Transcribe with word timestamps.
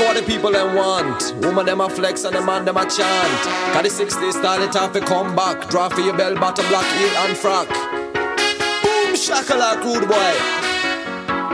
what 0.00 0.16
the 0.16 0.22
people 0.22 0.50
them 0.52 0.74
want. 0.76 1.34
Woman 1.42 1.66
them 1.66 1.80
a 1.80 1.88
flex 1.88 2.24
and 2.24 2.34
the 2.34 2.40
man 2.40 2.64
them 2.64 2.76
a 2.76 2.82
chant. 2.82 3.42
Cause 3.74 3.96
the 3.96 4.04
60s 4.04 4.32
style 4.32 4.62
it 4.62 4.76
off 4.76 4.92
to 4.92 5.00
come 5.00 5.34
back. 5.34 5.68
Draw 5.70 5.88
for 5.88 6.00
your 6.00 6.16
bell 6.16 6.34
bottom 6.34 6.66
black 6.68 6.86
heel 6.96 7.10
and 7.24 7.36
frock. 7.36 7.68
Boom 7.68 9.14
shakalak 9.14 9.82
rude 9.84 10.08
boy. 10.08 10.34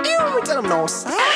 You 0.09 0.43
tell 0.45 0.62
them 0.62 0.68
no 0.68 0.86
sir. 0.86 1.34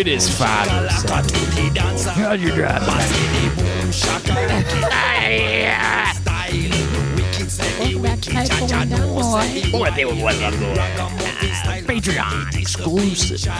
It 0.00 0.08
is 0.08 0.34
five 0.34 0.66
shakalaka 0.66 1.26
to 1.26 1.62
the 1.62 1.70
dancer. 1.74 2.08
How's 2.08 2.40
your 2.40 2.56
drive? 2.56 2.80
Pass 2.80 3.10
me 3.12 3.48
the 3.50 3.56
boom 3.60 3.90
shakalaka 3.92 4.70
style. 6.14 7.16
Wicked 7.16 7.50
say, 7.50 7.94
wicked 7.96 8.22
cha-cha, 8.22 8.84
no 8.84 9.20
say, 9.20 9.70
What 9.78 9.94
they 9.94 10.06
what 10.06 10.36
Patreon 11.84 12.56
exclusive. 12.58 13.52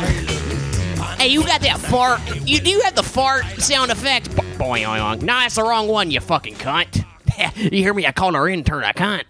Hey, 1.19 1.29
you 1.29 1.45
got 1.45 1.61
that 1.61 1.79
fart? 1.79 2.23
You 2.49 2.59
do 2.59 2.71
you 2.71 2.81
have 2.85 2.95
the 2.95 3.03
fart 3.03 3.45
sound 3.59 3.91
effect? 3.91 4.31
Boing, 4.31 4.87
boing, 4.87 4.99
boing. 4.99 5.21
No, 5.21 5.35
that's 5.41 5.57
the 5.57 5.63
wrong 5.63 5.89
one. 5.89 6.11
You 6.11 6.21
fucking 6.21 6.55
cunt. 6.55 7.05
you 7.57 7.83
hear 7.83 7.93
me? 7.93 8.07
I 8.07 8.13
called 8.13 8.35
our 8.35 8.49
intern 8.49 8.85
a 8.85 8.95
cunt. 8.95 9.25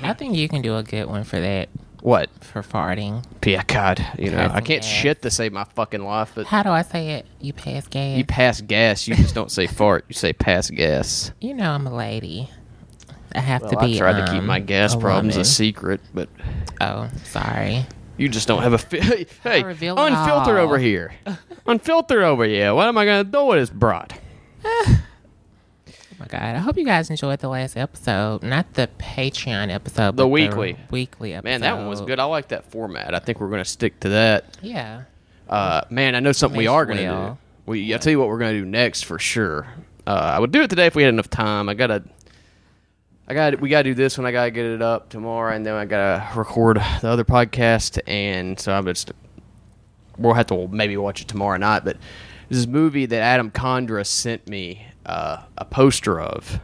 I 0.00 0.12
think 0.12 0.36
you 0.36 0.48
can 0.48 0.62
do 0.62 0.76
a 0.76 0.84
good 0.84 1.06
one 1.06 1.24
for 1.24 1.40
that, 1.40 1.70
What? 2.02 2.28
for 2.40 2.62
farting. 2.62 3.24
Yeah, 3.46 3.62
God. 3.66 4.04
You 4.18 4.30
know, 4.30 4.42
I 4.52 4.60
can't 4.60 4.82
gas. 4.82 4.84
shit 4.84 5.22
to 5.22 5.30
save 5.30 5.52
my 5.52 5.64
fucking 5.64 6.02
life, 6.04 6.32
but 6.34 6.46
How 6.46 6.62
do 6.62 6.68
I 6.70 6.82
say 6.82 7.12
it? 7.12 7.26
You 7.40 7.52
pass 7.52 7.86
gas. 7.86 8.18
you 8.18 8.24
pass 8.24 8.60
gas. 8.60 9.08
You 9.08 9.14
just 9.14 9.34
don't 9.34 9.50
say 9.50 9.66
fart. 9.66 10.04
You 10.08 10.14
say 10.14 10.32
pass 10.32 10.68
gas. 10.68 11.30
You 11.40 11.54
know 11.54 11.70
I'm 11.70 11.86
a 11.86 11.94
lady. 11.94 12.50
I 13.34 13.40
have 13.40 13.62
to 13.70 13.76
be. 13.78 13.94
I 13.94 13.98
tried 13.98 14.26
to 14.26 14.32
keep 14.32 14.40
um, 14.40 14.46
my 14.46 14.58
gas 14.60 14.94
a 14.94 14.98
problems 14.98 15.36
a 15.36 15.44
secret, 15.44 16.00
but 16.12 16.28
Oh, 16.80 17.08
sorry. 17.24 17.86
you 18.18 18.28
just 18.28 18.46
don't 18.48 18.62
have 18.62 18.72
a. 18.74 18.78
Fi- 18.78 19.00
hey, 19.00 19.26
hey 19.42 19.62
reveal 19.62 19.96
it 19.96 20.00
unfiltered 20.12 20.58
all. 20.58 20.64
over 20.64 20.78
here. 20.78 21.14
unfilter 21.66 22.22
over 22.24 22.44
here. 22.44 22.74
What 22.74 22.88
am 22.88 22.98
I 22.98 23.04
gonna 23.06 23.24
do 23.24 23.44
with 23.46 23.58
this 23.60 23.70
broad? 23.70 24.12
My 26.22 26.28
god! 26.28 26.54
I 26.54 26.58
hope 26.58 26.76
you 26.76 26.84
guys 26.84 27.10
enjoyed 27.10 27.40
the 27.40 27.48
last 27.48 27.76
episode, 27.76 28.44
not 28.44 28.74
the 28.74 28.88
Patreon 29.00 29.70
episode, 29.70 30.16
The 30.16 30.28
weekly. 30.28 30.76
weekly 30.88 31.34
episode. 31.34 31.44
Man, 31.50 31.60
that 31.62 31.76
one 31.76 31.88
was 31.88 32.00
good. 32.00 32.20
I 32.20 32.24
like 32.24 32.46
that 32.48 32.70
format. 32.70 33.12
I 33.12 33.18
think 33.18 33.40
we're 33.40 33.48
gonna 33.50 33.64
stick 33.64 33.98
to 34.00 34.08
that. 34.10 34.56
Yeah. 34.62 35.02
Uh, 35.48 35.80
man, 35.90 36.14
I 36.14 36.20
know 36.20 36.30
something 36.30 36.56
we 36.58 36.66
Nice 36.66 36.70
are 36.72 36.86
gonna 36.86 37.00
do. 37.02 37.08
will. 37.08 37.38
We, 37.66 37.92
I'll 37.92 37.98
tell 37.98 38.12
you 38.12 38.20
what 38.20 38.28
we're 38.28 38.38
gonna 38.38 38.52
do 38.52 38.64
next 38.64 39.02
for 39.04 39.18
sure. 39.18 39.66
Uh, 40.06 40.10
I 40.36 40.38
would 40.38 40.52
do 40.52 40.62
it 40.62 40.70
today 40.70 40.86
if 40.86 40.94
we 40.94 41.02
had 41.02 41.12
enough 41.12 41.28
time. 41.28 41.68
I 41.68 41.74
gotta, 41.74 42.04
I 43.26 43.34
got, 43.34 43.60
we 43.60 43.68
gotta 43.68 43.82
do 43.82 43.94
this 43.94 44.16
one. 44.16 44.24
I 44.24 44.30
gotta 44.30 44.52
get 44.52 44.64
it 44.64 44.80
up 44.80 45.08
tomorrow, 45.08 45.52
and 45.52 45.66
then 45.66 45.74
I 45.74 45.86
gotta 45.86 46.24
record 46.38 46.76
the 47.00 47.08
other 47.08 47.24
podcast. 47.24 47.98
And 48.06 48.60
so 48.60 48.72
I'm 48.72 48.84
just, 48.84 49.10
we'll 50.18 50.34
have 50.34 50.46
to 50.46 50.68
maybe 50.68 50.96
watch 50.96 51.20
it 51.20 51.26
tomorrow 51.26 51.56
night. 51.56 51.84
But 51.84 51.96
this 52.48 52.68
movie 52.68 53.06
that 53.06 53.20
Adam 53.22 53.50
Condra 53.50 54.06
sent 54.06 54.46
me 54.46 54.86
uh, 55.06 55.42
a 55.58 55.64
poster 55.64 56.20
of. 56.20 56.60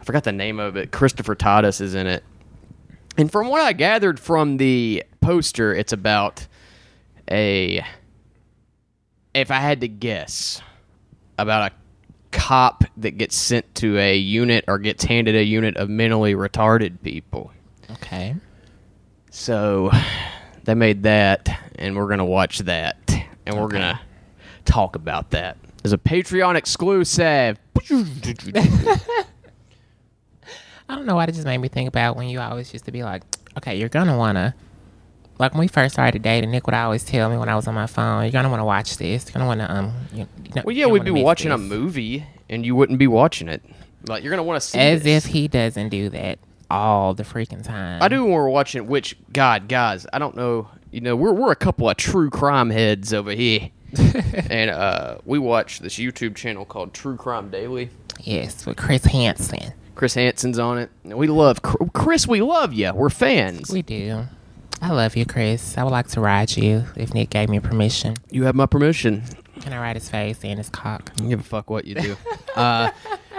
I 0.00 0.04
forgot 0.04 0.24
the 0.24 0.32
name 0.32 0.60
of 0.60 0.76
it. 0.76 0.92
Christopher 0.92 1.34
Titus 1.34 1.80
is 1.80 1.94
in 1.94 2.06
it. 2.06 2.24
And 3.16 3.30
from 3.30 3.48
what 3.48 3.60
I 3.60 3.72
gathered 3.72 4.20
from 4.20 4.58
the 4.58 5.02
poster, 5.20 5.74
it's 5.74 5.92
about 5.92 6.46
a 7.30 7.84
if 9.34 9.50
I 9.50 9.58
had 9.58 9.80
to 9.82 9.88
guess 9.88 10.62
about 11.38 11.72
a 11.72 11.74
cop 12.30 12.84
that 12.98 13.12
gets 13.12 13.36
sent 13.36 13.74
to 13.76 13.98
a 13.98 14.16
unit 14.16 14.64
or 14.68 14.78
gets 14.78 15.04
handed 15.04 15.34
a 15.34 15.44
unit 15.44 15.76
of 15.76 15.88
mentally 15.88 16.34
retarded 16.34 17.02
people. 17.02 17.50
Okay. 17.90 18.36
So 19.30 19.90
they 20.64 20.74
made 20.74 21.04
that, 21.04 21.48
and 21.76 21.96
we're 21.96 22.08
gonna 22.08 22.24
watch 22.24 22.60
that, 22.60 22.96
and 23.44 23.58
we're 23.58 23.68
gonna 23.68 24.00
talk 24.64 24.96
about 24.96 25.30
that 25.30 25.56
as 25.84 25.92
a 25.92 25.98
Patreon 25.98 26.56
exclusive. 26.56 27.58
I 30.88 30.94
don't 30.94 31.06
know 31.06 31.16
why 31.16 31.24
it 31.24 31.32
just 31.32 31.44
made 31.46 31.58
me 31.58 31.68
think 31.68 31.88
about 31.88 32.16
when 32.16 32.28
you 32.28 32.40
always 32.40 32.72
used 32.72 32.84
to 32.84 32.92
be 32.92 33.02
like, 33.02 33.22
okay, 33.58 33.76
you're 33.76 33.88
gonna 33.88 34.16
wanna. 34.16 34.54
Like 35.38 35.52
when 35.52 35.60
we 35.60 35.68
first 35.68 35.94
started 35.94 36.22
dating, 36.22 36.50
Nick 36.50 36.66
would 36.66 36.74
always 36.74 37.04
tell 37.04 37.28
me 37.28 37.36
when 37.36 37.48
I 37.48 37.56
was 37.56 37.66
on 37.66 37.74
my 37.74 37.86
phone, 37.86 38.22
"You're 38.22 38.32
gonna 38.32 38.48
want 38.48 38.60
to 38.60 38.64
watch 38.64 38.96
this. 38.96 39.26
You're 39.26 39.32
gonna 39.34 39.46
want 39.46 39.60
to 39.60 39.70
um." 39.70 39.92
You, 40.12 40.26
you 40.44 40.52
know, 40.54 40.62
Well, 40.64 40.74
yeah, 40.76 40.86
we'd 40.86 41.04
be 41.04 41.10
watching 41.10 41.52
a 41.52 41.58
movie, 41.58 42.24
and 42.48 42.64
you 42.64 42.74
wouldn't 42.74 42.98
be 42.98 43.06
watching 43.06 43.48
it. 43.48 43.62
Like 44.06 44.22
you're 44.22 44.30
gonna 44.30 44.44
want 44.44 44.62
to 44.62 44.66
see 44.66 44.78
As 44.78 45.02
this. 45.02 45.26
if 45.26 45.32
he 45.32 45.48
doesn't 45.48 45.88
do 45.90 46.08
that 46.10 46.38
all 46.70 47.12
the 47.14 47.22
freaking 47.24 47.62
time. 47.62 48.02
I 48.02 48.08
do 48.08 48.22
when 48.24 48.32
we're 48.32 48.48
watching. 48.48 48.86
Which 48.86 49.16
God, 49.32 49.68
guys, 49.68 50.06
I 50.12 50.18
don't 50.18 50.36
know. 50.36 50.68
You 50.90 51.00
know, 51.02 51.16
we're 51.16 51.32
we're 51.32 51.52
a 51.52 51.56
couple 51.56 51.90
of 51.90 51.96
true 51.98 52.30
crime 52.30 52.70
heads 52.70 53.12
over 53.12 53.32
here, 53.32 53.70
and 54.50 54.70
uh, 54.70 55.18
we 55.24 55.38
watch 55.38 55.80
this 55.80 55.96
YouTube 55.96 56.34
channel 56.36 56.64
called 56.64 56.92
True 56.94 57.16
Crime 57.16 57.50
Daily. 57.50 57.90
Yes, 58.20 58.66
with 58.66 58.76
Chris 58.76 59.04
Hansen. 59.04 59.72
Chris 59.94 60.14
Hansen's 60.14 60.58
on 60.58 60.78
it. 60.78 60.90
We 61.04 61.26
love 61.26 61.62
Chris. 61.62 62.26
We 62.26 62.42
love 62.42 62.72
you. 62.72 62.92
We're 62.92 63.10
fans. 63.10 63.70
We 63.70 63.82
do. 63.82 64.24
I 64.82 64.90
love 64.92 65.16
you, 65.16 65.24
Chris. 65.24 65.78
I 65.78 65.84
would 65.84 65.90
like 65.90 66.08
to 66.08 66.20
ride 66.20 66.54
you 66.56 66.84
if 66.96 67.14
Nick 67.14 67.30
gave 67.30 67.48
me 67.48 67.60
permission. 67.60 68.14
You 68.30 68.44
have 68.44 68.54
my 68.54 68.66
permission. 68.66 69.22
Can 69.60 69.72
I 69.72 69.78
ride 69.78 69.96
his 69.96 70.08
face 70.10 70.44
and 70.44 70.58
his 70.58 70.68
cock? 70.68 71.12
I 71.18 71.24
give 71.24 71.40
a 71.40 71.42
fuck 71.42 71.70
what 71.70 71.86
you 71.86 71.94
do. 71.94 72.16
uh, 72.56 72.90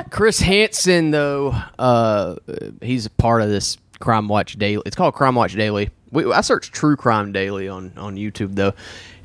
Chris 0.10 0.40
Hansen, 0.40 1.12
though, 1.12 1.56
uh, 1.78 2.36
he's 2.82 3.06
a 3.06 3.12
part 3.12 3.44
of 3.44 3.50
this 3.50 3.78
Crime 4.00 4.28
Watch 4.28 4.58
Daily. 4.58 4.82
It's 4.86 4.96
called 4.96 5.14
Crime 5.14 5.36
Watch 5.36 5.54
Daily. 5.56 5.90
We, 6.12 6.32
I 6.32 6.42
search 6.42 6.72
True 6.72 6.96
Crime 6.96 7.32
Daily 7.32 7.68
on, 7.68 7.92
on 7.98 8.16
YouTube 8.16 8.56
though, 8.56 8.74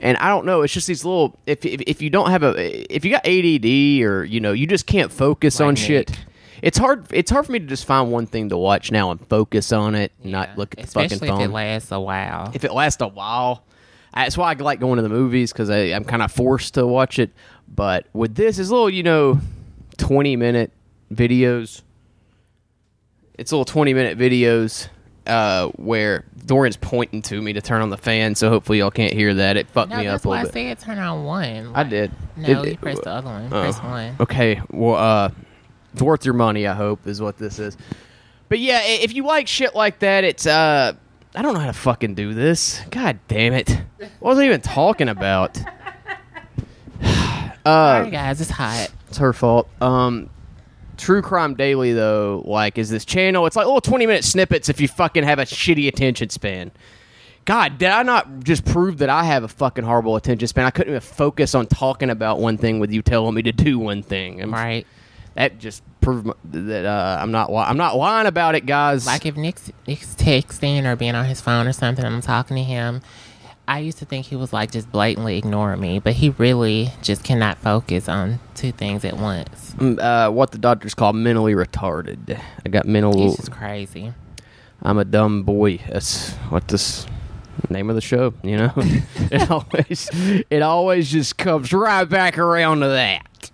and 0.01 0.17
I 0.19 0.29
don't 0.29 0.45
know. 0.47 0.63
It's 0.63 0.73
just 0.73 0.87
these 0.87 1.05
little. 1.05 1.39
If, 1.47 1.65
if 1.65 1.81
if 1.83 2.03
you 2.03 2.11
don't 2.11 2.31
have 2.31 2.43
a, 2.43 2.95
if 2.95 3.05
you 3.05 3.11
got 3.11 3.27
ADD 3.27 4.05
or 4.05 4.25
you 4.25 4.41
know 4.41 4.53
you 4.53 4.67
just 4.67 4.87
can't 4.87 5.13
focus 5.13 5.61
Like 5.61 5.69
on 5.69 5.77
shit. 5.77 6.19
It's 6.61 6.79
hard. 6.79 7.07
It's 7.11 7.31
hard 7.31 7.47
for 7.47 7.53
me 7.53 7.59
to 7.59 7.67
just 7.67 7.85
find 7.85 8.11
one 8.11 8.27
thing 8.27 8.49
to 8.51 8.57
watch 8.57 8.91
now 8.93 9.11
and 9.11 9.25
focus 9.29 9.73
on 9.73 9.95
it, 9.95 10.13
and 10.23 10.33
not 10.33 10.57
look 10.59 10.75
at 10.75 10.79
the 10.79 10.85
Especially 10.85 11.19
fucking 11.19 11.29
phone 11.29 11.41
if 11.41 11.49
it 11.49 11.53
lasts 11.53 11.93
a 11.93 12.01
while. 12.01 12.51
if 12.55 12.65
it 12.65 12.73
lasts 12.73 13.01
a 13.03 13.09
while. 13.09 13.65
That's 14.15 14.37
why 14.37 14.53
I 14.53 14.55
like 14.55 14.79
going 14.79 14.97
to 14.97 15.03
the 15.03 15.09
movies 15.09 15.53
because 15.53 15.71
I'm 15.71 16.05
kind 16.05 16.23
of 16.23 16.31
forced 16.31 16.75
to 16.75 16.87
watch 16.87 17.19
it. 17.19 17.31
But 17.67 18.07
with 18.13 18.35
this, 18.35 18.59
it's 18.59 18.69
little, 18.69 18.91
you 18.91 19.03
know, 19.03 19.41
20 19.97 20.37
minute 20.37 20.71
videos. 21.13 21.83
It's 23.39 23.51
little 23.53 23.65
20 23.65 23.95
minute 23.95 24.19
videos 24.19 24.89
uh, 25.27 25.69
where 25.77 26.25
Dorian's 26.47 26.77
pointing 26.77 27.23
to 27.23 27.41
me 27.41 27.53
to 27.55 27.61
turn 27.61 27.81
on 27.83 27.91
the 27.91 27.97
fan. 27.97 28.35
So 28.35 28.49
hopefully 28.51 28.79
y'all 28.79 28.91
can't 28.91 29.13
hear 29.13 29.33
that. 29.35 29.57
It 29.57 29.69
fucked 29.69 29.91
no, 29.91 29.99
me 29.99 30.07
up 30.07 30.25
a 30.25 30.29
why 30.29 30.37
I 30.41 30.43
little 30.43 30.53
bit. 30.55 30.81
said 30.81 30.87
turn 30.87 30.99
on 30.99 31.25
one. 31.25 31.73
I 31.75 31.85
did. 31.85 32.11
No, 32.37 32.49
It- 32.49 32.67
you 32.67 32.73
it- 32.73 32.81
press 32.81 32.99
the 33.01 33.11
other 33.11 33.29
one. 33.29 33.47
Oh. 33.47 33.61
Press 33.63 33.79
one. 33.79 34.17
Okay, 34.21 34.61
well, 34.71 34.97
uh, 34.97 35.31
it's 35.93 36.03
worth 36.03 36.25
your 36.25 36.35
money. 36.35 36.67
I 36.67 36.75
hope 36.75 37.07
is 37.07 37.21
what 37.21 37.39
this 37.39 37.59
is. 37.59 37.77
But 38.49 38.59
yeah, 38.59 38.81
if 38.85 39.15
you 39.15 39.25
like 39.25 39.49
shit 39.49 39.75
like 39.75 40.01
that, 40.01 40.25
it's 40.25 40.47
uh, 40.47 40.93
I 41.35 41.43
don't 41.43 41.55
know 41.55 41.61
how 41.61 41.67
to 41.67 41.73
fucking 41.73 42.15
do 42.15 42.35
this. 42.35 42.81
God 42.91 43.19
damn 43.29 43.55
it! 43.55 43.71
What 44.21 44.31
was 44.31 44.39
I 44.39 44.45
even 44.45 44.61
talking 44.61 45.09
about? 45.09 45.59
Uh, 47.65 48.01
Sorry, 48.01 48.11
guys, 48.11 48.41
it's 48.41 48.51
hot. 48.51 48.89
it's 49.09 49.19
her 49.19 49.33
fault. 49.33 49.69
Um, 49.81 50.29
True 51.03 51.21
Crime 51.23 51.55
Daily 51.55 51.93
though, 51.93 52.43
like, 52.47 52.79
is 52.79 52.89
this 52.91 53.05
channel? 53.05 53.45
It's 53.47 53.57
like 53.57 53.67
little 53.67 53.81
twenty 53.81 54.07
minute 54.07 54.25
snippets 54.25 54.69
if 54.69 54.81
you 54.81 54.87
fucking 54.89 55.25
have 55.25 55.39
a 55.39 55.43
shitty 55.45 55.89
attention 55.89 56.31
span. 56.31 56.71
God, 57.45 57.77
did 57.79 57.89
I 57.91 58.05
not 58.05 58.45
just 58.45 58.65
prove 58.65 58.99
that 58.99 59.09
I 59.11 59.25
have 59.25 59.43
a 59.43 59.49
fucking 59.49 59.83
horrible 59.83 60.15
attention 60.15 60.47
span? 60.47 60.65
I 60.65 60.71
couldn't 60.71 60.93
even 60.93 61.01
focus 61.01 61.57
on 61.57 61.67
talking 61.67 62.09
about 62.09 62.39
one 62.39 62.57
thing 62.57 62.79
with 62.79 62.93
you 62.93 63.03
telling 63.03 63.35
me 63.35 63.43
to 63.43 63.51
do 63.53 63.79
one 63.81 64.03
thing. 64.05 64.41
I'm- 64.41 64.53
Right. 64.53 64.87
That 65.35 65.59
just 65.59 65.83
proved 66.03 66.29
that 66.53 66.85
uh, 66.85 67.19
I'm 67.19 67.33
not. 67.33 67.51
li- 67.51 67.57
I'm 67.67 67.79
not 67.79 67.97
lying 67.97 68.27
about 68.27 68.55
it, 68.55 68.67
guys. 68.67 69.07
Like 69.07 69.25
if 69.25 69.35
Nick's, 69.35 69.73
Nick's 69.89 70.15
texting 70.15 70.85
or 70.85 70.95
being 70.95 71.15
on 71.15 71.25
his 71.25 71.41
phone 71.41 71.67
or 71.67 71.73
something, 71.73 72.05
I'm 72.05 72.21
talking 72.21 72.55
to 72.59 72.63
him. 72.63 73.01
I 73.69 73.79
used 73.79 73.99
to 73.99 74.05
think 74.05 74.27
he 74.27 74.37
was 74.37 74.53
like 74.53 74.73
just 74.73 74.91
blatantly 74.91 75.39
ignoring 75.39 75.81
me, 75.81 75.99
but 76.01 76.15
he 76.15 76.31
really 76.31 76.91
just 77.01 77.23
cannot 77.23 77.59
focus 77.59 78.09
on 78.09 78.41
two 78.55 78.73
things 78.73 79.05
at 79.05 79.17
once. 79.17 79.75
Mm, 79.79 79.99
uh, 80.01 80.31
what 80.31 80.51
the 80.51 80.59
doctors 80.59 80.95
call 80.95 81.13
mentally 81.13 81.55
retarded. 81.55 82.41
I 82.67 82.69
got 82.69 82.87
mental. 82.87 83.17
He's 83.17 83.37
just 83.37 83.53
crazy. 83.53 84.13
I'm 84.83 84.99
a 84.99 85.05
dumb 85.05 85.45
boy. 85.45 85.79
That's 85.89 86.33
what 86.51 86.67
this 86.69 87.07
name 87.71 87.89
of 87.89 87.95
the 87.95 88.01
show. 88.03 88.35
You 88.43 88.57
know, 88.57 88.73
it 88.77 89.49
always 89.51 90.11
it 90.51 90.63
always 90.63 91.11
just 91.11 91.39
comes 91.39 91.73
right 91.73 92.05
back 92.05 92.39
around 92.39 92.81
to 92.81 92.89
that. 92.89 93.51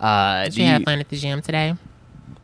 Uh, 0.00 0.44
Did 0.44 0.54
do 0.54 0.60
you 0.62 0.66
have 0.68 0.80
you- 0.80 0.84
fun 0.86 0.98
at 0.98 1.08
the 1.10 1.16
gym 1.16 1.42
today? 1.42 1.74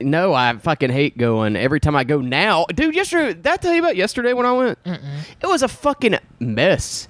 No, 0.00 0.32
I 0.34 0.56
fucking 0.56 0.90
hate 0.90 1.18
going. 1.18 1.56
Every 1.56 1.80
time 1.80 1.96
I 1.96 2.04
go 2.04 2.20
now, 2.20 2.66
dude. 2.74 2.94
Yesterday, 2.94 3.34
did 3.34 3.46
I 3.46 3.56
tell 3.56 3.72
you 3.74 3.80
about 3.80 3.96
yesterday 3.96 4.32
when 4.32 4.46
I 4.46 4.52
went? 4.52 4.78
It 4.84 5.46
was 5.46 5.62
a 5.62 5.68
fucking 5.68 6.16
mess. 6.38 7.08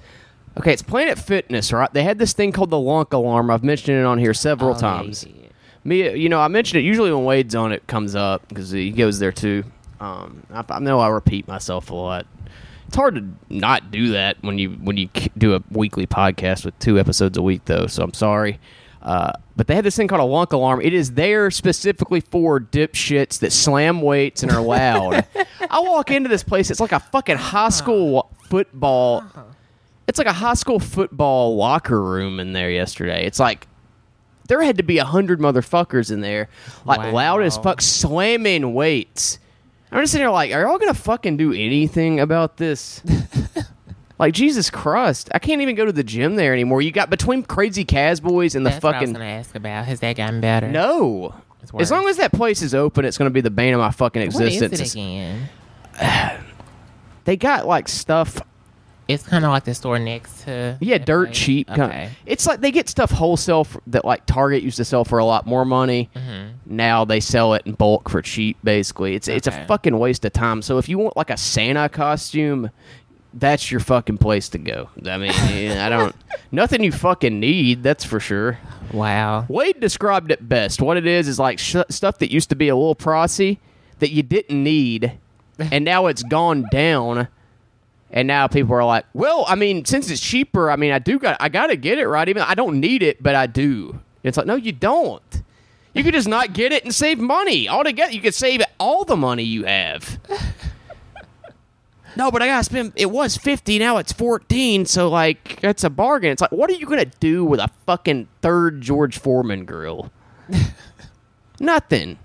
Okay, 0.57 0.73
it's 0.73 0.81
Planet 0.81 1.17
Fitness, 1.19 1.71
right? 1.71 1.91
They 1.93 2.03
had 2.03 2.17
this 2.19 2.33
thing 2.33 2.51
called 2.51 2.69
the 2.69 2.79
Lunk 2.79 3.13
Alarm. 3.13 3.49
I've 3.51 3.63
mentioned 3.63 3.97
it 3.97 4.05
on 4.05 4.17
here 4.17 4.33
several 4.33 4.71
Oh, 4.71 4.73
yeah, 4.73 4.77
you 5.01 5.03
times. 5.03 5.27
Me, 5.83 6.15
you 6.17 6.27
know, 6.29 6.39
I 6.41 6.47
mention 6.49 6.77
it 6.79 6.81
usually 6.81 7.11
when 7.13 7.23
Wade's 7.23 7.55
on. 7.55 7.71
It 7.71 7.85
comes 7.87 8.15
up 8.15 8.47
because 8.49 8.71
he 8.71 8.91
goes 8.91 9.19
there 9.19 9.31
too. 9.31 9.63
Um, 9.99 10.43
I, 10.51 10.63
I 10.69 10.79
know 10.79 10.99
I 10.99 11.07
repeat 11.09 11.47
myself 11.47 11.89
a 11.91 11.95
lot. 11.95 12.25
It's 12.87 12.95
hard 12.95 13.15
to 13.15 13.29
not 13.49 13.91
do 13.91 14.09
that 14.13 14.37
when 14.41 14.57
you 14.57 14.71
when 14.71 14.97
you 14.97 15.09
do 15.37 15.53
a 15.53 15.61
weekly 15.69 16.07
podcast 16.07 16.65
with 16.65 16.77
two 16.79 16.99
episodes 16.99 17.37
a 17.37 17.41
week, 17.41 17.65
though. 17.65 17.85
So 17.85 18.03
I'm 18.03 18.13
sorry. 18.15 18.59
Uh, 19.01 19.31
but 19.55 19.67
they 19.67 19.75
had 19.75 19.85
this 19.85 19.95
thing 19.95 20.07
called 20.07 20.21
a 20.21 20.25
lunk 20.25 20.51
alarm. 20.51 20.81
It 20.81 20.93
is 20.93 21.13
there 21.13 21.49
specifically 21.51 22.19
for 22.19 22.59
dipshits 22.59 23.39
that 23.39 23.51
slam 23.53 24.01
weights 24.01 24.43
and 24.43 24.51
are 24.51 24.61
loud. 24.61 25.25
I 25.69 25.79
walk 25.79 26.11
into 26.11 26.27
this 26.29 26.43
place. 26.43 26.69
It's 26.69 26.79
like 26.81 26.91
a 26.91 26.99
fucking 26.99 27.37
high 27.37 27.69
school 27.69 28.29
football. 28.49 29.23
It's 30.07 30.17
like 30.17 30.27
a 30.27 30.33
high 30.33 30.55
school 30.55 30.79
football 30.79 31.55
locker 31.55 32.01
room 32.01 32.39
in 32.39 32.51
there 32.53 32.69
yesterday. 32.71 33.25
It's 33.25 33.39
like 33.39 33.67
there 34.47 34.61
had 34.61 34.77
to 34.77 34.83
be 34.83 34.97
a 34.97 35.05
hundred 35.05 35.39
motherfuckers 35.39 36.11
in 36.11 36.21
there, 36.21 36.49
like 36.83 36.99
Wow. 36.99 37.11
loud 37.11 37.43
as 37.43 37.57
fuck, 37.57 37.81
slamming 37.81 38.73
weights. 38.73 39.39
I'm 39.91 40.01
just 40.01 40.11
sitting 40.11 40.25
there 40.25 40.31
like, 40.31 40.51
are 40.51 40.61
y'all 40.63 40.77
gonna 40.77 40.93
fucking 40.93 41.37
do 41.37 41.53
anything 41.53 42.19
about 42.19 42.57
this? 42.57 43.01
like 44.19 44.33
Jesus 44.33 44.69
Christ, 44.69 45.29
I 45.33 45.39
can't 45.39 45.61
even 45.61 45.75
go 45.75 45.85
to 45.85 45.91
the 45.91 46.03
gym 46.03 46.35
there 46.35 46.53
anymore. 46.53 46.81
You 46.81 46.91
got 46.91 47.09
between 47.09 47.41
crazy 47.43 47.85
Cas 47.85 48.19
boys 48.19 48.53
and 48.53 48.65
the 48.65 48.69
That's 48.71 48.83
what 48.83 48.95
I 48.95 49.01
was 49.01 49.09
fucking 49.11 49.23
ask 49.23 49.55
about. 49.55 49.85
Has 49.85 49.99
that 50.01 50.15
gotten 50.17 50.41
better? 50.41 50.67
no. 50.69 51.33
As 51.77 51.91
long 51.91 52.07
as 52.07 52.17
that 52.17 52.31
place 52.31 52.61
is 52.61 52.73
open, 52.73 53.03
it's 53.05 53.17
gonna 53.17 53.29
be 53.29 53.41
the 53.41 53.49
bane 53.51 53.73
of 53.73 53.79
my 53.79 53.91
fucking 53.91 54.31
What 54.31 54.43
is 54.43 54.61
existence. 54.61 54.95
it 54.95 54.99
again? 54.99 55.49
They 57.25 57.35
got 57.37 57.67
like 57.67 57.87
stuff 57.87 58.41
It's 59.07 59.27
kind 59.27 59.45
of 59.45 59.51
like 59.51 59.65
the 59.65 59.75
store 59.75 59.99
next 59.99 60.45
to. 60.45 60.77
Yeah, 60.81 60.97
dirt 60.99 61.27
place. 61.27 61.37
cheap. 61.37 61.69
Okay. 61.71 62.09
It's 62.25 62.47
like 62.47 62.61
they 62.61 62.71
get 62.71 62.89
stuff 62.89 63.11
wholesale 63.11 63.65
for, 63.65 63.81
that 63.87 64.05
like 64.05 64.25
Target 64.25 64.63
used 64.63 64.77
to 64.77 64.85
sell 64.85 65.03
for 65.03 65.19
a 65.19 65.25
lot 65.25 65.45
more 65.45 65.65
money. 65.65 66.09
Mm-hmm. 66.15 66.75
Now 66.75 67.05
they 67.05 67.19
sell 67.19 67.53
it 67.53 67.63
in 67.65 67.73
bulk 67.73 68.09
for 68.09 68.21
cheap. 68.21 68.57
Basically, 68.63 69.13
it's 69.15 69.27
it's 69.27 69.47
a 69.47 69.51
fucking 69.67 69.97
waste 69.99 70.25
of 70.25 70.33
time. 70.33 70.61
So 70.61 70.77
if 70.77 70.89
you 70.89 70.97
want 70.97 71.17
like 71.17 71.29
a 71.29 71.37
Santa 71.37 71.87
costume, 71.89 72.69
that's 73.33 73.71
your 73.71 73.79
fucking 73.79 74.17
place 74.17 74.49
to 74.49 74.57
go. 74.57 74.89
I 75.05 75.17
mean, 75.17 75.31
I 75.77 75.89
don't 75.89 76.15
nothing 76.51 76.83
you 76.83 76.91
fucking 76.91 77.39
need. 77.39 77.83
That's 77.83 78.03
for 78.03 78.19
sure. 78.19 78.59
Wow. 78.91 79.45
Wade 79.47 79.79
described 79.79 80.31
it 80.31 80.47
best. 80.47 80.81
What 80.81 80.97
it 80.97 81.05
is 81.05 81.27
is 81.27 81.39
like 81.39 81.59
sh- 81.59 81.77
stuff 81.89 82.19
that 82.19 82.31
used 82.31 82.49
to 82.49 82.55
be 82.55 82.69
a 82.69 82.75
little 82.75 82.95
pricey 82.95 83.59
that 83.99 84.11
you 84.11 84.23
didn't 84.23 84.63
need, 84.63 85.17
and 85.59 85.85
now 85.85 86.07
it's 86.07 86.23
gone 86.23 86.65
down. 86.71 87.27
And 88.11 88.27
now 88.27 88.47
people 88.47 88.73
are 88.73 88.85
like, 88.85 89.05
"Well, 89.13 89.45
I 89.47 89.53
mean, 89.53 89.85
since 89.85 90.09
it's 90.09 90.19
cheaper, 90.21 90.71
I 90.71 90.77
mean, 90.77 90.91
I 90.91 90.97
do 90.97 91.19
got, 91.19 91.37
I 91.39 91.49
got 91.49 91.67
to 91.67 91.75
get 91.77 91.99
it, 91.99 92.07
right? 92.07 92.27
Even 92.27 92.41
I 92.41 92.55
don't 92.55 92.79
need 92.79 93.03
it, 93.03 93.21
but 93.21 93.35
I 93.35 93.45
do." 93.45 93.99
It's 94.23 94.35
like, 94.37 94.47
no, 94.47 94.55
you 94.55 94.71
don't. 94.71 95.43
You 95.93 96.03
could 96.03 96.13
just 96.13 96.27
not 96.27 96.53
get 96.53 96.71
it 96.71 96.83
and 96.83 96.93
save 96.93 97.19
money 97.19 97.67
altogether. 97.67 98.11
You 98.11 98.21
could 98.21 98.35
save 98.35 98.61
all 98.79 99.05
the 99.05 99.15
money 99.15 99.43
you 99.43 99.63
have. 99.65 100.19
no, 102.15 102.31
but 102.31 102.41
I 102.41 102.47
gotta 102.47 102.63
spend. 102.63 102.93
It 102.95 103.11
was 103.11 103.37
fifty, 103.37 103.79
now 103.79 103.97
it's 103.97 104.11
fourteen. 104.11 104.85
So 104.85 105.09
like, 105.09 105.59
that's 105.61 105.83
a 105.83 105.89
bargain. 105.89 106.31
It's 106.31 106.41
like, 106.41 106.51
what 106.51 106.69
are 106.69 106.73
you 106.73 106.85
gonna 106.85 107.05
do 107.19 107.43
with 107.45 107.59
a 107.59 107.69
fucking 107.85 108.27
third 108.41 108.81
George 108.81 109.17
Foreman 109.17 109.65
grill? 109.65 110.11
Nothing. 111.59 112.17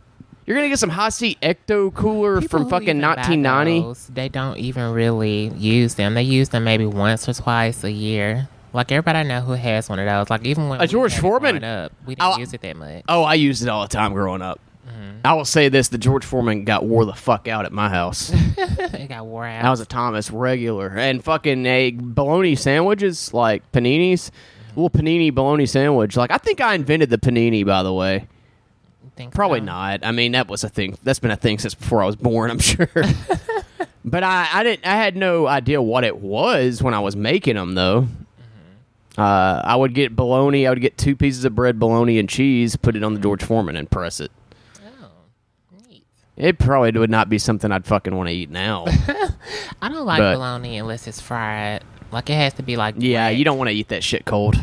You're 0.46 0.56
gonna 0.56 0.69
get 0.69 0.78
some 0.78 0.90
hot 0.90 1.12
seat 1.14 1.38
ecto 1.40 1.92
cooler 1.92 2.40
People 2.40 2.60
from 2.60 2.69
fucking 2.70 3.00
1990. 3.00 3.81
those, 3.81 4.06
They 4.08 4.28
don't 4.28 4.58
even 4.58 4.92
really 4.92 5.48
use 5.56 5.94
them. 5.94 6.14
They 6.14 6.22
use 6.22 6.50
them 6.50 6.64
maybe 6.64 6.84
once 6.86 7.28
or 7.28 7.32
twice 7.32 7.82
a 7.82 7.90
year. 7.90 8.48
Like 8.75 8.92
everybody 8.92 9.20
I 9.20 9.22
know 9.22 9.40
who 9.40 9.52
has 9.52 9.88
one 9.88 9.98
of 9.98 10.06
those. 10.06 10.28
Like 10.28 10.44
even 10.44 10.69
when 10.69 10.81
A 10.82 10.86
George 10.86 11.16
Foreman? 11.16 11.64
up, 11.64 11.92
we 12.06 12.14
didn't 12.14 12.34
Oh, 12.34 12.36
use 12.38 12.52
it 12.52 12.60
that 12.60 12.76
much. 12.76 13.04
Oh, 13.08 13.22
I 13.22 13.34
used 13.34 13.62
it 13.62 13.69
all 13.69 13.82
the 13.82 13.88
time 13.88 14.12
growing 14.12 14.42
up. 14.42 14.60
I 15.24 15.34
will 15.34 15.44
say 15.44 15.68
this: 15.68 15.88
the 15.88 15.98
George 15.98 16.24
Foreman 16.24 16.64
got 16.64 16.84
wore 16.84 17.04
the 17.04 17.14
fuck 17.14 17.48
out 17.48 17.64
at 17.64 17.72
my 17.72 17.88
house. 17.88 18.30
it 18.58 19.08
got 19.08 19.26
wore 19.26 19.46
out. 19.46 19.64
I 19.64 19.70
was 19.70 19.80
a 19.80 19.86
Thomas 19.86 20.30
regular, 20.30 20.88
and 20.88 21.24
fucking 21.24 21.64
a 21.66 21.92
bologna 21.92 22.56
sandwiches 22.56 23.32
like 23.32 23.70
paninis, 23.72 24.30
mm-hmm. 24.30 24.80
little 24.80 24.90
panini 24.90 25.34
bologna 25.34 25.66
sandwich. 25.66 26.16
Like 26.16 26.30
I 26.30 26.38
think 26.38 26.60
I 26.60 26.74
invented 26.74 27.10
the 27.10 27.18
panini, 27.18 27.64
by 27.64 27.82
the 27.82 27.92
way. 27.92 28.28
Think 29.16 29.32
Probably 29.32 29.60
so. 29.60 29.66
not. 29.66 30.04
I 30.04 30.12
mean, 30.12 30.32
that 30.32 30.48
was 30.48 30.64
a 30.64 30.68
thing. 30.68 30.98
That's 31.04 31.20
been 31.20 31.30
a 31.30 31.36
thing 31.36 31.58
since 31.58 31.74
before 31.74 32.02
I 32.02 32.06
was 32.06 32.16
born. 32.16 32.50
I'm 32.50 32.58
sure. 32.60 32.88
but 34.04 34.22
I, 34.22 34.48
I 34.52 34.62
didn't. 34.64 34.86
I 34.86 34.96
had 34.96 35.16
no 35.16 35.46
idea 35.46 35.80
what 35.80 36.04
it 36.04 36.18
was 36.18 36.82
when 36.82 36.94
I 36.94 37.00
was 37.00 37.14
making 37.14 37.54
them, 37.54 37.74
though. 37.74 38.02
Mm-hmm. 38.02 39.20
Uh, 39.20 39.60
I 39.64 39.76
would 39.76 39.94
get 39.94 40.16
bologna. 40.16 40.66
I 40.66 40.70
would 40.70 40.80
get 40.80 40.98
two 40.98 41.14
pieces 41.14 41.44
of 41.44 41.54
bread, 41.54 41.78
bologna, 41.78 42.18
and 42.18 42.28
cheese. 42.28 42.74
Put 42.74 42.96
it 42.96 43.04
on 43.04 43.14
the 43.14 43.18
mm-hmm. 43.18 43.22
George 43.22 43.44
Foreman 43.44 43.76
and 43.76 43.88
press 43.88 44.18
it. 44.18 44.32
It 46.36 46.58
probably 46.58 46.90
would 46.98 47.10
not 47.10 47.28
be 47.28 47.38
something 47.38 47.70
I'd 47.70 47.84
fucking 47.86 48.14
want 48.14 48.28
to 48.28 48.34
eat 48.34 48.50
now. 48.50 48.84
I 49.81 49.88
don't 49.88 50.04
like 50.04 50.19
But- 50.19 50.34
bologna 50.34 50.78
unless 50.78 51.06
it's 51.06 51.20
fried. 51.20 51.84
Like 52.10 52.31
it 52.31 52.34
has 52.34 52.52
to 52.54 52.62
be 52.62 52.76
like 52.76 52.94
yeah, 52.98 53.28
black. 53.28 53.38
you 53.38 53.44
don't 53.44 53.58
want 53.58 53.69
to 53.70 53.75
eat 53.75 53.88
that 53.88 54.02
shit 54.04 54.25
cold. 54.25 54.56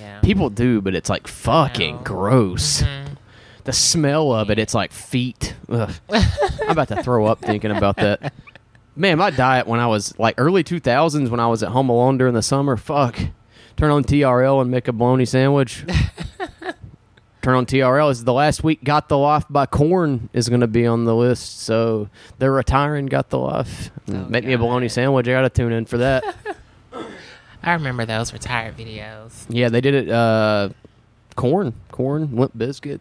Yeah. 0.00 0.20
People 0.20 0.50
do, 0.50 0.80
but 0.80 0.94
it's 0.94 1.08
like 1.10 1.26
fucking 1.28 1.96
know. 1.96 2.02
gross. 2.02 2.82
Mhm. 2.82 3.16
The 3.64 3.72
smell 3.72 4.32
of 4.32 4.50
it, 4.50 4.58
it's 4.58 4.74
like 4.74 4.92
feet. 4.92 5.54
Ugh. 5.68 5.92
I'm 6.10 6.70
about 6.70 6.88
to 6.88 7.02
throw 7.02 7.26
up 7.26 7.40
thinking 7.40 7.70
about 7.70 7.96
that. 7.96 8.32
Man, 8.96 9.18
my 9.18 9.30
diet 9.30 9.66
when 9.68 9.78
I 9.78 9.86
was 9.86 10.18
like 10.18 10.34
early 10.38 10.64
2000s 10.64 11.28
when 11.28 11.38
I 11.38 11.46
was 11.46 11.62
at 11.62 11.68
home 11.70 11.88
alone 11.88 12.18
during 12.18 12.34
the 12.34 12.42
summer, 12.42 12.76
fuck. 12.76 13.16
Turn 13.76 13.90
on 13.92 14.02
TRL 14.02 14.60
and 14.60 14.70
make 14.70 14.88
a 14.88 14.92
bologna 14.92 15.24
sandwich. 15.24 15.84
Turn 17.42 17.54
on 17.54 17.66
TRL 17.66 18.10
is 18.10 18.24
the 18.24 18.32
last 18.32 18.64
week. 18.64 18.82
Got 18.82 19.08
the 19.08 19.16
Life 19.16 19.44
by 19.48 19.66
Korn 19.66 20.28
is 20.32 20.48
going 20.48 20.60
to 20.60 20.66
be 20.66 20.86
on 20.86 21.04
the 21.04 21.14
list, 21.14 21.60
so 21.60 22.08
they're 22.38 22.52
retiring. 22.52 23.06
Got 23.06 23.30
the 23.30 23.38
Life. 23.38 23.90
Oh, 24.08 24.12
make 24.28 24.44
me 24.44 24.52
a 24.54 24.58
bologna 24.58 24.88
sandwich. 24.88 25.28
I 25.28 25.32
got 25.32 25.42
to 25.42 25.50
tune 25.50 25.72
in 25.72 25.84
for 25.84 25.98
that. 25.98 26.24
I 27.62 27.72
remember 27.74 28.04
those 28.06 28.32
retired 28.32 28.76
videos. 28.76 29.46
Yeah, 29.48 29.68
they 29.68 29.80
did 29.80 29.94
it. 29.94 30.10
Uh, 30.10 30.70
Korn, 31.36 31.74
Korn, 31.92 32.34
Limp 32.34 32.56
Bizkit. 32.56 33.00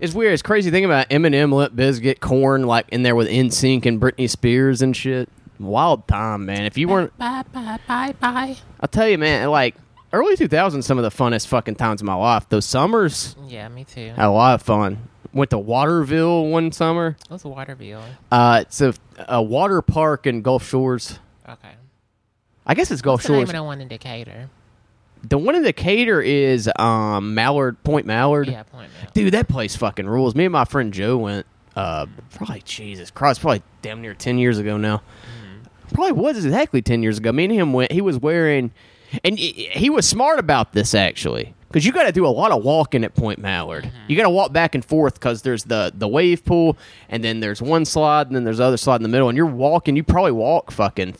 It's 0.00 0.14
weird. 0.14 0.32
It's 0.32 0.42
crazy 0.42 0.70
thing 0.70 0.84
about 0.84 1.08
Eminem, 1.10 1.52
Limp 1.52 1.74
Bizkit, 1.74 2.20
Korn, 2.20 2.64
like 2.66 2.86
in 2.90 3.02
there 3.02 3.14
with 3.14 3.28
NSYNC 3.28 3.86
and 3.86 4.00
Britney 4.00 4.28
Spears 4.28 4.82
and 4.82 4.96
shit. 4.96 5.28
Wild 5.58 6.08
time, 6.08 6.44
man. 6.44 6.64
If 6.64 6.76
you 6.76 6.88
weren't, 6.88 7.16
Bye 7.18 7.44
bye 7.52 7.78
bye 7.86 8.12
bye. 8.20 8.56
I'll 8.80 8.88
tell 8.88 9.08
you, 9.08 9.16
man. 9.16 9.48
Like 9.48 9.76
early 10.12 10.36
2000s, 10.36 10.84
some 10.84 10.98
of 10.98 11.04
the 11.04 11.10
funnest 11.10 11.46
fucking 11.48 11.76
times 11.76 12.00
of 12.00 12.06
my 12.06 12.14
life. 12.14 12.48
Those 12.48 12.64
summers, 12.66 13.36
Yeah, 13.46 13.68
me 13.68 13.84
too. 13.84 14.12
had 14.16 14.26
a 14.26 14.30
lot 14.30 14.54
of 14.54 14.62
fun. 14.62 15.08
Went 15.32 15.50
to 15.50 15.58
Waterville 15.58 16.46
one 16.46 16.72
summer. 16.72 17.16
What's 17.28 17.44
Waterville? 17.44 18.02
Uh, 18.30 18.58
it's 18.62 18.80
a, 18.82 18.92
a 19.28 19.42
water 19.42 19.80
park 19.80 20.26
in 20.26 20.42
Gulf 20.42 20.68
Shores. 20.68 21.18
Okay. 21.48 21.70
I 22.66 22.74
guess 22.74 22.90
it's 22.90 23.00
Gulf 23.02 23.18
What's 23.20 23.26
the 23.28 23.32
name 23.32 23.38
Shores. 23.40 23.48
of 23.50 23.54
the 23.56 23.62
one 23.62 23.80
in 23.80 23.88
Decatur? 23.88 24.50
The 25.24 25.38
one 25.38 25.54
in 25.54 25.62
Decatur 25.62 26.20
is 26.20 26.68
um, 26.78 27.34
Mallard 27.34 27.82
Point 27.84 28.06
Mallard. 28.06 28.48
Yeah, 28.48 28.64
Point 28.64 28.90
Mall. 29.00 29.10
Dude, 29.14 29.32
that 29.34 29.48
place 29.48 29.74
fucking 29.76 30.06
rules. 30.06 30.34
Me 30.34 30.44
and 30.44 30.52
my 30.52 30.64
friend 30.64 30.92
Joe 30.92 31.16
went. 31.16 31.46
Uh, 31.74 32.06
probably 32.34 32.60
Jesus 32.66 33.10
Christ, 33.10 33.40
probably 33.40 33.62
damn 33.80 34.02
near 34.02 34.12
ten 34.14 34.36
years 34.36 34.58
ago 34.58 34.76
now. 34.76 35.00
Probably 35.94 36.12
was 36.12 36.44
exactly 36.44 36.82
ten 36.82 37.02
years 37.02 37.18
ago. 37.18 37.32
Me 37.32 37.44
and 37.44 37.52
him 37.54 37.72
went. 37.72 37.92
He 37.92 38.00
was 38.00 38.18
wearing, 38.18 38.72
and 39.24 39.38
he 39.38 39.90
was 39.90 40.06
smart 40.06 40.38
about 40.38 40.72
this 40.72 40.94
actually, 40.94 41.54
because 41.68 41.84
you 41.84 41.92
got 41.92 42.04
to 42.04 42.12
do 42.12 42.26
a 42.26 42.28
lot 42.28 42.52
of 42.52 42.64
walking 42.64 43.04
at 43.04 43.14
Point 43.14 43.38
Mallard. 43.38 43.90
You 44.08 44.16
got 44.16 44.24
to 44.24 44.30
walk 44.30 44.52
back 44.52 44.74
and 44.74 44.84
forth 44.84 45.14
because 45.14 45.42
there's 45.42 45.64
the 45.64 45.92
the 45.94 46.08
wave 46.08 46.44
pool, 46.44 46.76
and 47.08 47.22
then 47.22 47.40
there's 47.40 47.62
one 47.62 47.84
slide, 47.84 48.26
and 48.26 48.36
then 48.36 48.44
there's 48.44 48.58
the 48.58 48.64
other 48.64 48.76
slide 48.76 48.96
in 48.96 49.02
the 49.02 49.08
middle, 49.08 49.28
and 49.28 49.36
you're 49.36 49.46
walking. 49.46 49.96
You 49.96 50.04
probably 50.04 50.32
walk 50.32 50.70
fucking 50.70 51.16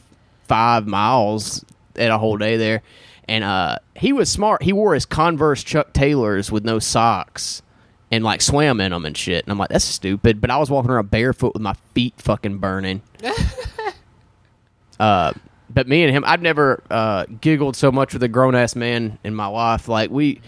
five 0.46 0.86
miles 0.86 1.64
at 1.96 2.10
a 2.10 2.18
whole 2.18 2.36
day 2.36 2.56
there. 2.56 2.82
And 3.28 3.44
uh, 3.44 3.78
he 3.96 4.12
was 4.12 4.30
smart. 4.30 4.62
He 4.62 4.72
wore 4.72 4.94
his 4.94 5.06
Converse 5.06 5.62
Chuck 5.62 5.92
Taylors 5.92 6.50
with 6.50 6.64
no 6.64 6.78
socks 6.78 7.62
and 8.10 8.22
like 8.24 8.42
swam 8.42 8.80
in 8.80 8.92
them 8.92 9.04
and 9.06 9.16
shit. 9.16 9.44
And 9.44 9.52
I'm 9.52 9.58
like, 9.58 9.70
that's 9.70 9.84
stupid. 9.84 10.40
But 10.40 10.50
I 10.50 10.58
was 10.58 10.70
walking 10.70 10.90
around 10.90 11.10
barefoot 11.10 11.54
with 11.54 11.62
my 11.62 11.74
feet 11.94 12.14
fucking 12.18 12.58
burning. 12.58 13.00
uh, 15.00 15.32
but 15.72 15.88
me 15.88 16.02
and 16.02 16.14
him, 16.14 16.24
I've 16.26 16.42
never 16.42 16.82
uh, 16.90 17.24
giggled 17.40 17.76
so 17.76 17.90
much 17.92 18.12
with 18.12 18.22
a 18.22 18.28
grown 18.28 18.54
ass 18.54 18.76
man 18.76 19.18
in 19.24 19.34
my 19.34 19.46
life. 19.46 19.88
Like 19.88 20.10
we, 20.10 20.40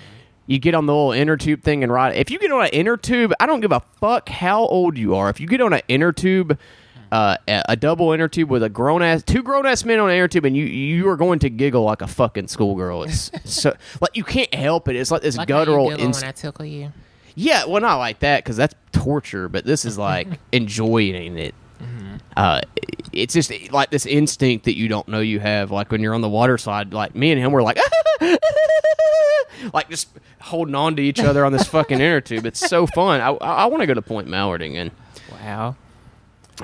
you 0.47 0.59
get 0.59 0.75
on 0.75 0.87
the 0.87 0.93
little 0.95 1.13
inner 1.13 1.37
tube 1.37 1.63
thing 1.63 1.83
and 1.83 1.93
ride. 1.93 2.17
If 2.17 2.31
you 2.31 2.39
get 2.39 2.53
on 2.53 2.63
an 2.65 2.71
inner 2.73 2.97
tube, 2.97 3.33
I 3.41 3.47
don't 3.47 3.61
give 3.61 3.73
a 3.73 3.81
fuck 4.01 4.29
how 4.29 4.67
old 4.67 4.99
you 4.99 5.15
are. 5.15 5.31
If 5.31 5.41
you 5.41 5.47
get 5.47 5.61
on 5.61 5.73
an 5.73 5.81
inner 5.89 6.13
tube, 6.13 6.59
uh, 7.13 7.37
a, 7.47 7.77
double 7.77 8.13
inner 8.13 8.27
tube 8.29 8.51
with 8.51 8.63
a 8.65 8.69
grown 8.69 9.01
ass, 9.01 9.23
two 9.23 9.43
grown 9.43 9.67
ass 9.67 9.85
men 9.85 10.01
on 10.01 10.11
an 10.11 10.17
inner 10.17 10.27
tube, 10.29 10.45
and 10.45 10.57
you 10.57 10.65
you 10.65 11.09
are 11.09 11.17
going 11.17 11.39
to 11.39 11.49
giggle 11.49 11.85
like 11.85 12.03
a 12.03 12.07
fucking 12.09 12.49
schoolgirl. 12.49 13.05
It's 13.05 13.31
so 13.45 13.75
like 14.01 14.17
you 14.17 14.25
can't 14.25 14.53
help 14.53 14.89
it. 14.89 14.97
It's 14.97 15.11
like 15.13 15.23
this 15.23 15.37
Like 15.37 15.49
how 15.49 15.59
guttural. 15.61 15.91
giggle 15.91 16.07
ins- 16.07 16.21
when 16.21 16.29
I 16.29 16.33
tickle 16.33 16.65
you. 16.65 16.93
yeah, 17.37 17.67
well, 17.67 17.81
not 17.81 17.97
like 17.99 18.19
that 18.21 18.43
because 18.43 18.57
that's 18.57 18.75
torture. 18.93 19.49
But 19.49 19.65
this 19.65 19.85
is 19.85 19.97
like 20.11 20.27
enjoying 20.51 21.39
it. 21.39 21.55
Uh, 22.37 22.61
it's 23.13 23.35
just 23.35 23.53
like 23.71 23.91
this 23.91 24.07
instinct 24.07 24.65
that 24.65 24.77
you 24.77 24.89
don't 24.89 25.09
know 25.09 25.21
you 25.21 25.41
have. 25.41 25.71
Like 25.71 25.91
when 25.91 26.01
you're 26.01 26.15
on 26.15 26.21
the 26.21 26.29
water 26.29 26.59
side, 26.59 26.93
like 26.93 27.15
me 27.15 27.33
and 27.33 27.41
him 27.41 27.53
were 27.53 27.63
like, 27.63 27.79
like 29.73 29.89
just 29.89 30.09
holding 30.41 30.75
on 30.75 30.97
to 30.97 31.03
each 31.03 31.21
other 31.21 31.45
on 31.45 31.53
this 31.53 31.67
fucking 31.67 32.01
inner 32.01 32.21
tube. 32.21 32.47
It's 32.47 32.61
so 32.61 32.87
fun. 32.87 33.21
I 33.21 33.29
I, 33.29 33.55
I 33.63 33.67
want 33.67 33.83
to 33.83 33.87
go 33.87 33.95
to 33.95 34.03
Point 34.03 34.29
Mallard 34.29 34.63
again. 34.63 34.91
Wow. 35.31 35.77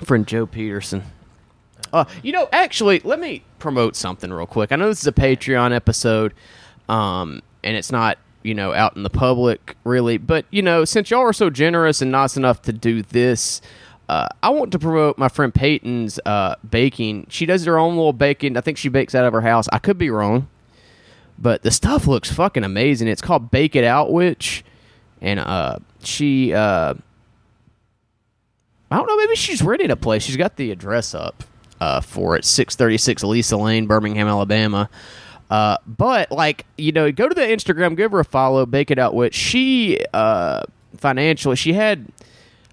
friend 0.04 0.26
Joe 0.26 0.46
Peterson. 0.46 1.02
Uh, 1.92 2.04
you 2.22 2.32
know, 2.32 2.48
actually, 2.52 3.00
let 3.00 3.18
me 3.18 3.42
promote 3.58 3.96
something 3.96 4.32
real 4.32 4.46
quick. 4.46 4.70
I 4.72 4.76
know 4.76 4.88
this 4.88 5.00
is 5.00 5.06
a 5.06 5.12
Patreon 5.12 5.74
episode, 5.74 6.34
um, 6.88 7.42
and 7.64 7.76
it's 7.76 7.90
not 7.90 8.18
you 8.42 8.54
know 8.54 8.72
out 8.72 8.96
in 8.96 9.02
the 9.02 9.10
public 9.10 9.76
really, 9.84 10.18
but 10.18 10.44
you 10.50 10.62
know, 10.62 10.84
since 10.84 11.10
y'all 11.10 11.20
are 11.20 11.32
so 11.32 11.50
generous 11.50 12.00
and 12.00 12.10
nice 12.12 12.36
enough 12.36 12.62
to 12.62 12.72
do 12.72 13.02
this. 13.02 13.60
Uh, 14.10 14.26
I 14.42 14.50
want 14.50 14.72
to 14.72 14.78
promote 14.80 15.18
my 15.18 15.28
friend 15.28 15.54
Peyton's 15.54 16.18
uh, 16.26 16.56
baking. 16.68 17.28
She 17.28 17.46
does 17.46 17.64
her 17.64 17.78
own 17.78 17.94
little 17.94 18.12
baking. 18.12 18.56
I 18.56 18.60
think 18.60 18.76
she 18.76 18.88
bakes 18.88 19.14
out 19.14 19.24
of 19.24 19.32
her 19.32 19.40
house. 19.40 19.68
I 19.72 19.78
could 19.78 19.98
be 19.98 20.10
wrong, 20.10 20.48
but 21.38 21.62
the 21.62 21.70
stuff 21.70 22.08
looks 22.08 22.28
fucking 22.28 22.64
amazing. 22.64 23.06
It's 23.06 23.22
called 23.22 23.52
Bake 23.52 23.76
It 23.76 23.84
Out 23.84 24.12
Witch, 24.12 24.64
and 25.20 25.38
uh, 25.38 25.76
she 26.02 26.52
uh, 26.52 26.94
I 28.90 28.96
don't 28.96 29.06
know. 29.06 29.16
Maybe 29.16 29.36
she's 29.36 29.62
ready 29.62 29.86
to 29.86 29.94
play. 29.94 30.18
She's 30.18 30.36
got 30.36 30.56
the 30.56 30.72
address 30.72 31.14
up 31.14 31.44
uh, 31.80 32.00
for 32.00 32.34
it, 32.34 32.44
six 32.44 32.74
thirty 32.74 32.98
six 32.98 33.22
Lisa 33.22 33.56
Lane, 33.56 33.86
Birmingham, 33.86 34.26
Alabama. 34.26 34.90
Uh, 35.50 35.76
but 35.86 36.32
like 36.32 36.66
you 36.76 36.90
know, 36.90 37.12
go 37.12 37.28
to 37.28 37.34
the 37.36 37.42
Instagram, 37.42 37.96
give 37.96 38.10
her 38.10 38.18
a 38.18 38.24
follow, 38.24 38.66
bake 38.66 38.90
it 38.90 38.98
out 38.98 39.14
with. 39.14 39.32
She 39.36 40.00
financially, 40.96 41.54
she 41.54 41.74
had 41.74 42.08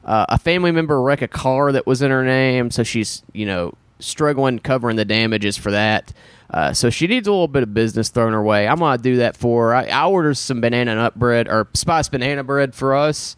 uh, 0.08 0.26
a 0.30 0.40
family 0.40 0.72
member 0.72 1.02
wreck 1.02 1.22
a 1.22 1.28
car 1.28 1.72
that 1.74 1.86
was 1.86 2.02
in 2.02 2.12
her 2.12 2.24
name, 2.24 2.72
so 2.72 2.84
she's 2.84 3.24
you 3.34 3.46
know 3.46 3.74
struggling 4.00 4.58
covering 4.60 4.96
the 4.96 5.06
damages 5.06 5.58
for 5.58 5.72
that. 5.72 6.14
Uh, 6.50 6.72
so 6.72 6.90
she 6.90 7.08
needs 7.08 7.28
a 7.28 7.32
little 7.32 7.50
bit 7.50 7.62
of 7.62 7.74
business 7.74 8.08
thrown 8.08 8.32
her 8.32 8.42
way. 8.42 8.68
I'm 8.68 8.80
gonna 8.80 8.98
do 8.98 9.18
that 9.18 9.36
for 9.36 9.70
her. 9.70 9.76
I, 9.76 9.88
I 9.88 10.08
ordered 10.08 10.38
some 10.38 10.62
banana 10.62 10.96
nut 10.96 11.20
bread 11.20 11.50
or 11.50 11.68
spice 11.74 12.08
banana 12.08 12.44
bread 12.44 12.74
for 12.74 12.96
us, 12.96 13.36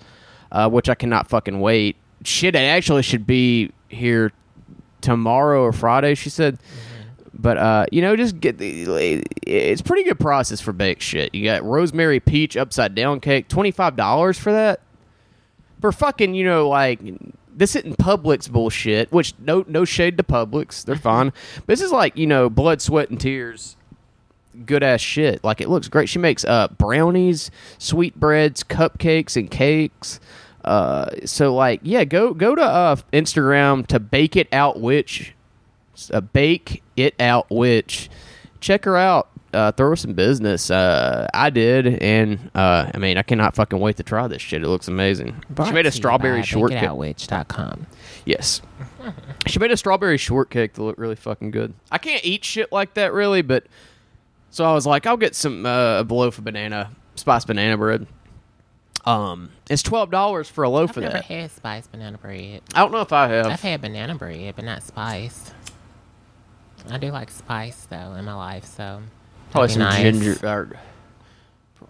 uh, 0.52 0.70
which 0.70 0.90
I 0.90 0.96
cannot 0.96 1.28
fucking 1.28 1.60
wait. 1.60 1.96
Shit, 2.24 2.56
it 2.56 2.60
actually 2.60 3.02
should 3.02 3.26
be 3.26 3.72
here 3.88 4.32
tomorrow 5.02 5.64
or 5.64 5.74
Friday. 5.74 6.16
She 6.16 6.30
said. 6.30 6.60
But 7.42 7.58
uh, 7.58 7.86
you 7.90 8.02
know, 8.02 8.18
just 8.18 8.42
get 8.42 8.58
the. 8.58 9.24
It's 9.48 9.82
pretty 9.82 10.04
good 10.04 10.20
process 10.20 10.60
for 10.60 10.74
baked 10.74 11.02
shit. 11.02 11.34
You 11.34 11.46
got 11.46 11.64
rosemary 11.64 12.20
peach 12.20 12.58
upside 12.58 12.96
down 12.96 13.22
cake, 13.22 13.48
twenty 13.48 13.72
five 13.72 13.96
dollars 13.96 14.38
for 14.38 14.52
that. 14.52 14.82
For 15.82 15.92
fucking, 15.92 16.34
you 16.34 16.44
know, 16.44 16.68
like 16.68 17.00
this 17.56 17.76
isn't 17.76 17.98
Publix 17.98 18.50
bullshit. 18.50 19.12
Which 19.12 19.34
no 19.40 19.64
no 19.68 19.86
shade 19.86 20.18
to 20.18 20.24
Publix, 20.24 20.84
they're 20.86 20.96
fine. 21.12 21.32
But 21.56 21.68
this 21.68 21.82
is 21.82 21.92
like 21.92 22.18
you 22.18 22.28
know, 22.28 22.50
blood, 22.50 22.82
sweat, 22.82 23.10
and 23.10 23.20
tears. 23.20 23.76
Good 24.66 24.84
ass 24.84 25.00
shit. 25.02 25.44
Like 25.44 25.62
it 25.62 25.70
looks 25.70 25.88
great. 25.88 26.10
She 26.10 26.20
makes 26.20 26.44
uh 26.46 26.68
brownies, 26.70 27.52
sweetbreads, 27.78 28.64
cupcakes, 28.64 29.38
and 29.38 29.50
cakes. 29.50 30.20
Uh, 30.66 31.10
so 31.26 31.56
like 31.56 31.80
yeah, 31.84 32.04
go 32.04 32.34
go 32.34 32.56
to 32.56 32.62
uh 32.62 32.96
Instagram 33.14 33.88
to 33.88 34.00
bake 34.00 34.36
it 34.36 34.48
out 34.52 34.80
witch 34.80 35.34
uh, 36.14 36.22
bake 36.22 36.82
it 36.96 37.14
out 37.20 37.50
witch 37.50 38.10
check 38.60 38.86
her 38.86 38.98
out 38.98 39.30
uh, 39.54 39.72
throw 39.72 39.96
some 39.96 40.14
business. 40.14 40.70
Uh, 40.70 41.28
i 41.34 41.50
did 41.50 41.88
and 42.02 42.52
uh, 42.56 42.90
i 42.94 42.98
mean 42.98 43.18
i 43.18 43.22
cannot 43.24 43.56
fucking 43.56 43.80
wait 43.80 43.98
to 43.98 44.04
try 44.04 44.28
this 44.28 44.42
shit. 44.42 44.62
It 44.64 44.68
looks 44.68 44.88
amazing. 44.88 45.44
She 45.66 45.72
made 45.72 45.86
a 45.86 45.92
strawberry 45.92 46.44
shortcake. 46.44 46.80
Shortcake. 46.80 47.78
yes. 48.26 48.62
She 49.48 49.60
made 49.60 49.72
a 49.72 49.78
strawberry 49.78 50.18
shortcake 50.18 50.74
that 50.74 50.82
looked 50.84 51.00
really 51.00 51.16
fucking 51.16 51.52
good. 51.52 51.74
I 51.92 51.98
can't 51.98 52.24
eat 52.24 52.44
shit 52.46 52.72
like 52.72 52.94
that 52.96 53.14
really 53.14 53.42
but 53.42 53.66
so 54.52 54.66
i 54.66 54.74
was 54.74 54.86
like 54.86 55.06
i'll 55.06 55.18
get 55.18 55.36
some 55.36 55.66
uh, 55.66 56.02
a 56.02 56.04
loaf 56.04 56.38
of 56.38 56.44
banana 56.44 56.92
spice 57.16 57.46
banana 57.46 57.78
bread. 57.78 58.08
Um 59.06 59.52
it's 59.70 59.82
$12 59.84 60.50
for 60.50 60.64
a 60.64 60.70
loaf 60.70 60.92
I've 60.92 60.98
of 60.98 61.04
never 61.04 61.14
that. 61.14 61.26
had 61.26 61.52
spiced 61.52 61.92
banana 61.92 62.18
bread. 62.18 62.62
i 62.76 62.80
don't 62.80 62.92
know 62.92 63.02
if 63.02 63.14
i 63.14 63.28
have. 63.30 63.46
I've 63.48 63.62
had 63.62 63.82
banana 63.82 64.16
bread, 64.16 64.56
but 64.56 64.66
not 64.66 64.84
spice. 64.84 65.54
I 66.90 66.98
do 66.98 67.12
like 67.12 67.30
spice 67.30 67.86
though 67.90 68.14
in 68.14 68.26
my 68.26 68.34
life, 68.34 68.66
so 68.66 69.02
Probably 69.52 69.70
some 69.70 69.80
nice. 69.80 70.02
ginger. 70.02 70.38
Or, 70.48 70.78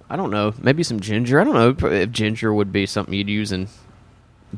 I 0.10 0.16
don't 0.16 0.32
know. 0.32 0.54
Maybe 0.62 0.84
some 0.84 1.00
ginger. 1.00 1.40
I 1.40 1.44
don't 1.44 1.54
know 1.82 1.88
if 1.88 2.12
ginger 2.12 2.54
would 2.54 2.72
be 2.72 2.86
something 2.86 3.14
you'd 3.14 3.30
use 3.30 3.52
in 3.52 3.68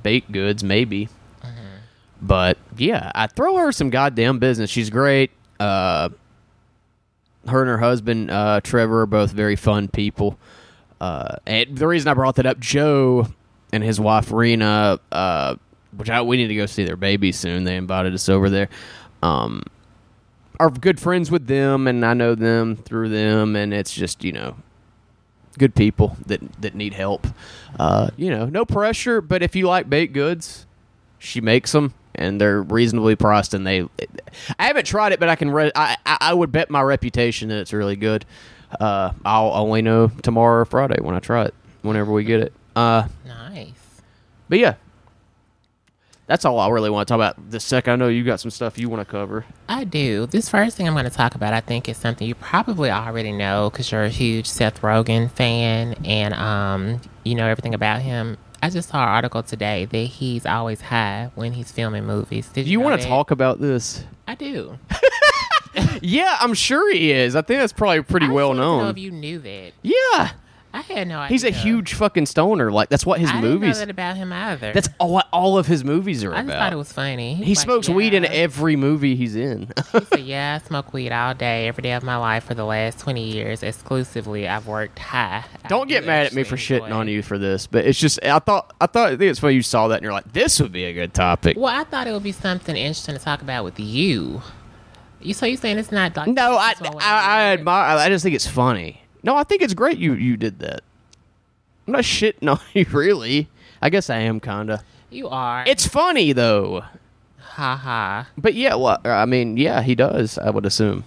baked 0.02 0.32
goods. 0.32 0.64
Maybe. 0.64 1.10
Mm-hmm. 1.42 1.78
But 2.22 2.58
yeah, 2.78 3.12
I 3.16 3.28
throw 3.28 3.58
her 3.58 3.72
some 3.72 3.90
goddamn 3.90 4.40
business. 4.40 4.70
She's 4.70 4.90
great. 4.90 5.32
Uh, 5.60 6.10
her 7.48 7.62
and 7.62 7.70
her 7.70 7.78
husband 7.80 8.30
uh, 8.32 8.62
Trevor 8.62 9.02
are 9.02 9.08
both 9.08 9.32
very 9.32 9.56
fun 9.56 9.88
people. 9.88 10.38
Uh, 11.00 11.38
and 11.48 11.76
the 11.76 11.88
reason 11.88 12.08
I 12.08 12.14
brought 12.14 12.36
that 12.36 12.46
up, 12.46 12.60
Joe 12.60 13.28
and 13.74 13.84
his 13.84 14.00
wife 14.00 14.32
Rena, 14.32 15.00
uh, 15.12 15.56
which 15.98 16.10
I, 16.10 16.22
we 16.22 16.38
need 16.38 16.48
to 16.48 16.56
go 16.56 16.68
see 16.68 16.84
their 16.84 16.96
baby 16.96 17.32
soon. 17.32 17.64
They 17.64 17.76
invited 17.76 18.14
us 18.14 18.30
over 18.30 18.50
there. 18.50 18.70
Um, 19.24 19.64
are 20.62 20.70
good 20.70 21.00
friends 21.00 21.32
with 21.32 21.48
them, 21.48 21.88
and 21.88 22.06
I 22.06 22.14
know 22.14 22.36
them 22.36 22.76
through 22.76 23.10
them, 23.10 23.56
and 23.56 23.74
it's 23.74 23.94
just 23.94 24.24
you 24.24 24.32
know 24.32 24.56
good 25.58 25.76
people 25.76 26.16
that 26.26 26.40
that 26.62 26.76
need 26.76 26.94
help. 26.94 27.28
Uh, 27.80 28.10
you 28.18 28.30
know, 28.30 28.46
no 28.46 28.66
pressure, 28.66 29.22
but 29.22 29.42
if 29.44 29.56
you 29.56 29.68
like 29.68 29.90
baked 29.90 30.14
goods, 30.14 30.66
she 31.20 31.42
makes 31.42 31.72
them, 31.72 31.94
and 32.16 32.40
they're 32.40 32.62
reasonably 32.62 33.16
priced. 33.16 33.54
And 33.54 33.66
they, 33.66 33.82
I 34.60 34.66
haven't 34.68 34.86
tried 34.86 35.12
it, 35.14 35.20
but 35.20 35.30
I 35.30 35.36
can. 35.36 35.52
Re- 35.52 35.72
I 35.76 35.98
I 36.06 36.18
I 36.22 36.34
would 36.34 36.52
bet 36.52 36.70
my 36.70 36.82
reputation 36.82 37.50
that 37.50 37.58
it's 37.60 37.74
really 37.74 37.96
good. 37.96 38.26
Uh, 38.80 39.12
I'll 39.26 39.52
only 39.54 39.82
know 39.82 40.08
tomorrow 40.22 40.62
or 40.62 40.66
Friday 40.66 41.02
when 41.02 41.16
I 41.16 41.20
try 41.20 41.46
it. 41.46 41.54
Whenever 41.82 42.12
we 42.14 42.24
get 42.24 42.40
it. 42.40 42.54
Uh, 42.76 43.08
Nice. 43.26 43.72
but 44.48 44.60
yeah. 44.60 44.76
That's 46.32 46.46
all 46.46 46.60
I 46.60 46.70
really 46.70 46.90
want 46.90 47.06
to 47.06 47.12
talk 47.12 47.18
about 47.18 47.52
this 47.52 47.66
second. 47.66 47.92
I 47.92 47.96
know 47.98 48.08
you 48.08 48.24
got 48.24 48.40
some 48.40 48.52
stuff 48.52 48.78
you 48.78 48.88
want 48.88 49.06
to 49.06 49.12
cover. 49.12 49.44
I 49.68 49.84
do. 49.84 50.28
This 50.28 50.48
first 50.48 50.78
thing 50.78 50.88
I'm 50.88 50.94
going 50.94 51.04
to 51.04 51.10
talk 51.12 51.36
about, 51.36 51.54
I 51.54 51.60
think, 51.60 51.90
is 51.90 51.98
something 51.98 52.26
you 52.26 52.36
probably 52.36 52.90
already 52.90 53.34
know 53.34 53.70
because 53.70 53.92
you're 53.92 54.04
a 54.06 54.10
huge 54.10 54.48
Seth 54.48 54.80
Rogen 54.82 55.30
fan 55.30 55.94
and 56.06 56.34
um, 56.36 57.02
you 57.26 57.36
know 57.36 57.48
everything 57.48 57.74
about 57.74 58.02
him. 58.02 58.38
I 58.64 58.70
just 58.70 58.88
saw 58.88 59.04
an 59.04 59.10
article 59.10 59.44
today 59.44 59.84
that 59.84 59.98
he's 59.98 60.46
always 60.46 60.80
high 60.80 61.32
when 61.36 61.52
he's 61.52 61.70
filming 61.70 62.06
movies. 62.06 62.48
Did 62.48 62.64
Do 62.64 62.70
you, 62.72 62.78
you 62.78 62.80
know 62.80 62.86
want 62.92 63.02
to 63.02 63.08
talk 63.10 63.32
about 63.32 63.60
this? 63.60 64.06
I 64.26 64.36
do. 64.36 64.80
Yeah, 66.02 66.36
I'm 66.42 66.54
sure 66.54 66.94
he 66.94 67.12
is. 67.12 67.36
I 67.36 67.42
think 67.44 67.60
that's 67.62 67.72
probably 67.72 68.02
pretty 68.02 68.26
I 68.26 68.30
well 68.30 68.50
wanted 68.50 68.60
to 68.62 68.66
know 68.66 68.78
known. 68.80 68.90
if 68.90 68.98
you 68.98 69.12
knew 69.12 69.40
that. 69.40 69.72
yeah, 69.84 70.32
I 70.74 70.82
had 70.82 71.08
no 71.08 71.20
idea. 71.20 71.30
he's 71.34 71.44
a 71.44 71.50
huge 71.52 71.94
fucking 71.96 72.26
stoner. 72.28 72.72
Like 72.72 72.90
that's 72.90 73.06
what 73.06 73.20
his 73.20 73.30
I 73.30 73.42
movies. 73.42 73.60
didn't 73.60 73.74
know 73.74 73.80
that 73.80 73.90
about 73.90 74.18
him 74.18 74.32
either. 74.34 74.72
That's 74.74 74.88
all 75.00 75.12
what 75.12 75.28
all 75.34 75.58
of 75.58 75.68
his 75.68 75.84
movies 75.84 76.24
are 76.24 76.30
about. 76.30 76.38
I 76.38 76.42
just 76.44 76.50
about. 76.50 76.60
thought 76.60 76.74
it 76.74 76.78
was 76.78 76.94
funny. 76.94 77.36
he 77.36 77.56
like, 77.56 77.58
smokes 77.58 77.90
weed 77.90 78.14
in 78.14 78.24
every 78.26 78.76
movie 78.76 79.16
he's 79.16 79.36
in. 79.36 79.72
He 79.92 80.00
said, 80.06 80.20
"Yeah, 80.22 80.60
I 80.64 80.68
smoke 80.68 80.94
weed 80.94 81.12
all 81.12 81.34
day, 81.34 81.68
every 81.68 81.82
day 81.82 81.92
of 81.94 82.04
my 82.04 82.16
life 82.16 82.46
for 82.46 82.54
the 82.54 82.64
last 82.66 83.00
twenty 83.00 83.30
years. 83.32 83.64
Exclusively, 83.64 84.48
I've 84.48 84.68
worked 84.68 85.00
high. 85.00 85.44
Don't 85.68 85.90
get 85.90 86.02
do 86.02 86.08
mad 86.08 86.28
at 86.28 86.34
me 86.34 86.44
for 86.44 86.56
shitting 86.56 86.84
enjoy 86.86 86.96
on 86.96 87.08
you 87.10 87.22
for 87.22 87.38
this, 87.38 87.68
but 87.68 87.84
it's 87.86 88.00
just 88.00 88.24
I 88.24 88.40
thought 88.40 88.74
I 88.80 88.88
thought 88.88 89.08
I 89.12 89.18
think 89.18 89.30
it's 89.30 89.40
funny 89.40 89.56
you 89.56 89.62
saw 89.64 89.90
that 89.90 89.96
and 89.96 90.04
you're 90.04 90.14
like, 90.14 90.32
this 90.32 90.60
would 90.62 90.72
be 90.72 90.86
a 90.86 90.94
good 90.94 91.14
topic. 91.14 91.58
Well, 91.58 91.76
I 91.76 91.84
thought 91.84 92.08
it 92.08 92.14
would 92.14 92.24
be 92.24 92.32
something 92.32 92.76
interesting 92.78 93.16
to 93.16 93.22
talk 93.22 93.42
about 93.42 93.64
with 93.66 93.80
you. 93.80 94.42
You 95.20 95.34
so 95.34 95.46
you 95.46 95.58
saying 95.58 95.78
it's 95.78 95.92
not 95.92 96.16
like 96.16 96.30
No, 96.30 96.56
I 96.58 96.74
what 96.80 97.04
I, 97.04 97.20
I 97.22 97.42
admire. 97.54 97.98
I 97.98 98.10
just 98.10 98.24
think 98.24 98.36
it's 98.36 98.48
funny. 98.48 99.02
No, 99.24 99.36
I 99.36 99.44
think 99.44 99.62
it's 99.62 99.74
great 99.74 99.98
you 99.98 100.14
you 100.14 100.38
did 100.38 100.60
that. 100.60 100.82
I'm 101.88 101.94
not 101.94 102.04
shitting 102.04 102.48
on 102.52 102.60
you, 102.74 102.86
really. 102.92 103.50
I 103.82 103.90
guess 103.90 104.10
I 104.10 104.18
am 104.20 104.40
kinda. 104.40 104.84
You 105.10 105.28
are. 105.30 105.64
It's 105.68 105.86
funny 105.88 106.32
though. 106.34 106.84
ha 107.40 107.76
ha. 107.76 108.28
But 108.38 108.54
yeah, 108.54 108.76
well, 108.76 109.00
I 109.04 109.26
mean, 109.26 109.58
yeah, 109.58 109.82
he 109.82 109.96
does. 109.96 110.38
I 110.38 110.50
would 110.50 110.66
assume. 110.66 111.04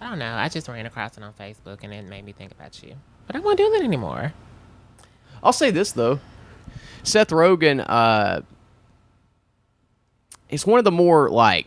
I 0.00 0.10
don't 0.10 0.18
know. 0.18 0.34
I 0.34 0.48
just 0.48 0.68
ran 0.68 0.84
across 0.86 1.16
it 1.16 1.22
on 1.24 1.32
Facebook 1.32 1.78
and 1.82 1.92
it 1.92 2.04
made 2.08 2.24
me 2.24 2.32
think 2.32 2.52
about 2.52 2.82
you. 2.82 2.94
But 3.26 3.36
I 3.36 3.40
won't 3.40 3.56
do 3.58 3.70
that 3.70 3.82
anymore. 3.82 4.32
I'll 5.42 5.52
say 5.52 5.70
this 5.70 5.92
though, 5.92 6.20
Seth 7.02 7.28
Rogen, 7.30 7.84
uh, 7.88 8.40
is 10.48 10.66
one 10.66 10.78
of 10.78 10.84
the 10.84 10.90
more 10.92 11.28
like 11.30 11.66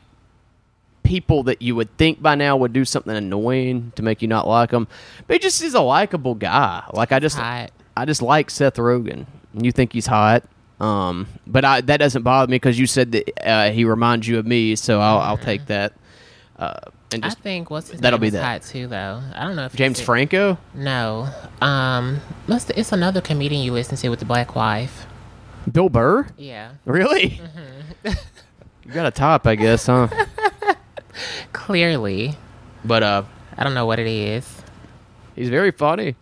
people 1.10 1.42
that 1.42 1.60
you 1.60 1.76
would 1.76 1.96
think 1.98 2.22
by 2.22 2.36
now 2.36 2.56
would 2.56 2.72
do 2.72 2.86
something 2.86 3.16
annoying 3.16 3.92
to 3.96 4.04
make 4.04 4.22
you 4.22 4.28
not 4.28 4.48
like 4.48 4.70
him, 4.70 4.88
but 5.26 5.34
he 5.34 5.40
just 5.40 5.60
is 5.64 5.74
a 5.74 5.82
likable 5.82 6.36
guy. 6.36 6.84
Like 6.94 7.12
I 7.12 7.18
just, 7.20 7.36
Hot. 7.38 7.72
I 7.98 8.06
just 8.06 8.22
like 8.22 8.52
Seth 8.52 8.76
Rogen. 8.76 9.26
You 9.54 9.72
think 9.72 9.92
he's 9.92 10.06
hot, 10.06 10.44
um, 10.80 11.28
but 11.48 11.66
I, 11.66 11.82
that 11.82 11.98
doesn't 11.98 12.22
bother 12.22 12.48
me 12.50 12.56
because 12.58 12.78
you 12.78 12.86
said 12.86 13.12
that 13.14 13.48
uh, 13.48 13.72
he 13.72 13.86
reminds 13.86 14.28
you 14.28 14.38
of 14.38 14.46
me, 14.46 14.76
so 14.76 15.02
I'll, 15.02 15.18
I'll 15.18 15.38
take 15.38 15.66
that. 15.66 15.94
Uh, 16.58 16.76
and 17.12 17.26
I 17.26 17.30
just 17.30 17.40
think 17.40 17.72
what's 17.72 17.90
his 17.90 18.00
that'll 18.02 18.20
be 18.20 18.30
that. 18.30 18.44
hot 18.44 18.62
too 18.62 18.86
though. 18.86 19.20
I 19.34 19.46
don't 19.46 19.56
know 19.56 19.66
if 19.66 19.76
James 19.76 20.00
Franco, 20.00 20.60
No. 20.76 21.28
Um 21.60 22.20
the, 22.46 22.74
it's 22.78 22.92
another 22.92 23.20
comedian 23.22 23.64
you 23.64 23.72
listen 23.74 23.98
to 23.98 24.10
with 24.10 24.20
the 24.20 24.26
black 24.26 24.56
wife. 24.56 25.08
Bill 25.72 25.90
Burr, 25.90 26.28
Yeah. 26.38 26.74
really? 26.86 27.42
You 28.86 28.96
got 28.96 29.06
a 29.06 29.12
top, 29.12 29.46
I 29.46 29.54
guess, 29.56 29.86
huh? 29.86 30.08
Clearly, 31.54 32.36
but 32.86 33.04
uh, 33.04 33.24
I 33.58 33.64
don't 33.64 33.74
know 33.74 33.86
what 33.86 34.00
it 34.00 34.08
is. 34.08 34.62
he's 35.36 35.50
very 35.50 35.72
funny. 35.72 36.16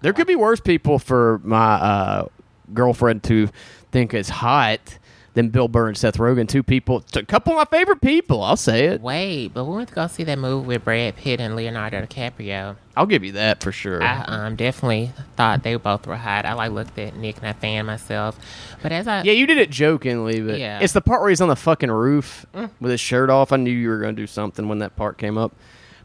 There 0.00 0.12
could 0.12 0.26
be 0.26 0.36
worse 0.36 0.60
people 0.60 0.98
for 0.98 1.40
my 1.44 1.74
uh, 1.74 2.26
girlfriend 2.74 3.22
to 3.24 3.48
think 3.92 4.14
is 4.14 4.28
hot 4.28 4.98
than 5.34 5.48
Bill 5.48 5.68
Burr 5.68 5.88
and 5.88 5.96
Seth 5.96 6.18
Rogen. 6.18 6.46
Two 6.48 6.62
people, 6.62 7.02
a 7.14 7.22
couple 7.24 7.52
of 7.52 7.56
my 7.56 7.64
favorite 7.76 8.00
people. 8.00 8.42
I'll 8.42 8.56
say 8.56 8.86
it. 8.86 9.00
Wait, 9.00 9.48
but 9.48 9.64
we 9.64 9.76
went 9.76 9.88
to 9.88 9.94
go 9.94 10.06
see 10.06 10.24
that 10.24 10.38
movie 10.38 10.66
with 10.66 10.84
Brad 10.84 11.16
Pitt 11.16 11.40
and 11.40 11.56
Leonardo 11.56 12.02
DiCaprio. 12.04 12.76
I'll 12.96 13.06
give 13.06 13.24
you 13.24 13.32
that 13.32 13.62
for 13.62 13.72
sure. 13.72 14.02
I 14.02 14.22
um, 14.26 14.56
definitely 14.56 15.12
thought 15.36 15.62
they 15.62 15.74
both 15.76 16.06
were 16.06 16.16
hot. 16.16 16.44
I 16.44 16.52
like 16.52 16.72
looked 16.72 16.98
at 16.98 17.16
Nick 17.16 17.38
and 17.38 17.46
I 17.46 17.54
fan 17.54 17.86
myself. 17.86 18.38
But 18.82 18.92
as 18.92 19.08
I 19.08 19.22
yeah, 19.22 19.32
you 19.32 19.46
did 19.46 19.56
it 19.58 19.70
jokingly, 19.70 20.40
but 20.42 20.58
Yeah. 20.58 20.80
it's 20.80 20.92
the 20.92 21.00
part 21.00 21.20
where 21.22 21.30
he's 21.30 21.40
on 21.40 21.48
the 21.48 21.56
fucking 21.56 21.90
roof 21.90 22.44
with 22.80 22.90
his 22.90 23.00
shirt 23.00 23.30
off. 23.30 23.52
I 23.52 23.56
knew 23.56 23.70
you 23.70 23.88
were 23.88 23.98
going 23.98 24.14
to 24.14 24.20
do 24.22 24.26
something 24.26 24.68
when 24.68 24.80
that 24.80 24.96
part 24.96 25.16
came 25.16 25.38
up. 25.38 25.54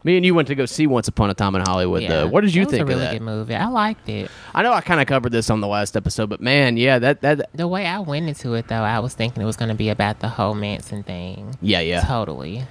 Me 0.08 0.16
and 0.16 0.24
you 0.24 0.34
went 0.34 0.48
to 0.48 0.54
go 0.54 0.64
see 0.64 0.86
Once 0.86 1.06
Upon 1.06 1.28
a 1.28 1.34
Time 1.34 1.54
in 1.54 1.60
Hollywood. 1.60 2.00
yeah, 2.00 2.08
Though. 2.08 2.28
What 2.28 2.40
did 2.40 2.54
you 2.54 2.62
it 2.62 2.68
was 2.68 2.72
think 2.72 2.80
a 2.80 2.86
really 2.86 3.04
of 3.04 3.10
that? 3.10 3.18
good 3.18 3.24
movie. 3.24 3.54
I 3.54 3.66
liked 3.66 4.08
it. 4.08 4.30
I 4.54 4.62
know 4.62 4.72
I 4.72 4.80
kind 4.80 5.02
of 5.02 5.06
covered 5.06 5.32
this 5.32 5.50
on 5.50 5.60
the 5.60 5.66
last 5.66 5.98
episode, 5.98 6.30
but 6.30 6.40
man, 6.40 6.78
yeah, 6.78 6.98
that 6.98 7.20
that 7.20 7.50
The 7.52 7.68
way 7.68 7.84
I 7.84 7.98
went 7.98 8.26
into 8.26 8.54
it, 8.54 8.68
though, 8.68 8.76
I 8.80 9.00
was 9.00 9.12
thinking 9.12 9.42
it 9.42 9.44
was 9.44 9.58
going 9.58 9.68
to 9.68 9.74
be 9.74 9.90
about 9.90 10.20
the 10.20 10.30
whole 10.30 10.54
Manson 10.54 11.02
thing. 11.02 11.58
yeah, 11.60 11.80
yeah, 11.80 12.00
Totally. 12.00 12.64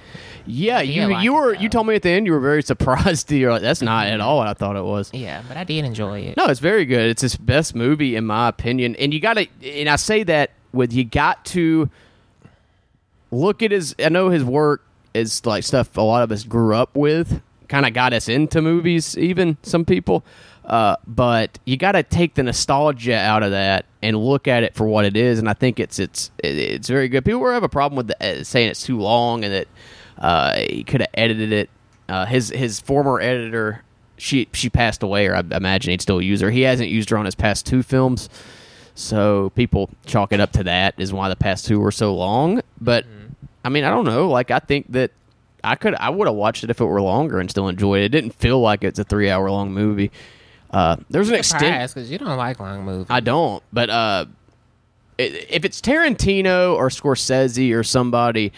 yeah. 0.46 0.80
You 0.80 1.06
like 1.06 1.22
you 1.22 1.32
were 1.32 1.54
though. 1.54 1.60
you 1.60 1.68
told 1.68 1.86
me 1.86 1.94
at 1.94 2.02
the 2.02 2.10
end 2.10 2.26
you 2.26 2.32
were 2.32 2.40
very 2.40 2.62
surprised. 2.64 3.30
You're 3.30 3.52
like, 3.52 3.62
that's 3.62 3.82
not 3.82 4.08
at 4.08 4.14
mm-hmm. 4.14 4.22
all 4.28 4.38
what 4.38 4.48
I 4.48 4.54
thought 4.54 4.74
it 4.74 4.82
was. 4.82 5.14
Yeah, 5.14 5.44
but 5.46 5.56
I 5.56 5.62
did 5.62 5.84
enjoy 5.84 6.18
it. 6.18 6.36
No, 6.36 6.46
it's 6.46 6.58
very 6.58 6.86
good. 6.86 7.08
It's 7.08 7.22
his 7.22 7.36
best 7.36 7.72
movie 7.72 8.16
in 8.16 8.26
my 8.26 8.48
opinion. 8.48 8.96
And 8.96 9.14
you 9.14 9.20
got 9.20 9.34
to 9.34 9.46
and 9.64 9.88
I 9.88 9.94
say 9.94 10.24
that 10.24 10.50
with 10.72 10.92
you 10.92 11.04
got 11.04 11.44
to 11.44 11.88
look 13.30 13.62
at 13.62 13.70
his 13.70 13.94
I 14.00 14.08
know 14.08 14.28
his 14.30 14.42
work 14.42 14.82
is 15.18 15.44
like 15.44 15.64
stuff 15.64 15.96
a 15.96 16.00
lot 16.00 16.22
of 16.22 16.32
us 16.32 16.44
grew 16.44 16.74
up 16.74 16.96
with, 16.96 17.40
kind 17.68 17.86
of 17.86 17.92
got 17.92 18.12
us 18.12 18.28
into 18.28 18.62
movies 18.62 19.16
even 19.18 19.56
some 19.62 19.84
people. 19.84 20.24
Uh, 20.64 20.96
but 21.06 21.58
you 21.64 21.78
got 21.78 21.92
to 21.92 22.02
take 22.02 22.34
the 22.34 22.42
nostalgia 22.42 23.16
out 23.16 23.42
of 23.42 23.52
that 23.52 23.86
and 24.02 24.16
look 24.16 24.46
at 24.46 24.62
it 24.62 24.74
for 24.74 24.86
what 24.86 25.06
it 25.06 25.16
is, 25.16 25.38
and 25.38 25.48
I 25.48 25.54
think 25.54 25.80
it's 25.80 25.98
it's 25.98 26.30
it's 26.38 26.88
very 26.88 27.08
good. 27.08 27.24
People 27.24 27.50
have 27.50 27.62
a 27.62 27.70
problem 27.70 27.96
with 27.96 28.08
the, 28.08 28.40
uh, 28.40 28.44
saying 28.44 28.68
it's 28.68 28.82
too 28.82 28.98
long 28.98 29.44
and 29.44 29.54
that 29.54 29.68
uh, 30.18 30.58
he 30.58 30.84
could 30.84 31.00
have 31.00 31.10
edited 31.14 31.52
it. 31.52 31.70
Uh, 32.06 32.26
his 32.26 32.50
his 32.50 32.80
former 32.80 33.18
editor, 33.18 33.82
she 34.18 34.46
she 34.52 34.68
passed 34.68 35.02
away, 35.02 35.26
or 35.26 35.36
I 35.36 35.40
imagine 35.40 35.90
he'd 35.90 36.02
still 36.02 36.20
use 36.20 36.42
her. 36.42 36.50
He 36.50 36.62
hasn't 36.62 36.90
used 36.90 37.08
her 37.10 37.16
on 37.16 37.24
his 37.24 37.34
past 37.34 37.64
two 37.64 37.82
films, 37.82 38.28
so 38.94 39.50
people 39.54 39.88
chalk 40.04 40.32
it 40.32 40.40
up 40.40 40.52
to 40.52 40.64
that 40.64 40.94
is 40.98 41.14
why 41.14 41.30
the 41.30 41.36
past 41.36 41.64
two 41.64 41.80
were 41.80 41.92
so 41.92 42.14
long. 42.14 42.60
But 42.78 43.06
I 43.64 43.68
mean, 43.68 43.84
I 43.84 43.90
don't 43.90 44.04
know. 44.04 44.28
Like 44.28 44.50
I 44.50 44.58
think 44.58 44.92
that 44.92 45.10
I 45.64 45.74
could 45.74 45.94
I 45.94 46.10
would 46.10 46.26
have 46.26 46.36
watched 46.36 46.64
it 46.64 46.70
if 46.70 46.80
it 46.80 46.84
were 46.84 47.02
longer 47.02 47.40
and 47.40 47.50
still 47.50 47.68
enjoyed 47.68 48.02
it. 48.02 48.04
It 48.06 48.08
didn't 48.10 48.34
feel 48.34 48.60
like 48.60 48.84
it's 48.84 48.98
a 48.98 49.04
three 49.04 49.30
hour 49.30 49.50
long 49.50 49.72
movie. 49.72 50.10
Uh, 50.70 50.96
there's 51.08 51.28
an 51.28 51.34
extent. 51.34 51.94
Because 51.94 52.10
you 52.10 52.18
don't 52.18 52.36
like 52.36 52.60
long 52.60 52.84
movies. 52.84 53.06
I 53.08 53.20
don't, 53.20 53.62
but 53.72 53.88
uh, 53.88 54.26
if 55.16 55.64
it's 55.64 55.80
Tarantino 55.80 56.74
or 56.74 56.88
Scorsese 56.88 57.74
or 57.74 57.82
somebody, 57.82 58.52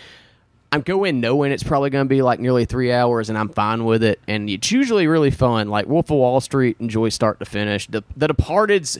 I'm 0.72 0.82
going 0.82 1.20
knowing 1.20 1.50
it's 1.52 1.62
probably 1.64 1.90
going 1.90 2.04
to 2.04 2.08
be 2.08 2.22
like 2.22 2.38
nearly 2.40 2.64
three 2.64 2.92
hours, 2.92 3.28
and 3.28 3.36
I'm 3.36 3.48
fine 3.48 3.84
with 3.84 4.02
it. 4.04 4.20
And 4.28 4.48
it's 4.48 4.70
usually 4.70 5.06
really 5.08 5.30
fun. 5.32 5.68
Like 5.68 5.86
Wolf 5.86 6.10
of 6.10 6.16
Wall 6.18 6.40
Street, 6.40 6.76
enjoy 6.78 7.08
start 7.08 7.38
to 7.40 7.44
finish. 7.44 7.86
The 7.88 8.02
The 8.16 8.28
Departed's 8.28 8.98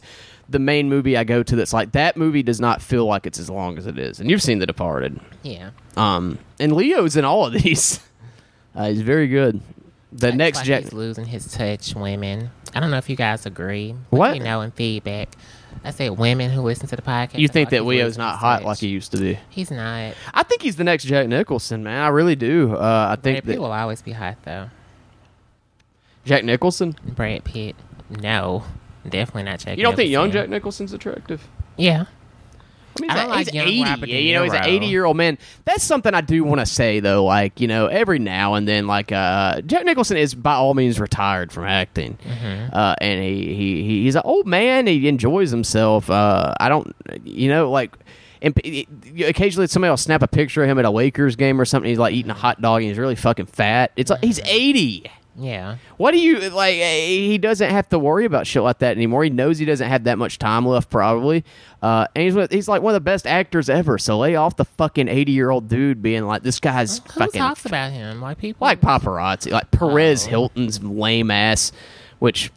the 0.48 0.58
main 0.58 0.88
movie 0.88 1.16
I 1.16 1.22
go 1.22 1.44
to. 1.44 1.54
That's 1.56 1.72
like 1.72 1.92
that 1.92 2.16
movie 2.16 2.42
does 2.42 2.60
not 2.60 2.82
feel 2.82 3.06
like 3.06 3.24
it's 3.24 3.38
as 3.38 3.48
long 3.48 3.78
as 3.78 3.86
it 3.86 3.98
is. 3.98 4.18
And 4.18 4.28
you've 4.28 4.42
seen 4.42 4.58
The 4.58 4.66
Departed. 4.66 5.20
yeah. 5.44 5.70
Um, 5.96 6.38
and 6.58 6.72
Leo's 6.72 7.16
in 7.16 7.24
all 7.24 7.46
of 7.46 7.52
these. 7.52 8.00
Uh, 8.72 8.88
he's 8.88 9.00
very 9.02 9.26
good. 9.26 9.60
The 10.12 10.28
feel 10.28 10.36
next 10.36 10.58
like 10.58 10.66
Jack. 10.66 10.82
he's 10.84 10.92
losing 10.92 11.24
his 11.24 11.50
touch. 11.52 11.92
Women. 11.96 12.50
I 12.72 12.78
don't 12.78 12.92
know 12.92 12.98
if 12.98 13.10
you 13.10 13.16
guys 13.16 13.44
agree. 13.46 13.96
Let 14.12 14.18
What? 14.18 14.32
me 14.34 14.38
know 14.38 14.60
in 14.60 14.70
feedback. 14.70 15.30
I 15.84 15.90
said 15.90 16.18
women 16.18 16.50
who 16.50 16.60
listen 16.62 16.86
to 16.88 16.96
the 16.96 17.02
podcast. 17.02 17.38
You 17.38 17.48
think 17.48 17.70
that 17.70 17.84
Leo's 17.84 18.18
not 18.18 18.38
hot 18.38 18.64
like 18.64 18.78
he 18.78 18.88
used 18.88 19.12
to 19.12 19.18
be? 19.18 19.38
He's 19.48 19.70
not. 19.70 20.14
I 20.34 20.42
think 20.42 20.62
he's 20.62 20.76
the 20.76 20.84
next 20.84 21.04
Jack 21.04 21.28
Nicholson, 21.28 21.82
man. 21.82 22.02
I 22.02 22.08
really 22.08 22.36
do. 22.36 22.74
Uh, 22.74 23.08
I 23.10 23.14
think 23.20 23.22
Brad 23.22 23.44
Pitt 23.44 23.46
that 23.56 23.60
will 23.60 23.72
always 23.72 24.02
be 24.02 24.12
hot 24.12 24.36
though. 24.44 24.68
Jack 26.24 26.44
Nicholson. 26.44 26.96
Brad 27.04 27.44
Pitt. 27.44 27.76
No, 28.10 28.64
definitely 29.08 29.44
not 29.44 29.60
Jack. 29.60 29.78
You 29.78 29.84
don't 29.84 29.96
think 29.96 30.10
young 30.10 30.30
Jack 30.30 30.48
Nicholson's 30.48 30.92
attractive? 30.92 31.46
Yeah. 31.76 32.06
I 32.96 33.00
mean, 33.00 33.10
he's, 33.10 33.18
don't 33.20 33.28
like 33.30 33.46
he's 33.46 33.54
young 33.54 33.66
80. 33.68 33.82
Robert 33.84 34.08
yeah, 34.08 34.16
De 34.16 34.22
you 34.22 34.34
know, 34.34 34.42
he's 34.42 34.52
an 34.52 34.64
80 34.64 34.86
year 34.86 35.04
old 35.04 35.16
man. 35.16 35.38
That's 35.64 35.82
something 35.84 36.12
I 36.12 36.20
do 36.20 36.42
want 36.44 36.60
to 36.60 36.66
say 36.66 37.00
though. 37.00 37.24
Like, 37.24 37.60
you 37.60 37.68
know, 37.68 37.86
every 37.86 38.18
now 38.18 38.54
and 38.54 38.66
then, 38.66 38.86
like, 38.86 39.12
uh, 39.12 39.60
Jack 39.62 39.84
Nicholson 39.84 40.16
is 40.16 40.34
by 40.34 40.54
all 40.54 40.74
means 40.74 40.98
retired 41.00 41.52
from 41.52 41.64
acting, 41.64 42.18
Mm-hmm. 42.24 42.74
uh, 42.74 42.94
and 43.00 43.22
he, 43.22 43.54
he 43.54 43.82
he- 43.84 44.02
he's 44.04 44.16
an 44.16 44.22
old 44.24 44.46
man. 44.46 44.86
He 44.86 45.06
enjoys 45.08 45.50
himself. 45.50 46.10
Uh, 46.10 46.52
I 46.58 46.68
don't, 46.68 46.94
you 47.24 47.48
know, 47.48 47.70
like. 47.70 47.96
And 48.42 48.58
occasionally, 49.22 49.66
somebody 49.66 49.90
will 49.90 49.98
snap 49.98 50.22
a 50.22 50.26
picture 50.26 50.62
of 50.62 50.70
him 50.70 50.78
at 50.78 50.86
a 50.86 50.90
Lakers 50.90 51.36
game 51.36 51.60
or 51.60 51.66
something. 51.66 51.90
He's 51.90 51.98
like 51.98 52.14
eating 52.14 52.30
a 52.30 52.34
hot 52.34 52.62
dog 52.62 52.80
and 52.80 52.88
he's 52.88 52.96
really 52.96 53.14
fucking 53.14 53.44
fat. 53.44 53.92
It's 53.96 54.10
like 54.10 54.24
he's 54.24 54.40
eighty. 54.46 55.04
Yeah. 55.36 55.76
What 55.96 56.10
do 56.10 56.18
you 56.18 56.38
like? 56.50 56.76
eh, 56.76 57.06
He 57.06 57.38
doesn't 57.38 57.70
have 57.70 57.88
to 57.90 57.98
worry 57.98 58.24
about 58.24 58.46
shit 58.46 58.62
like 58.62 58.78
that 58.80 58.96
anymore. 58.96 59.24
He 59.24 59.30
knows 59.30 59.58
he 59.58 59.64
doesn't 59.64 59.88
have 59.88 60.04
that 60.04 60.18
much 60.18 60.38
time 60.38 60.66
left, 60.66 60.90
probably. 60.90 61.44
Uh, 61.80 62.06
and 62.14 62.24
he's 62.24 62.48
he's 62.50 62.68
like 62.68 62.82
one 62.82 62.92
of 62.94 62.96
the 62.96 63.04
best 63.04 63.26
actors 63.26 63.70
ever. 63.70 63.96
So 63.96 64.18
lay 64.18 64.34
off 64.36 64.56
the 64.56 64.64
fucking 64.64 65.08
eighty 65.08 65.32
year 65.32 65.50
old 65.50 65.68
dude 65.68 66.02
being 66.02 66.26
like 66.26 66.42
this 66.42 66.60
guy's 66.60 66.98
fucking. 66.98 67.12
Who 67.14 67.20
fucking 67.26 67.38
talks 67.40 67.64
about 67.64 67.92
him? 67.92 68.20
Like 68.20 68.38
people. 68.38 68.66
like 68.66 68.80
paparazzi, 68.80 69.50
like 69.52 69.70
Perez 69.70 70.26
Oh. 70.26 70.30
Hilton's 70.30 70.82
lame 70.82 71.30
ass. 71.30 71.72
Which, 72.18 72.50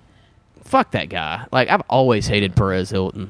fuck 0.65 0.91
that 0.91 1.09
guy. 1.09 1.45
Like 1.51 1.69
I've 1.69 1.83
always 1.89 2.27
hated 2.27 2.55
Perez 2.55 2.89
Hilton. 2.89 3.29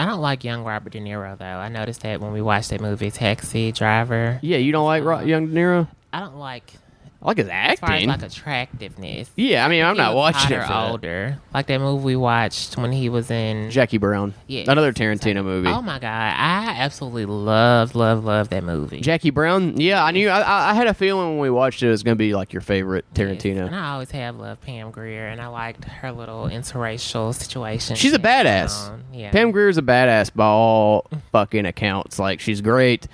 I 0.00 0.06
don't 0.06 0.20
like 0.20 0.44
young 0.44 0.64
Robert 0.64 0.92
De 0.92 1.00
Niro 1.00 1.36
though. 1.38 1.44
I 1.44 1.68
noticed 1.68 2.02
that 2.02 2.20
when 2.20 2.32
we 2.32 2.40
watched 2.42 2.70
that 2.70 2.80
movie 2.80 3.10
Taxi 3.10 3.70
Driver. 3.70 4.38
Yeah, 4.42 4.56
you 4.58 4.72
don't 4.72 4.86
like 4.86 5.04
Ro- 5.04 5.20
Young 5.20 5.46
De 5.48 5.52
Niro? 5.54 5.88
I 6.12 6.20
don't 6.20 6.36
like 6.38 6.72
I 7.20 7.26
like 7.26 7.38
his 7.38 7.48
as 7.48 7.80
far 7.80 7.90
as 7.90 7.94
acting. 7.94 8.08
like 8.08 8.22
attractiveness. 8.22 9.28
yeah, 9.34 9.66
I 9.66 9.68
mean 9.68 9.84
I'm 9.84 9.96
He 9.96 9.98
not 10.00 10.14
was 10.14 10.34
watching 10.34 10.40
hotter 10.40 10.60
it 10.60 10.62
for 10.62 10.72
that. 10.72 10.90
older. 10.90 11.38
Like 11.52 11.66
that 11.66 11.80
movie 11.80 12.04
we 12.04 12.16
watched 12.16 12.76
when 12.76 12.92
he 12.92 13.08
was 13.08 13.28
in. 13.30 13.70
Jackie 13.70 13.98
Brown. 13.98 14.34
Yes. 14.46 14.68
Another 14.68 14.92
Tarantino 14.92 15.42
movie. 15.44 15.68
Oh 15.68 15.82
my 15.82 15.98
god, 15.98 16.06
I 16.08 16.76
absolutely 16.78 17.24
love, 17.26 17.96
love, 17.96 18.24
love 18.24 18.50
that 18.50 18.62
movie. 18.62 19.00
Jackie 19.00 19.30
Brown. 19.30 19.80
Yeah, 19.80 20.04
I 20.04 20.12
knew. 20.12 20.28
I- 20.28 20.70
I, 20.70 20.74
had 20.74 20.86
a 20.86 20.94
feeling 20.94 21.30
when 21.30 21.38
we 21.40 21.50
watched 21.50 21.82
it, 21.82 21.88
it 21.88 21.90
was 21.90 22.02
going 22.04 22.14
to 22.14 22.18
be 22.18 22.34
like 22.34 22.52
your 22.52 22.62
favorite 22.62 23.04
Yes. 23.16 23.26
Tarantino. 23.26 23.66
And 23.66 23.74
I 23.74 23.90
always 23.94 24.10
have 24.12 24.36
loved 24.36 24.60
Pam 24.60 24.90
Grier, 24.92 25.26
and 25.26 25.40
I 25.40 25.48
liked 25.48 25.84
her 25.86 26.12
little 26.12 26.44
interracial 26.44 27.34
situation. 27.34 27.96
She's 27.96 28.12
a 28.12 28.18
badass. 28.20 28.96
Yeah. 29.12 29.30
Pam 29.32 29.50
Grier's 29.50 29.76
a 29.78 29.82
badass 29.82 30.32
by 30.32 30.44
all 30.46 31.06
fucking 31.32 31.66
accounts. 31.66 32.18
Like 32.20 32.38
she's 32.40 32.60
great. 32.60 33.08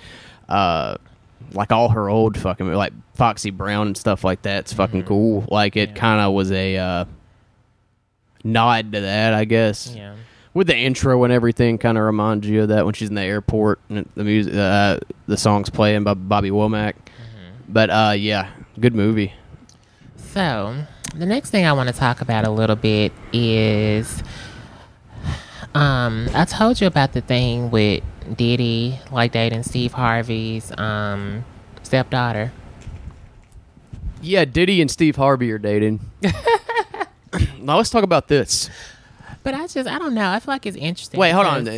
Uh, 0.47 0.97
like 1.53 1.71
all 1.71 1.89
her 1.89 2.09
old 2.09 2.37
fucking 2.37 2.71
like 2.73 2.93
Foxy 3.15 3.49
Brown 3.49 3.87
and 3.87 3.97
stuff 3.97 4.23
like 4.23 4.41
that's 4.41 4.73
fucking 4.73 5.03
cool. 5.03 5.45
Like 5.49 5.75
it 5.75 5.89
Mm-hmm. 5.89 5.95
Yeah. 5.95 6.01
kind 6.01 6.21
of 6.21 6.33
was 6.33 6.51
a 6.51 6.77
uh, 6.77 7.05
nod 8.43 8.91
to 8.93 9.01
that, 9.01 9.33
I 9.33 9.45
guess. 9.45 9.93
Yeah. 9.95 10.15
With 10.53 10.67
the 10.67 10.75
intro 10.77 11.23
and 11.25 11.33
everything, 11.33 11.77
kind 11.77 11.97
of 11.97 12.03
reminds 12.05 12.47
you 12.47 12.61
of 12.63 12.69
that 12.69 12.85
when 12.85 12.93
she's 12.93 13.09
in 13.09 13.15
the 13.15 13.21
airport 13.23 13.79
and 13.89 14.07
the 14.15 14.23
music, 14.23 14.53
uh, 14.53 14.99
the 15.27 15.35
songs 15.37 15.69
playing 15.69 16.03
by 16.05 16.13
Bobby 16.13 16.49
Womack. 16.49 16.93
Mm-hmm. 16.93 17.51
But 17.73 17.89
uh, 17.89 18.13
yeah, 18.17 18.49
good 18.79 18.95
movie. 18.95 19.33
So, 20.17 20.75
the 21.13 21.25
next 21.25 21.49
thing 21.49 21.65
I 21.65 21.73
want 21.73 21.89
to 21.89 21.95
talk 21.95 22.21
about 22.21 22.45
a 22.45 22.49
little 22.49 22.75
bit 22.77 23.11
is 23.33 24.23
um, 25.73 26.27
I 26.33 26.45
told 26.45 26.79
you 26.79 26.87
about 26.87 27.13
the 27.13 27.21
thing 27.21 27.69
with 27.71 28.03
Diddy, 28.33 28.99
like 29.11 29.31
dating 29.31 29.63
Steve 29.63 29.93
Harvey's 29.93 30.71
um, 30.77 31.45
stepdaughter. 31.83 32.51
Yeah, 34.21 34.45
Diddy 34.45 34.81
and 34.81 34.89
Steve 34.89 35.15
Harvey 35.15 35.51
are 35.51 35.59
dating. 35.59 35.99
now 37.59 37.77
let's 37.77 37.89
talk 37.89 38.03
about 38.03 38.27
this. 38.27 38.69
But 39.45 39.53
I 39.53 39.67
just, 39.67 39.87
I 39.87 39.99
don't 39.99 40.15
know. 40.15 40.27
I 40.27 40.39
feel 40.39 40.55
like 40.55 40.65
it's 40.65 40.75
interesting. 40.75 41.19
Wait, 41.19 41.29
hold 41.29 41.45
on. 41.45 41.67
Uh, 41.67 41.71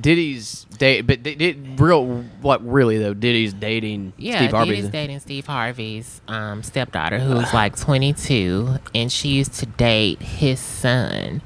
Diddy's 0.00 0.64
date, 0.78 1.02
but 1.02 1.22
did, 1.22 1.36
did, 1.36 1.78
real 1.78 2.22
what? 2.40 2.66
Really 2.66 2.96
though, 2.96 3.12
Diddy's 3.12 3.52
dating 3.52 4.14
Yeah, 4.16 4.38
Steve 4.38 4.50
Harvey. 4.52 4.70
Diddy's 4.76 4.88
dating 4.88 5.20
Steve 5.20 5.46
Harvey's 5.46 6.22
um, 6.28 6.62
stepdaughter, 6.62 7.18
who's 7.18 7.52
like 7.52 7.78
22, 7.78 8.78
and 8.94 9.12
she 9.12 9.28
used 9.28 9.52
to 9.54 9.66
date 9.66 10.22
his 10.22 10.58
son. 10.60 11.42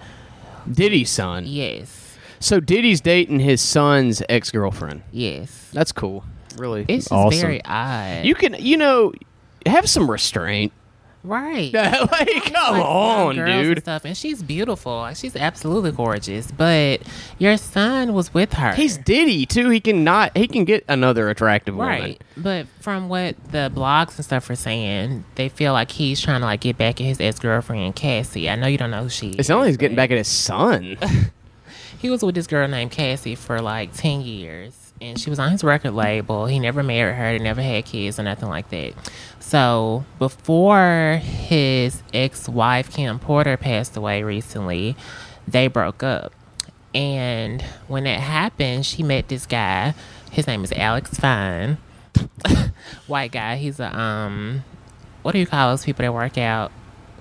Diddy's 0.70 1.10
son. 1.10 1.44
Yes, 1.44 1.97
So 2.40 2.60
Diddy's 2.60 3.00
dating 3.00 3.40
his 3.40 3.60
son's 3.60 4.22
ex 4.28 4.50
girlfriend. 4.50 5.02
yes. 5.12 5.70
That's 5.72 5.92
cool. 5.92 6.24
Really, 6.56 6.84
It's 6.88 7.04
just 7.04 7.12
awesome. 7.12 7.40
very 7.40 7.64
odd. 7.64 8.24
You 8.24 8.34
can, 8.34 8.56
you 8.58 8.76
know, 8.76 9.12
have 9.66 9.88
some 9.88 10.10
restraint. 10.10 10.72
Right. 11.24 11.72
like, 11.74 12.52
come 12.52 12.74
like 12.78 12.84
on, 12.84 13.36
young 13.36 13.44
girls 13.46 13.66
and 13.66 13.74
dude. 13.74 13.82
Stuff, 13.82 14.04
and 14.04 14.16
she's 14.16 14.42
beautiful. 14.42 14.96
Like, 14.96 15.16
she's 15.16 15.36
absolutely 15.36 15.92
gorgeous. 15.92 16.50
But 16.50 17.02
your 17.38 17.56
son 17.58 18.14
was 18.14 18.32
with 18.32 18.54
her. 18.54 18.72
He's 18.74 18.96
Diddy 18.96 19.44
too. 19.44 19.68
He 19.68 19.80
can 19.80 20.04
not. 20.04 20.36
He 20.36 20.48
can 20.48 20.64
get 20.64 20.84
another 20.88 21.28
attractive 21.28 21.76
woman. 21.76 22.00
right. 22.00 22.24
But 22.36 22.66
from 22.80 23.08
what 23.08 23.36
the 23.52 23.70
blogs 23.74 24.16
and 24.16 24.24
stuff 24.24 24.48
are 24.48 24.54
saying, 24.56 25.24
they 25.34 25.48
feel 25.48 25.72
like 25.72 25.90
he's 25.90 26.20
trying 26.20 26.40
to 26.40 26.46
like 26.46 26.60
get 26.60 26.78
back 26.78 27.00
at 27.00 27.04
his 27.04 27.20
ex 27.20 27.38
girlfriend 27.40 27.94
Cassie. 27.96 28.48
I 28.48 28.54
know 28.56 28.66
you 28.68 28.78
don't 28.78 28.90
know 28.92 29.02
who 29.02 29.08
she. 29.10 29.30
It's 29.32 29.48
sounds 29.48 29.60
like 29.60 29.68
he's 29.68 29.76
getting 29.76 29.96
back 29.96 30.10
at 30.10 30.18
his 30.18 30.28
son. 30.28 30.96
He 31.98 32.10
was 32.10 32.22
with 32.22 32.34
this 32.34 32.46
girl 32.46 32.68
named 32.68 32.92
Cassie 32.92 33.34
for 33.34 33.60
like 33.60 33.92
ten 33.92 34.20
years, 34.20 34.92
and 35.00 35.18
she 35.18 35.30
was 35.30 35.38
on 35.38 35.50
his 35.50 35.64
record 35.64 35.92
label. 35.92 36.46
He 36.46 36.58
never 36.58 36.82
married 36.82 37.16
her. 37.16 37.36
They 37.36 37.42
never 37.42 37.60
had 37.62 37.84
kids 37.84 38.18
or 38.18 38.22
nothing 38.22 38.48
like 38.48 38.70
that. 38.70 38.92
So 39.40 40.04
before 40.18 41.20
his 41.22 42.02
ex-wife 42.12 42.92
Kim 42.92 43.18
Porter 43.18 43.56
passed 43.56 43.96
away 43.96 44.22
recently, 44.22 44.94
they 45.46 45.66
broke 45.68 46.02
up. 46.02 46.32
And 46.94 47.62
when 47.86 48.04
that 48.04 48.20
happened, 48.20 48.86
she 48.86 49.02
met 49.02 49.28
this 49.28 49.46
guy. 49.46 49.94
His 50.30 50.46
name 50.46 50.64
is 50.64 50.72
Alex 50.72 51.18
Fine, 51.18 51.78
white 53.06 53.32
guy. 53.32 53.56
He's 53.56 53.80
a 53.80 53.98
um, 53.98 54.64
what 55.22 55.32
do 55.32 55.38
you 55.38 55.46
call 55.46 55.70
those 55.70 55.84
people 55.84 56.02
that 56.04 56.12
work 56.12 56.38
out? 56.38 56.70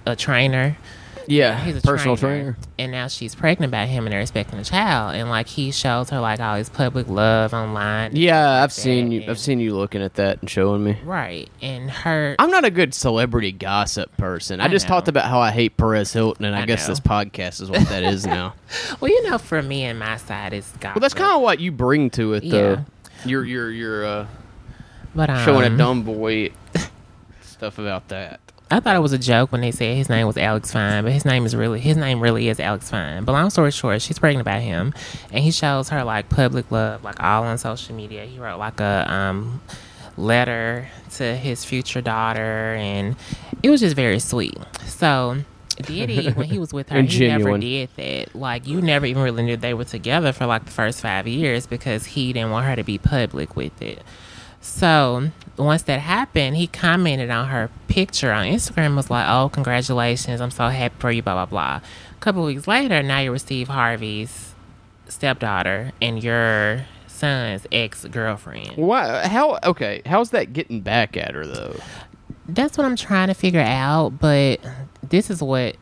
A 0.06 0.16
trainer. 0.16 0.78
Yeah, 1.28 1.60
He's 1.64 1.78
a 1.78 1.82
personal 1.82 2.18
trainer. 2.18 2.58
And 2.80 2.92
now 2.92 3.08
she's 3.08 3.36
pregnant 3.36 3.72
by 3.72 3.86
him 3.86 4.06
and 4.06 4.14
they're 4.14 4.22
expecting 4.22 4.58
a 4.60 4.64
child. 4.64 5.16
And 5.16 5.30
like 5.30 5.48
he 5.48 5.72
shows 5.72 6.10
her 6.10 6.20
like 6.20 6.40
all 6.40 6.56
his 6.56 6.70
public 6.70 7.08
love 7.08 7.54
online. 7.54 8.16
Yeah, 8.16 8.64
I've 8.64 8.72
seen 8.74 9.12
you. 9.12 9.22
and- 9.22 9.30
I've 9.30 9.40
seen 9.40 9.60
you 9.60 9.76
looking 9.76 10.02
at 10.02 10.16
that 10.16 10.40
and 10.42 10.50
showing 10.50 10.84
me. 10.84 10.98
Right. 11.04 11.50
And 11.62 11.92
her 11.92 12.36
I'm 12.40 12.50
not 12.50 12.66
a 12.66 12.72
good 12.72 12.94
celebrity 12.94 13.52
gossip 13.52 14.16
person. 14.18 14.62
I, 14.62 14.66
I 14.66 14.68
just 14.68 14.86
know. 14.88 14.96
talked 14.96 15.08
about 15.08 15.26
how 15.26 15.40
I 15.40 15.52
hate 15.52 15.78
Perez 15.78 16.14
Hilton, 16.14 16.46
and 16.46 16.56
I, 16.56 16.62
I 16.62 16.66
guess 16.66 16.88
know. 16.88 16.94
this 16.94 17.00
podcast 17.00 17.62
is 17.62 17.70
what 17.70 17.88
that 17.90 18.04
is 18.04 18.26
now. 18.26 18.54
well, 19.00 19.12
you 19.12 19.30
know, 19.30 19.38
for 19.38 19.62
me 19.62 19.84
and 19.84 20.00
my 20.00 20.18
side 20.18 20.54
is 20.54 20.72
gossip. 20.80 20.96
Well, 20.96 21.02
that's 21.02 21.14
kind 21.14 21.36
of 21.36 21.42
what 21.42 21.60
you 21.60 21.72
bring 21.72 22.10
to 22.12 22.34
it, 22.34 22.50
though. 22.50 22.72
Yeah. 22.74 22.84
You're 23.26 23.46
you're 23.46 23.72
you're 23.72 24.06
uh, 24.06 24.28
but, 25.16 25.30
um, 25.30 25.44
showing 25.44 25.74
a 25.74 25.76
dumb 25.76 26.04
boy 26.04 26.52
stuff 27.42 27.80
about 27.80 28.08
that. 28.10 28.40
I 28.70 28.82
thought 28.82 28.96
it 28.96 29.02
was 29.02 29.14
a 29.14 29.18
joke 29.18 29.52
when 29.52 29.62
they 29.62 29.72
said 29.72 29.96
his 29.96 30.10
name 30.10 30.28
was 30.28 30.38
Alex 30.38 30.74
Fine, 30.74 31.04
but 31.04 31.14
his 31.14 31.24
name 31.24 31.46
is 31.46 31.56
really 31.56 31.80
his 31.80 31.96
name 31.96 32.20
really 32.20 32.50
is 32.50 32.60
Alex 32.60 32.90
Fine. 32.90 33.24
But 33.24 33.32
long 33.32 33.50
story 33.50 33.72
short, 33.72 34.02
she's 34.02 34.20
pregnant 34.20 34.46
by 34.46 34.60
him, 34.60 34.94
and 35.32 35.44
he 35.44 35.52
shows 35.52 35.90
her 35.90 36.04
like 36.04 36.28
public 36.30 36.70
love, 36.70 37.04
like 37.04 37.22
all 37.24 37.44
on 37.44 37.58
social 37.58 37.96
media. 37.96 38.26
He 38.26 38.40
wrote 38.40 38.60
like 38.60 38.82
a 38.82 39.12
um, 39.12 39.62
letter 40.18 40.90
to 41.16 41.36
his 41.36 41.64
future 41.64 42.02
daughter, 42.02 42.76
and 42.76 43.16
it 43.64 43.70
was 43.70 43.82
just 43.82 43.96
very 43.96 44.20
sweet. 44.20 44.58
So. 44.86 45.38
Diddy, 45.80 46.32
when 46.34 46.50
he 46.50 46.58
was 46.58 46.74
with 46.74 46.90
her, 46.90 47.04
he 47.04 47.28
never 47.28 47.56
did 47.60 47.90
that. 47.98 48.36
Like, 48.36 48.66
you 48.66 48.82
never 48.82 49.06
even 49.06 49.22
really 49.22 49.44
knew 49.44 49.58
they 49.58 49.76
were 49.76 49.84
together 49.86 50.34
for 50.34 50.48
like 50.48 50.66
the 50.66 50.72
first 50.72 51.02
five 51.02 51.28
years 51.28 51.68
because 51.68 52.04
he 52.04 52.34
didn't 52.34 52.50
want 52.50 52.66
her 52.66 52.76
to 52.76 52.84
be 52.84 52.98
public 52.98 53.56
with 53.56 53.80
it. 53.80 54.02
So 54.62 55.32
once 55.58 55.84
that 55.84 56.00
happened, 56.00 56.58
he 56.58 56.68
commented 56.68 57.30
on 57.30 57.48
her 57.48 57.70
picture 57.88 58.32
on 58.32 58.46
Instagram. 58.46 58.96
Was 58.96 59.10
like, 59.10 59.28
"Oh, 59.28 59.50
congratulations! 59.50 60.42
I'm 60.42 60.52
so 60.52 60.68
happy 60.68 60.96
for 61.00 61.12
you." 61.12 61.22
Blah 61.22 61.34
blah 61.34 61.46
blah. 61.46 61.82
A 62.12 62.20
couple 62.20 62.44
weeks 62.44 62.68
later, 62.68 63.02
now 63.02 63.20
you 63.20 63.32
receive 63.32 63.68
Harvey's 63.68 64.54
stepdaughter 65.08 65.92
and 66.02 66.22
your 66.22 66.86
son's 67.08 67.66
ex 67.72 68.06
girlfriend. 68.06 68.76
Why? 68.76 69.28
How? 69.28 69.60
Okay, 69.64 70.02
how's 70.06 70.32
that 70.32 70.54
getting 70.54 70.82
back 70.82 71.18
at 71.18 71.34
her 71.34 71.46
though? 71.46 71.76
That's 72.48 72.78
what 72.78 72.86
I'm 72.86 72.96
trying 72.96 73.28
to 73.28 73.34
figure 73.34 73.62
out. 73.62 74.20
But 74.20 74.62
this 75.04 75.30
is 75.30 75.42
what, 75.42 75.76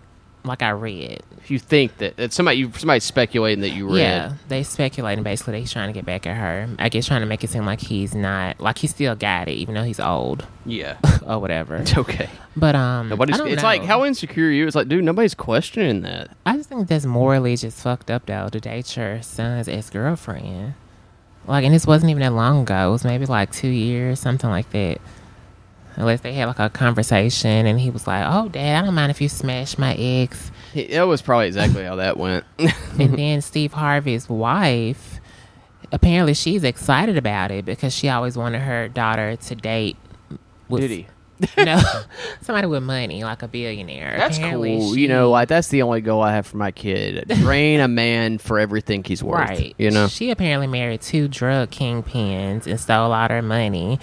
like, 0.43 0.61
I 0.63 0.69
read. 0.69 1.21
You 1.49 1.59
think 1.59 1.97
that, 1.97 2.17
that 2.17 2.33
somebody 2.33 2.57
you 2.57 2.71
somebody's 2.73 3.03
speculating 3.03 3.61
that 3.61 3.71
you 3.71 3.87
read, 3.87 3.99
Yeah, 3.99 4.33
they 4.47 4.63
speculating 4.63 5.23
basically 5.23 5.59
he's 5.59 5.71
trying 5.71 5.89
to 5.89 5.93
get 5.93 6.05
back 6.05 6.25
at 6.25 6.35
her. 6.35 6.67
I 6.79 6.89
guess 6.89 7.07
trying 7.07 7.21
to 7.21 7.27
make 7.27 7.43
it 7.43 7.49
seem 7.49 7.65
like 7.65 7.81
he's 7.81 8.15
not, 8.15 8.59
like 8.59 8.77
he 8.77 8.87
still 8.87 9.15
got 9.15 9.47
it, 9.47 9.53
even 9.53 9.75
though 9.75 9.83
he's 9.83 9.99
old 9.99 10.45
yeah, 10.65 10.97
or 11.27 11.39
whatever. 11.39 11.75
it's 11.75 11.97
okay. 11.97 12.29
But 12.55 12.75
um, 12.75 13.09
Nobody's. 13.09 13.39
It's 13.39 13.63
like 13.63 13.83
how 13.83 14.05
insecure 14.05 14.47
are 14.47 14.51
you? 14.51 14.65
It's 14.67 14.75
like, 14.75 14.87
dude, 14.87 15.03
nobody's 15.03 15.35
questioning 15.35 16.01
that. 16.01 16.29
I 16.45 16.57
just 16.57 16.69
think 16.69 16.87
that's 16.87 17.05
morally 17.05 17.55
just 17.57 17.81
fucked 17.81 18.09
up 18.09 18.25
though 18.25 18.49
to 18.49 18.59
date 18.59 18.95
your 18.95 19.21
son's 19.21 19.67
ex 19.67 19.89
girlfriend. 19.89 20.73
Like, 21.47 21.63
and 21.63 21.73
this 21.73 21.85
wasn't 21.85 22.09
even 22.09 22.21
that 22.21 22.33
long 22.33 22.63
ago. 22.63 22.89
It 22.89 22.91
was 22.91 23.05
maybe 23.05 23.25
like 23.25 23.51
two 23.51 23.67
years, 23.67 24.19
something 24.19 24.49
like 24.49 24.69
that. 24.71 24.99
Unless 25.97 26.21
they 26.21 26.33
had 26.33 26.47
like 26.47 26.59
a 26.59 26.69
conversation 26.69 27.65
and 27.65 27.79
he 27.79 27.89
was 27.89 28.05
like, 28.07 28.25
"Oh, 28.27 28.49
Dad, 28.49 28.83
I 28.83 28.85
don't 28.85 28.95
mind 28.95 29.11
if 29.11 29.21
you 29.21 29.29
smash 29.29 29.77
my 29.77 29.95
ex." 29.95 30.51
That 30.91 31.03
was 31.03 31.21
probably 31.21 31.47
exactly 31.47 31.83
how 31.83 31.95
that 31.95 32.17
went. 32.17 32.45
and 32.99 33.17
then 33.17 33.41
Steve 33.41 33.73
Harvey's 33.73 34.29
wife, 34.29 35.19
apparently 35.91 36.33
she's 36.33 36.63
excited 36.63 37.17
about 37.17 37.51
it 37.51 37.65
because 37.65 37.93
she 37.93 38.09
always 38.09 38.37
wanted 38.37 38.61
her 38.61 38.87
daughter 38.87 39.35
to 39.35 39.55
date. 39.55 39.97
With, 40.67 40.81
Diddy. 40.81 41.07
No, 41.57 41.79
somebody 42.41 42.67
with 42.67 42.81
money, 42.83 43.23
like 43.23 43.43
a 43.43 43.47
billionaire. 43.47 44.15
That's 44.17 44.37
Apparently 44.37 44.77
cool. 44.77 44.93
she- 44.93 45.01
you 45.01 45.07
know, 45.07 45.29
like 45.29 45.47
that's 45.47 45.67
the 45.67 45.81
only 45.81 46.01
goal 46.01 46.21
I 46.21 46.31
have 46.33 46.47
for 46.47 46.57
my 46.57 46.71
kid: 46.71 47.25
drain 47.27 47.79
a 47.81 47.87
man 47.87 48.37
for 48.37 48.57
everything 48.57 49.03
he's 49.03 49.23
worth. 49.23 49.49
Right. 49.49 49.75
You 49.77 49.91
know. 49.91 50.07
She 50.07 50.31
apparently 50.31 50.67
married 50.67 51.01
two 51.01 51.27
drug 51.27 51.71
kingpins 51.71 52.67
and 52.67 52.79
stole 52.79 53.11
all 53.11 53.29
her 53.29 53.41
money. 53.41 53.99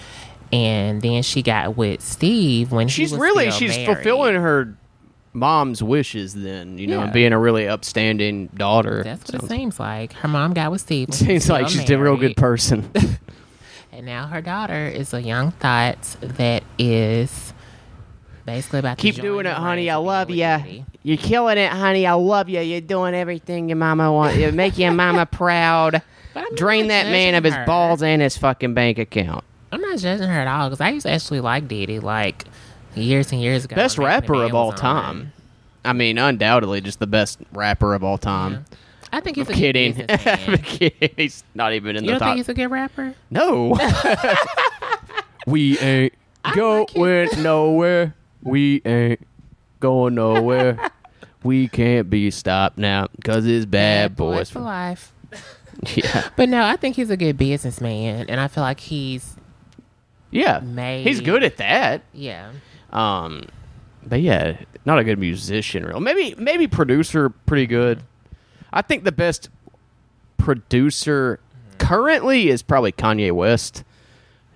And 0.51 1.01
then 1.01 1.23
she 1.23 1.41
got 1.41 1.75
with 1.75 2.01
Steve 2.01 2.71
when 2.71 2.87
he 2.87 2.91
she's 2.93 3.11
was 3.11 3.19
really 3.19 3.49
she's 3.49 3.71
married. 3.71 3.85
fulfilling 3.87 4.35
her 4.35 4.77
mom's 5.33 5.81
wishes. 5.83 6.33
Then 6.33 6.77
you 6.77 6.87
know, 6.87 6.99
Yeah. 6.99 7.03
and 7.05 7.13
being 7.13 7.33
a 7.33 7.39
really 7.39 7.67
upstanding 7.67 8.47
daughter. 8.55 9.03
That's 9.03 9.31
what 9.31 9.43
it 9.43 9.49
seems 9.49 9.79
like. 9.79 10.13
Her 10.13 10.27
mom 10.27 10.53
got 10.53 10.71
with 10.71 10.81
Steve. 10.81 11.09
Seems 11.13 11.49
like 11.49 11.67
she's 11.69 11.89
a 11.89 11.97
real 11.97 12.17
good 12.17 12.37
person. 12.37 12.89
And 13.95 14.07
now 14.07 14.25
her 14.25 14.41
daughter 14.41 14.87
is 14.87 15.13
a 15.13 15.21
young 15.21 15.51
thought 15.51 16.01
that 16.19 16.63
is 16.79 17.53
basically 18.43 18.79
about 18.79 18.97
Keep 18.97 19.17
doing 19.17 19.45
it, 19.45 19.53
honey. 19.53 19.87
I 19.87 19.97
love 19.97 20.31
you. 20.31 20.83
You're 21.03 21.17
killing 21.17 21.59
it, 21.59 21.71
honey. 21.71 22.07
I 22.07 22.13
love 22.13 22.49
you. 22.49 22.59
You're 22.61 22.81
doing 22.81 23.13
everything 23.13 23.69
your 23.69 23.75
mama 23.75 24.11
wants. 24.11 24.37
You 24.37 24.51
make 24.51 24.79
your 24.79 24.93
mama 24.93 25.25
proud. 25.31 26.01
Drain 26.55 26.87
that 26.87 27.05
man 27.05 27.35
of 27.35 27.43
his 27.43 27.53
her. 27.53 27.65
balls 27.67 28.01
and 28.01 28.19
his 28.19 28.35
fucking 28.35 28.73
bank 28.73 28.97
account. 28.97 29.43
I'm 29.71 29.79
not 29.79 29.99
judging 29.99 30.27
her 30.27 30.39
at 30.39 30.47
all 30.47 30.69
because 30.69 30.81
I 30.81 30.89
used 30.89 31.05
to 31.05 31.11
actually 31.11 31.41
like 31.41 31.67
Diddy 31.67 31.99
like 31.99 32.45
years 32.95 33.31
and 33.31 33.41
years 33.41 33.65
ago. 33.65 33.75
Best 33.75 33.97
when 33.97 34.07
Back 34.07 34.23
in 34.23 34.27
the 34.27 34.31
rapper 34.39 34.43
of 34.45 34.55
all 34.55 34.71
time. 34.71 35.33
I 35.85 35.93
mean, 35.93 36.17
undoubtedly, 36.17 36.81
just 36.81 36.99
the 36.99 37.07
best 37.07 37.39
rapper 37.51 37.93
of 37.93 38.03
all 38.03 38.17
time. 38.17 38.65
I 39.11 39.19
think 39.19 39.37
he's 39.37 39.47
I'm 39.49 39.53
a 39.53 39.57
kidding. 39.57 40.05
I'm 40.09 40.57
kidding. 40.59 41.09
He's 41.17 41.43
not 41.53 41.73
even 41.73 41.95
in 41.97 42.03
you 42.03 42.07
the 42.07 42.11
don't 42.13 42.19
top. 42.19 42.27
think 42.29 42.37
he's 42.37 42.49
a 42.49 42.53
good 42.53 42.67
rapper? 42.71 43.13
No. 43.29 43.77
we 45.47 45.77
ain't 45.79 46.13
I 46.43 46.55
going 46.55 46.87
like 46.95 47.37
nowhere. 47.37 48.15
We 48.41 48.81
ain't 48.85 49.19
going 49.79 50.15
nowhere. 50.15 50.89
we 51.43 51.67
can't 51.67 52.09
be 52.09 52.31
stopped 52.31 52.77
now 52.77 53.07
because 53.15 53.45
it's 53.45 53.65
bad 53.65 54.15
boys. 54.15 54.49
for 54.49 54.59
life. 54.61 55.11
Yeah. 55.95 56.29
But 56.35 56.49
no, 56.49 56.63
I 56.63 56.75
think 56.77 56.95
he's 56.95 57.09
a 57.09 57.17
good 57.17 57.37
businessman, 57.37 58.27
and 58.29 58.39
I 58.39 58.47
feel 58.47 58.63
like 58.63 58.79
he's 58.79 59.35
Yeah. 60.31 60.59
Made- 60.59 61.05
He's 61.05 61.19
good 61.21 61.43
at 61.43 61.57
that. 61.57 62.01
yeah. 62.13 62.51
Um, 62.93 63.45
but 64.05 64.21
yeah, 64.21 64.57
not 64.85 64.99
a 64.99 65.03
good 65.03 65.19
musician. 65.19 65.85
Real, 65.85 65.99
maybe 65.99 66.35
maybe 66.37 66.67
producer, 66.67 67.29
pretty 67.29 67.65
good. 67.67 68.03
I 68.71 68.81
think 68.81 69.03
the 69.03 69.11
best 69.11 69.49
producer 70.37 71.39
currently 71.77 72.49
is 72.49 72.61
probably 72.61 72.91
Kanye 72.91 73.31
West, 73.31 73.83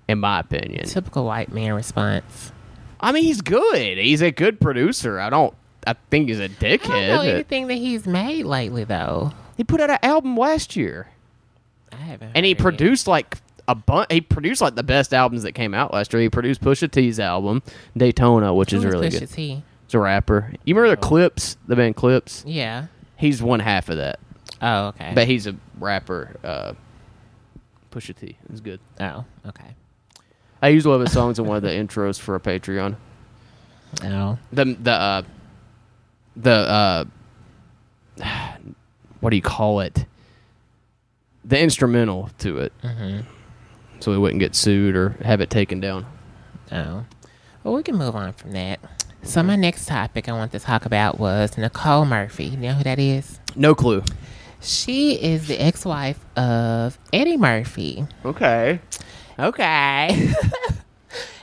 in 0.07 0.19
my 0.19 0.39
opinion. 0.39 0.85
Typical 0.85 1.25
white 1.25 1.51
man 1.51 1.73
response. 1.73 2.51
I 2.99 3.11
mean, 3.11 3.23
he's 3.23 3.41
good. 3.41 3.97
He's 3.97 4.21
a 4.21 4.31
good 4.31 4.59
producer. 4.59 5.19
I 5.19 5.29
don't. 5.29 5.53
I 5.85 5.93
think 6.09 6.27
he's 6.27 6.39
a 6.39 6.45
I 6.45 6.77
don't 6.77 6.89
know 6.89 7.21
anything 7.21 7.67
that 7.67 7.75
he's 7.75 8.05
made 8.05 8.45
lately, 8.45 8.83
though. 8.83 9.31
He 9.55 9.63
put 9.63 9.79
out 9.79 9.89
an 9.89 9.99
album 10.03 10.35
last 10.35 10.75
year, 10.75 11.07
I 11.91 11.95
haven't. 11.95 12.31
and 12.35 12.45
he 12.45 12.51
heard 12.51 12.59
it. 12.59 12.61
produced 12.61 13.07
like 13.07 13.37
a 13.67 13.75
bunch. 13.75 14.11
He 14.11 14.21
produced 14.21 14.61
like 14.61 14.75
the 14.75 14.83
best 14.83 15.13
albums 15.13 15.43
that 15.43 15.53
came 15.53 15.73
out 15.73 15.93
last 15.93 16.13
year. 16.13 16.21
He 16.21 16.29
produced 16.29 16.61
Pusha 16.61 16.89
T's 16.89 17.19
album 17.19 17.61
Daytona, 17.95 18.53
which 18.53 18.71
Who 18.71 18.77
is 18.77 18.85
really 18.85 19.09
Pusha 19.09 19.19
good. 19.21 19.29
T? 19.31 19.63
It's 19.85 19.93
a 19.93 19.99
rapper. 19.99 20.53
You 20.65 20.75
remember 20.75 20.95
the 20.95 21.01
Clipse? 21.01 21.57
The 21.67 21.75
band 21.75 21.95
Clipse. 21.95 22.43
Yeah. 22.45 22.87
He's 23.15 23.41
one 23.41 23.59
half 23.61 23.89
of 23.89 23.97
that, 23.97 24.19
Oh, 24.61 24.87
okay. 24.87 25.11
but 25.15 25.27
he's 25.27 25.47
a 25.47 25.55
rapper. 25.79 26.35
Uh, 26.43 26.73
Pusha 27.91 28.15
T 28.15 28.37
is 28.51 28.59
good. 28.61 28.79
oh, 28.99 29.25
okay. 29.47 29.75
I 30.61 30.69
used 30.69 30.85
one 30.85 30.95
of 30.95 31.01
his 31.01 31.11
songs 31.11 31.39
in 31.39 31.45
one 31.45 31.57
of 31.57 31.63
the 31.63 31.69
intros 31.69 32.19
for 32.19 32.35
a 32.35 32.39
Patreon. 32.39 32.95
Oh, 34.03 34.37
The 34.51 34.65
the 34.65 34.91
uh, 34.91 35.21
the 36.35 36.51
uh, 36.51 37.05
what 39.19 39.29
do 39.31 39.35
you 39.35 39.41
call 39.41 39.79
it? 39.79 40.05
The 41.45 41.59
instrumental 41.59 42.29
to 42.39 42.57
it, 42.59 42.73
mm-hmm. 42.83 43.21
So 43.99 44.11
we 44.11 44.17
wouldn't 44.17 44.39
get 44.39 44.55
sued 44.55 44.95
or 44.95 45.09
have 45.23 45.41
it 45.41 45.49
taken 45.49 45.79
down. 45.79 46.05
oh. 46.71 47.05
Well, 47.63 47.73
we 47.75 47.83
can 47.83 47.95
move 47.97 48.15
on 48.15 48.31
from 48.33 48.51
that. 48.53 48.79
So 49.23 49.43
my 49.43 49.57
next 49.57 49.87
topic 49.87 50.29
I 50.29 50.31
want 50.31 50.53
to 50.53 50.59
talk 50.59 50.85
about 50.85 51.19
was 51.19 51.57
Nicole 51.57 52.05
Murphy. 52.05 52.45
You 52.45 52.57
know 52.57 52.73
who 52.73 52.83
that 52.83 52.97
is? 52.99 53.39
No 53.55 53.75
clue. 53.75 54.03
She 54.61 55.13
is 55.21 55.47
the 55.47 55.57
ex-wife 55.61 56.19
of 56.37 56.97
Eddie 57.11 57.35
Murphy. 57.37 58.05
Okay. 58.25 58.79
Okay. 59.37 60.33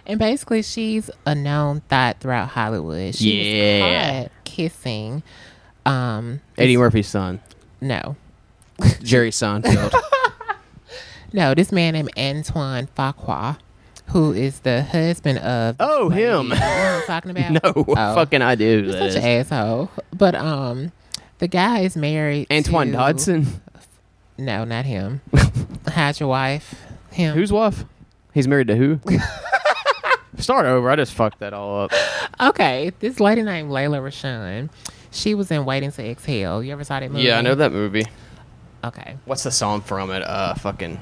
And 0.06 0.18
basically, 0.18 0.60
she's 0.60 1.08
a 1.24 1.34
known 1.34 1.80
thought 1.88 2.20
throughout 2.20 2.48
Hollywood. 2.50 3.14
She 3.14 3.56
Yeah. 3.56 3.84
was 4.20 4.22
caught 4.28 4.32
kissing. 4.44 5.22
Um, 5.86 6.42
Eddie 6.58 6.76
Murphy's 6.76 7.08
son, 7.08 7.40
No, 7.80 8.14
Jerry 9.02 9.30
Seinfeld. 9.30 9.94
no, 11.34 11.52
this 11.54 11.70
man 11.72 11.92
named 11.94 12.10
Antoine 12.16 12.88
Fuqua, 12.96 13.58
who 14.06 14.32
is 14.32 14.60
the 14.60 14.82
husband 14.84 15.38
of. 15.40 15.76
Oh, 15.80 16.08
him. 16.08 16.44
You 16.48 16.54
know 16.54 16.54
what 16.54 16.56
I'm 16.56 17.02
talking 17.06 17.30
about? 17.36 17.52
no 17.64 17.84
Oh. 17.88 17.94
fucking 18.14 18.40
idea 18.40 18.76
who 18.78 18.84
He's 18.84 18.92
that 18.92 18.98
such 19.00 19.08
is. 19.08 19.16
an 19.16 19.22
asshole. 19.24 19.90
But 20.12 20.34
um, 20.34 20.92
the 21.38 21.48
guy 21.48 21.80
is 21.80 21.96
married. 21.96 22.46
Antoine 22.50 22.86
to- 22.88 22.92
Dodson. 22.94 23.46
No, 24.38 24.64
not 24.64 24.84
him. 24.84 25.20
How's 25.88 26.18
your 26.20 26.28
wife? 26.28 26.74
Him. 27.12 27.34
Whose 27.34 27.52
wife? 27.52 27.84
He's 28.32 28.48
married 28.48 28.66
to 28.68 28.76
who? 28.76 29.00
Start 30.38 30.66
over. 30.66 30.90
I 30.90 30.96
just 30.96 31.12
fucked 31.14 31.38
that 31.38 31.52
all 31.54 31.82
up. 31.82 31.92
Okay, 32.40 32.90
this 32.98 33.20
lady 33.20 33.42
named 33.42 33.70
Layla 33.70 34.00
Rochon. 34.00 34.68
She 35.12 35.34
was 35.36 35.50
in 35.52 35.64
Waiting 35.64 35.92
to 35.92 36.04
Exhale. 36.10 36.60
You 36.62 36.72
ever 36.72 36.82
saw 36.82 36.98
that 36.98 37.10
movie? 37.12 37.22
Yeah, 37.24 37.38
I 37.38 37.42
know 37.42 37.54
that 37.54 37.70
movie. 37.70 38.04
Okay. 38.82 39.16
What's 39.26 39.44
the 39.44 39.52
song 39.52 39.80
from 39.80 40.10
it? 40.10 40.22
Uh, 40.24 40.54
fucking. 40.54 40.98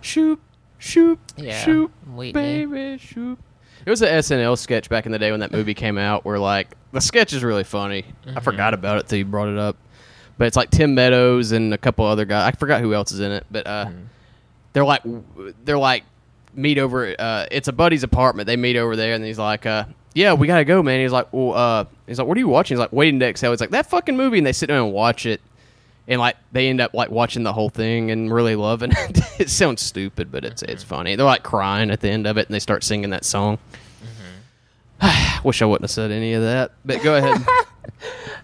Shoot, 0.00 0.40
shoot, 0.78 1.18
Yeah, 1.36 1.58
shoot, 1.62 1.90
Whitney. 2.06 2.32
baby, 2.66 2.98
shoot. 2.98 3.38
It 3.86 3.90
was 3.90 4.02
an 4.02 4.08
SNL 4.08 4.58
sketch 4.58 4.88
back 4.88 5.06
in 5.06 5.12
the 5.12 5.18
day 5.18 5.30
when 5.30 5.40
that 5.40 5.52
movie 5.52 5.74
came 5.74 5.96
out, 5.98 6.24
where 6.24 6.38
like 6.38 6.76
the 6.92 7.00
sketch 7.00 7.32
is 7.32 7.42
really 7.42 7.64
funny. 7.64 8.02
Mm-hmm. 8.26 8.38
I 8.38 8.40
forgot 8.40 8.74
about 8.74 8.98
it 8.98 9.08
till 9.08 9.18
you 9.18 9.24
brought 9.24 9.48
it 9.48 9.58
up, 9.58 9.76
but 10.38 10.46
it's 10.46 10.56
like 10.56 10.70
Tim 10.70 10.94
Meadows 10.94 11.52
and 11.52 11.72
a 11.72 11.78
couple 11.78 12.04
other 12.04 12.24
guys. 12.24 12.52
I 12.52 12.56
forgot 12.56 12.80
who 12.82 12.92
else 12.94 13.12
is 13.12 13.20
in 13.20 13.32
it, 13.32 13.46
but 13.50 13.66
uh, 13.66 13.86
Mm-hmm. 13.86 14.02
they're 14.72 14.84
like 14.84 15.02
they're 15.64 15.78
like 15.78 16.04
meet 16.54 16.78
over. 16.78 17.14
Uh, 17.18 17.46
it's 17.50 17.68
a 17.68 17.72
buddy's 17.72 18.02
apartment. 18.02 18.46
They 18.46 18.56
meet 18.56 18.76
over 18.76 18.96
there, 18.96 19.14
and 19.14 19.24
he's 19.24 19.38
like, 19.38 19.64
uh, 19.66 19.84
"Yeah, 20.14 20.34
we 20.34 20.46
gotta 20.46 20.64
go, 20.64 20.82
man." 20.82 21.00
He's 21.00 21.12
like, 21.12 21.32
"Well, 21.32 21.54
uh, 21.54 21.84
he's 22.06 22.18
like, 22.18 22.26
what 22.28 22.36
are 22.36 22.40
you 22.40 22.48
watching?" 22.48 22.76
He's 22.76 22.80
like, 22.80 22.92
"Waiting 22.92 23.18
to 23.20 23.26
Exhale." 23.28 23.50
He's 23.52 23.60
like, 23.60 23.70
"That 23.70 23.88
fucking 23.88 24.16
movie," 24.16 24.38
and 24.38 24.46
they 24.46 24.52
sit 24.52 24.66
down 24.66 24.84
and 24.84 24.92
watch 24.92 25.24
it 25.26 25.40
and 26.08 26.20
like 26.20 26.36
they 26.52 26.68
end 26.68 26.80
up 26.80 26.94
like 26.94 27.10
watching 27.10 27.42
the 27.42 27.52
whole 27.52 27.70
thing 27.70 28.10
and 28.10 28.32
really 28.32 28.56
loving 28.56 28.92
it. 28.92 29.20
it 29.40 29.50
sounds 29.50 29.82
stupid, 29.82 30.30
but 30.32 30.44
it's 30.44 30.62
it's 30.62 30.82
funny. 30.82 31.16
They're 31.16 31.26
like 31.26 31.42
crying 31.42 31.90
at 31.90 32.00
the 32.00 32.10
end 32.10 32.26
of 32.26 32.36
it, 32.38 32.46
and 32.46 32.54
they 32.54 32.60
start 32.60 32.84
singing 32.84 33.10
that 33.10 33.24
song. 33.24 33.58
I 35.00 35.40
wish 35.44 35.62
I 35.62 35.64
wouldn't 35.66 35.84
have 35.84 35.90
said 35.90 36.10
any 36.10 36.34
of 36.34 36.42
that, 36.42 36.72
but 36.84 37.02
go 37.02 37.16
ahead. 37.16 37.44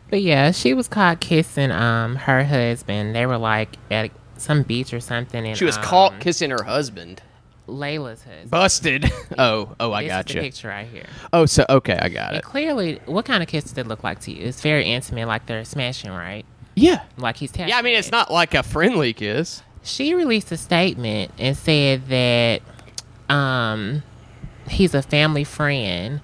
But 0.09 0.23
yeah, 0.23 0.53
she 0.53 0.73
was 0.73 0.87
caught 0.87 1.21
kissing 1.21 1.71
um 1.73 2.15
her 2.17 2.45
husband. 2.45 3.15
They 3.15 3.27
were 3.27 3.39
like 3.39 3.77
at 3.91 4.11
some 4.37 4.63
beach 4.63 4.95
or 4.95 5.01
something. 5.01 5.47
And, 5.47 5.57
she 5.57 5.65
was 5.65 5.77
um, 5.77 5.83
caught 5.83 6.21
kissing 6.21 6.51
her 6.51 6.63
husband. 6.63 7.23
Layla's 7.67 8.23
husband. 8.23 8.51
Busted. 8.51 9.13
Oh, 9.39 9.75
oh, 9.81 9.93
I 9.93 10.07
got 10.07 10.33
you. 10.33 10.41
picture 10.41 10.69
right 10.69 10.87
here. 10.87 11.07
Oh, 11.33 11.45
so 11.45 11.67
okay, 11.69 11.99
I 12.01 12.09
got 12.09 12.29
And 12.29 12.37
it. 12.39 12.45
clearly, 12.45 13.01
what 13.07 13.25
kind 13.25 13.43
of 13.43 13.49
kiss 13.49 13.65
did 13.65 13.79
it 13.79 13.87
look 13.89 14.03
like 14.05 14.21
to 14.21 14.33
you? 14.33 14.47
It's 14.47 14.61
very 14.63 14.87
intimate, 14.87 15.27
like 15.27 15.47
they're 15.47 15.65
smashing, 15.65 16.11
right? 16.11 16.47
Yeah, 16.79 17.03
Like 17.17 17.37
he's 17.39 17.51
tapping 17.51 17.71
yeah. 17.71 17.79
I 17.79 17.83
mean, 17.83 17.97
it's 17.97 18.13
not 18.13 18.31
like 18.31 18.55
a 18.55 18.63
friendly 18.63 19.13
kiss. 19.15 19.63
She 19.83 20.15
released 20.15 20.53
a 20.53 20.57
statement 20.57 21.33
and 21.39 21.57
said 21.57 22.07
that 22.09 22.63
um 23.29 24.03
he's 24.69 24.95
a 24.95 25.03
family 25.03 25.45
friend 25.45 26.21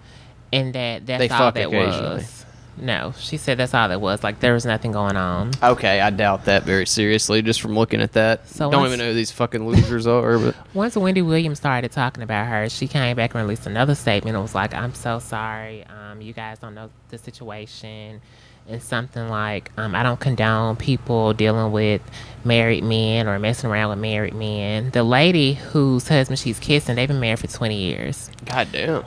and 0.53 0.75
that 0.75 1.07
that's 1.07 1.19
They 1.21 1.29
all 1.29 1.39
fuck 1.39 1.55
that 1.55 1.69
occasionally. 1.69 2.17
was. 2.17 2.39
No, 2.77 3.13
she 3.19 3.37
said 3.37 3.59
that's 3.59 3.75
all 3.75 3.89
that 3.89 4.01
was. 4.01 4.23
Like 4.25 4.41
there 4.41 4.55
was 4.55 4.65
nothing 4.67 4.93
going 4.93 5.17
on. 5.17 5.53
Okay, 5.63 6.01
I 6.01 6.11
doubt 6.11 6.47
that 6.47 6.63
very 6.65 6.87
seriously 6.87 7.43
just 7.43 7.61
from 7.61 7.75
looking 7.75 8.01
at 8.01 8.13
that. 8.13 8.49
So 8.49 8.71
Don't 8.71 8.81
once- 8.81 8.89
even 8.95 8.99
know 8.99 9.09
who 9.11 9.15
these 9.15 9.31
fucking 9.31 9.67
losers 9.67 10.07
are, 10.07 10.39
but 10.39 10.57
Once 10.75 10.97
Wendy 10.97 11.23
Williams 11.23 11.59
started 11.59 11.93
talking 11.93 12.23
about 12.23 12.47
her, 12.47 12.69
she 12.71 12.89
came 12.89 13.15
back 13.17 13.35
and 13.35 13.43
released 13.43 13.67
another 13.67 13.95
statement. 13.95 14.37
It 14.37 14.41
was 14.41 14.55
like, 14.55 14.75
"I'm 14.75 14.95
so 14.95 15.19
sorry. 15.19 15.85
Um, 15.87 16.21
you 16.23 16.33
guys 16.33 16.59
don't 16.59 16.75
know 16.75 16.91
the 17.11 17.19
situation." 17.19 18.21
And 18.69 18.81
something 18.83 19.29
like, 19.29 19.71
um, 19.77 19.95
"I 19.95 20.03
don't 20.03 20.21
condone 20.21 20.77
people 20.77 21.33
dealing 21.35 21.73
with 21.73 22.01
married 22.45 22.85
men 22.85 23.27
or 23.29 23.39
messing 23.39 23.71
around 23.71 23.91
with 23.91 23.99
married 23.99 24.35
men." 24.35 24.91
The 24.91 25.03
lady 25.03 25.55
whose 25.55 26.09
husband 26.09 26.39
she's 26.39 26.59
kissing, 26.59 26.95
they've 26.97 27.09
been 27.09 27.21
married 27.21 27.41
for 27.41 27.49
20 27.49 27.77
years. 27.77 28.31
God 28.45 28.69
damn. 28.73 29.05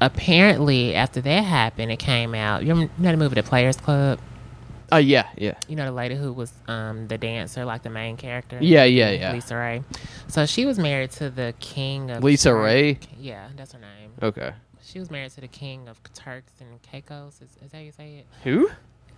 Apparently, 0.00 0.94
after 0.94 1.20
that 1.20 1.42
happened, 1.44 1.90
it 1.92 1.98
came 1.98 2.34
out. 2.34 2.64
You 2.64 2.74
know 2.74 2.88
the 2.98 3.16
movie 3.16 3.34
The 3.36 3.42
Players 3.42 3.76
Club? 3.76 4.18
Oh 4.92 4.98
yeah, 4.98 5.26
yeah. 5.36 5.54
You 5.66 5.76
know 5.76 5.86
the 5.86 5.92
lady 5.92 6.14
who 6.14 6.32
was 6.32 6.52
um, 6.68 7.08
the 7.08 7.16
dancer, 7.18 7.64
like 7.64 7.82
the 7.82 7.90
main 7.90 8.16
character. 8.16 8.58
Yeah, 8.60 8.84
yeah, 8.84 9.10
yeah. 9.10 9.34
LisaRaye. 9.34 9.82
So 10.28 10.46
she 10.46 10.66
was 10.66 10.78
married 10.78 11.10
to 11.12 11.30
the 11.30 11.54
king 11.58 12.10
of 12.10 12.22
Lisa 12.22 12.50
Turk- 12.50 12.62
Ray? 12.64 12.98
Yeah, 13.18 13.48
that's 13.56 13.72
her 13.72 13.78
name. 13.78 14.12
Okay. 14.22 14.52
She 14.82 14.98
was 14.98 15.10
married 15.10 15.30
to 15.32 15.40
the 15.40 15.48
king 15.48 15.88
of 15.88 16.00
Turks 16.12 16.52
and 16.60 16.80
Caicos. 16.82 17.36
Is, 17.36 17.48
is 17.64 17.70
that 17.72 17.78
how 17.78 17.82
you 17.82 17.92
say 17.92 18.16
it? 18.18 18.26
Who? 18.44 18.68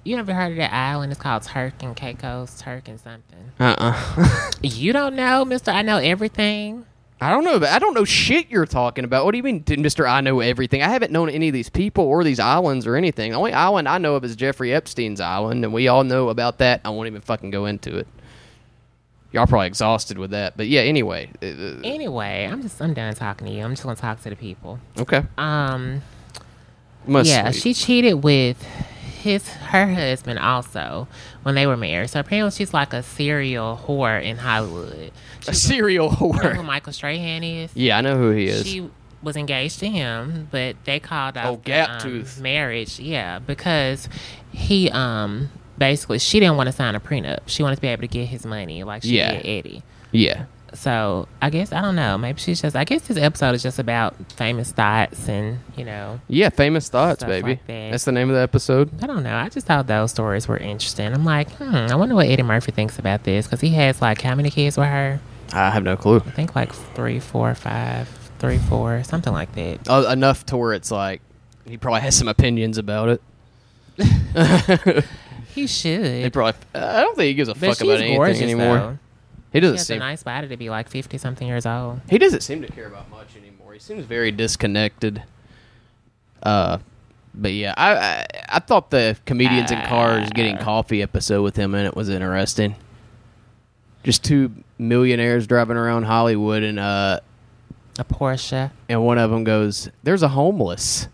You 0.07 0.17
never 0.17 0.33
heard 0.33 0.53
of 0.53 0.57
that 0.59 0.73
island? 0.73 1.11
It's 1.13 1.21
called 1.21 1.43
Turk 1.43 1.83
and 1.83 1.97
Caicos, 1.97 2.59
Turk 2.61 2.87
and 2.89 3.01
something. 3.01 3.51
Uh 3.59 3.75
uh 3.79 4.51
You 4.63 4.93
don't 4.93 5.17
know, 5.17 5.45
Mister? 5.45 5.71
I 5.73 5.83
know 5.83 5.99
everything. 5.99 6.87
I 7.21 7.31
don't 7.31 7.45
know, 7.45 7.59
but 7.59 7.71
I 7.71 7.79
don't 7.79 7.95
know 7.95 8.05
shit 8.05 8.51
you're 8.51 8.67
talking 8.67 9.05
about. 9.05 9.25
What 9.25 9.33
do 9.33 9.39
you 9.39 9.43
mean, 9.43 9.65
Mister? 9.79 10.07
I 10.07 10.21
know 10.21 10.41
everything. 10.41 10.83
I 10.83 10.89
haven't 10.91 11.11
known 11.13 11.29
any 11.31 11.49
of 11.49 11.55
these 11.55 11.71
people 11.71 12.05
or 12.05 12.23
these 12.23 12.39
islands 12.39 12.87
or 12.87 12.95
anything. 12.95 13.33
The 13.33 13.39
only 13.39 13.53
island 13.55 13.89
I 13.89 13.99
know 13.99 14.15
of 14.17 14.25
is 14.25 14.37
Jeffrey 14.37 14.73
Epstein's 14.73 15.21
island, 15.21 15.65
and 15.65 15.73
we 15.73 15.89
all 15.89 16.05
know 16.05 16.29
about 16.29 16.59
that. 16.59 16.83
I 16.85 16.91
won't 16.91 17.07
even 17.07 17.23
fucking 17.23 17.51
go 17.51 17.65
into 17.67 17.97
it. 17.97 18.07
Y'all 19.33 19.47
probably 19.47 19.67
exhausted 19.67 20.19
with 20.19 20.31
that, 20.31 20.57
but 20.57 20.69
yeah. 20.69 20.83
Anyway, 20.83 21.31
uh, 21.43 21.81
Anyway, 21.83 22.49
I'm 22.51 22.63
just 22.63 22.81
I'm 22.81 22.95
done 22.95 23.13
talking 23.15 23.47
to 23.49 23.53
you. 23.53 23.65
I'm 23.65 23.73
just 23.73 23.83
gonna 23.83 23.97
talk 23.97 24.23
to 24.23 24.31
the 24.31 24.37
people. 24.37 24.79
okay. 24.99 25.25
Um, 25.37 26.03
Must 27.07 27.29
yeah, 27.29 27.51
sleep. 27.51 27.63
she 27.63 27.75
cheated 27.75 28.23
with 28.23 28.65
his 29.27 29.49
her 29.49 29.87
husband 29.93 30.39
also 30.39 31.07
when 31.43 31.55
they 31.55 31.67
were 31.67 31.77
married. 31.77 32.09
So 32.11 32.21
apparently 32.21 32.51
she's 32.57 32.73
like 32.73 32.93
a 32.93 33.03
serial 33.03 33.81
whore 33.87 34.23
in 34.23 34.37
Hollywood. 34.39 35.13
a 35.47 35.55
serial 35.55 36.07
You 36.21 36.33
know 36.33 36.39
who. 36.55 36.63
Michael 36.63 36.93
Strahan 36.93 37.45
is? 37.45 37.71
Yeah, 37.77 37.99
I 37.99 38.01
know 38.01 38.17
who 38.17 38.31
he 38.31 38.47
is. 38.47 38.67
She 38.67 38.89
was 39.23 39.37
engaged 39.37 39.81
to 39.81 39.89
him, 39.89 40.49
but 40.51 40.77
they 40.85 41.01
called 41.01 41.37
out 41.37 41.47
Oh, 41.47 41.57
the, 41.57 41.63
gap 41.63 41.91
um, 41.91 42.01
tooth. 42.01 42.41
marriage. 42.41 42.99
Yeah, 43.01 43.39
because 43.41 44.09
he 44.53 44.89
um 44.91 45.51
basically 45.79 46.19
she 46.19 46.41
didn't 46.41 46.57
want 46.57 46.69
to 46.69 46.73
sign 46.73 46.95
a 46.95 47.01
prenup. 47.01 47.41
She 47.47 47.63
wanted 47.63 47.77
to 47.77 47.83
be 47.83 47.89
able 47.89 48.03
to 48.03 48.09
get 48.09 48.27
his 48.29 48.47
money 48.47 48.83
like 48.85 49.03
she 49.03 49.17
Yeah. 49.19 49.33
did 49.33 49.47
Eddie. 49.47 49.83
yeah, 50.13 50.45
So 50.77 51.27
I 51.43 51.51
guess 51.51 51.73
I 51.73 51.81
don't 51.83 51.97
know. 51.97 52.17
Maybe 52.19 52.39
she's 52.41 52.61
just. 52.63 52.77
I 52.77 52.85
guess 52.85 53.03
this 53.09 53.17
episode 53.17 53.55
is 53.55 53.63
just 53.63 53.79
about 53.79 54.15
famous 54.33 54.71
thoughts 54.73 55.29
and 55.29 55.59
you 55.77 55.85
know. 55.85 56.21
yeah. 56.29 56.51
Famous 56.51 56.89
thoughts, 56.89 57.25
baby. 57.25 57.49
like 57.51 57.67
that. 57.67 57.91
That's 57.93 58.05
the 58.05 58.13
name 58.13 58.29
of 58.31 58.37
the 58.37 58.43
episode. 58.43 58.91
I 59.03 59.07
don't 59.07 59.23
know. 59.23 59.37
I 59.37 59.49
just 59.49 59.67
thought 59.67 59.87
those 59.87 60.11
stories 60.11 60.47
were 60.47 60.57
interesting. 60.59 61.13
I'm 61.13 61.25
like, 61.25 61.51
hmm. 61.53 61.75
I 61.75 61.95
wonder 61.97 62.15
what 62.15 62.27
Eddie 62.29 62.43
Murphy 62.43 62.73
thinks 62.73 62.99
about 62.99 63.25
this 63.25 63.47
because 63.47 63.61
he 63.61 63.71
has 63.71 64.01
like 64.03 64.21
how 64.23 64.35
many 64.35 64.51
kids 64.51 64.77
with 64.77 64.87
her? 64.87 65.21
I 65.53 65.71
have 65.71 65.83
no 65.83 65.97
clue. 65.97 66.17
I 66.27 66.31
think 66.31 66.55
like 66.55 66.73
three, 66.73 67.21
four, 67.21 67.55
five, 67.55 68.09
three, 68.39 68.59
four, 68.59 69.03
something 69.05 69.33
like 69.33 69.53
that. 69.55 69.89
Uh, 69.89 70.09
enough 70.11 70.45
to 70.47 70.57
where 70.57 70.73
it's 70.73 70.91
like 70.91 71.21
he 71.67 71.77
probably 71.77 72.01
has 72.03 72.17
some 72.17 72.29
opinions 72.29 72.79
about 72.79 73.09
it. 73.09 73.23
He 73.97 75.03
He 75.55 75.67
should. 75.67 76.33
probably. 76.35 76.61
I 76.75 77.01
don't 77.01 77.17
think 77.17 77.29
he 77.29 77.35
gives 77.35 77.49
a 77.49 77.55
But 77.55 77.61
fuck 77.71 77.81
about 77.81 77.99
anything 77.99 78.17
gorgeous 78.17 78.43
anymore. 78.43 78.77
though. 78.77 78.99
He 79.57 79.61
doesn't 79.61 79.77
has 79.79 79.87
seem. 79.87 79.97
a 79.97 80.01
nice 80.01 80.23
body 80.23 80.49
to 80.49 80.57
be 80.57 80.71
like 80.71 80.89
fifty 80.89 81.19
something 81.19 81.47
years 81.49 81.67
old. 81.67 82.01
He 82.09 82.19
doesn't 82.19 82.43
seem 82.43 82.63
to 82.63 82.69
care 82.71 82.87
about 82.87 83.11
much 83.11 83.37
anymore. 83.37 83.73
He 83.73 83.79
seems 83.81 84.05
very 84.05 84.31
disconnected. 84.31 85.23
Uh, 86.43 86.79
but 87.35 87.53
yeah, 87.53 87.75
I 87.77 87.97
I, 87.97 88.27
I 88.49 88.59
thought 88.61 88.91
the 88.91 89.17
comedians 89.27 89.71
in 89.71 89.81
cars 89.83 90.31
getting 90.31 90.57
coffee 90.59 91.03
episode 91.03 91.43
with 91.43 91.57
him 91.57 91.75
in 91.75 91.87
it 91.87 91.95
was 91.97 92.09
interesting. 92.09 92.77
Just 94.05 94.23
two 94.25 94.53
millionaires 94.79 95.47
driving 95.47 95.77
around 95.77 96.05
Hollywood, 96.05 96.63
and 96.63 96.79
uh, 96.79 97.21
A 97.99 98.05
Porsche. 98.05 98.71
and 98.89 99.05
one 99.05 99.19
of 99.19 99.31
them 99.31 99.43
goes, 99.45 99.89
"There's 100.03 100.23
a 100.23 100.29
homeless." 100.29 101.09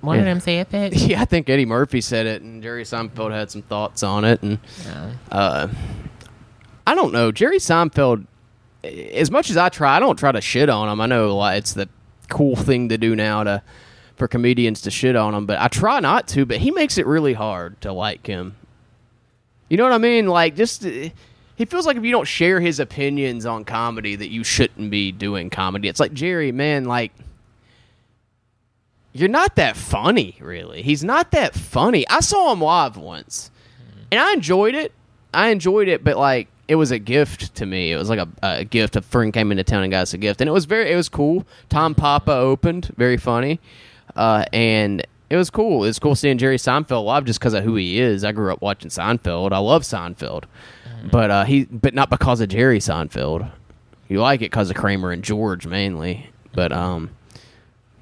One 0.00 0.16
Yeah. 0.16 0.20
of 0.20 0.26
them 0.26 0.40
said 0.40 0.70
that. 0.70 0.92
Yeah, 0.96 1.20
I 1.20 1.24
think 1.26 1.50
Eddie 1.50 1.66
Murphy 1.66 2.00
said 2.00 2.26
it, 2.26 2.40
and 2.42 2.62
Jerry 2.62 2.84
Seinfeld 2.84 3.32
had 3.32 3.50
some 3.50 3.60
thoughts 3.62 4.02
on 4.02 4.24
it, 4.24 4.42
and 4.42 4.58
No. 4.86 5.10
uh, 5.32 5.68
I 6.90 6.96
don't 6.96 7.12
know. 7.12 7.30
Jerry 7.30 7.58
Seinfeld, 7.58 8.26
as 8.82 9.30
much 9.30 9.48
as 9.48 9.56
I 9.56 9.68
try, 9.68 9.96
I 9.96 10.00
don't 10.00 10.18
try 10.18 10.32
to 10.32 10.40
shit 10.40 10.68
on 10.68 10.88
him. 10.88 11.00
I 11.00 11.06
know 11.06 11.36
like, 11.36 11.58
it's 11.58 11.72
the 11.72 11.88
cool 12.28 12.56
thing 12.68 12.88
to 12.88 12.98
do 12.98 13.14
now 13.14 13.44
to 13.44 13.62
for 14.16 14.26
comedians 14.26 14.80
to 14.82 14.90
shit 14.90 15.14
on 15.14 15.32
him, 15.32 15.46
but 15.46 15.60
I 15.60 15.68
try 15.68 16.00
not 16.00 16.26
to. 16.28 16.44
But 16.44 16.56
he 16.56 16.72
makes 16.72 16.98
it 16.98 17.06
really 17.06 17.32
hard 17.32 17.80
to 17.82 17.92
like 17.92 18.26
him. 18.26 18.56
You 19.68 19.76
know 19.76 19.84
what 19.84 19.92
I 19.92 19.98
mean? 19.98 20.26
Like, 20.26 20.56
just 20.56 20.84
uh, 20.84 21.10
he 21.54 21.64
feels 21.64 21.86
like 21.86 21.96
if 21.96 22.04
you 22.04 22.10
don't 22.10 22.26
share 22.26 22.58
his 22.58 22.80
opinions 22.80 23.46
on 23.46 23.64
comedy, 23.64 24.16
that 24.16 24.30
you 24.30 24.42
shouldn't 24.42 24.90
be 24.90 25.12
doing 25.12 25.48
comedy. 25.48 25.86
It's 25.86 26.00
like 26.00 26.12
Jerry, 26.12 26.50
man, 26.50 26.86
like. 26.86 27.12
you're 29.12 29.28
not 29.28 29.54
that 29.54 29.76
funny, 29.76 30.36
really. 30.40 30.82
He's 30.82 31.04
not 31.04 31.30
that 31.30 31.54
funny. 31.54 32.04
I 32.08 32.18
saw 32.18 32.52
him 32.52 32.60
live 32.60 32.96
once, 32.96 33.52
and 34.10 34.20
I 34.20 34.32
enjoyed 34.32 34.74
it. 34.74 34.92
I 35.32 35.50
enjoyed 35.50 35.86
it, 35.86 36.02
but 36.02 36.16
like 36.16 36.48
it 36.70 36.76
was 36.76 36.92
a 36.92 37.00
gift 37.00 37.56
to 37.56 37.66
me. 37.66 37.90
It 37.90 37.96
was 37.96 38.08
like 38.08 38.20
a, 38.20 38.28
a 38.44 38.64
gift. 38.64 38.94
A 38.94 39.02
friend 39.02 39.32
came 39.32 39.50
into 39.50 39.64
town 39.64 39.82
and 39.82 39.90
got 39.90 40.02
us 40.02 40.14
a 40.14 40.18
gift, 40.18 40.40
and 40.40 40.46
it 40.48 40.52
was 40.52 40.66
very, 40.66 40.92
it 40.92 40.94
was 40.94 41.08
cool. 41.08 41.44
Tom 41.68 41.96
Papa 41.96 42.30
opened, 42.30 42.94
very 42.96 43.16
funny, 43.16 43.58
uh, 44.14 44.44
and 44.52 45.04
it 45.30 45.36
was 45.36 45.50
cool. 45.50 45.82
It 45.82 45.88
was 45.88 45.98
cool 45.98 46.14
seeing 46.14 46.38
Jerry 46.38 46.58
Seinfeld 46.58 47.04
live 47.04 47.24
just 47.24 47.40
because 47.40 47.54
of 47.54 47.64
who 47.64 47.74
he 47.74 47.98
is. 47.98 48.22
I 48.22 48.30
grew 48.30 48.52
up 48.52 48.62
watching 48.62 48.88
Seinfeld. 48.88 49.50
I 49.50 49.58
love 49.58 49.82
Seinfeld, 49.82 50.44
but 51.10 51.30
uh, 51.32 51.44
he, 51.44 51.64
but 51.64 51.92
not 51.92 52.08
because 52.08 52.40
of 52.40 52.48
Jerry 52.50 52.78
Seinfeld. 52.78 53.50
You 54.06 54.20
like 54.20 54.40
it 54.40 54.52
because 54.52 54.70
of 54.70 54.76
Kramer 54.76 55.10
and 55.10 55.24
George 55.24 55.66
mainly, 55.66 56.30
but 56.52 56.70
um, 56.70 57.10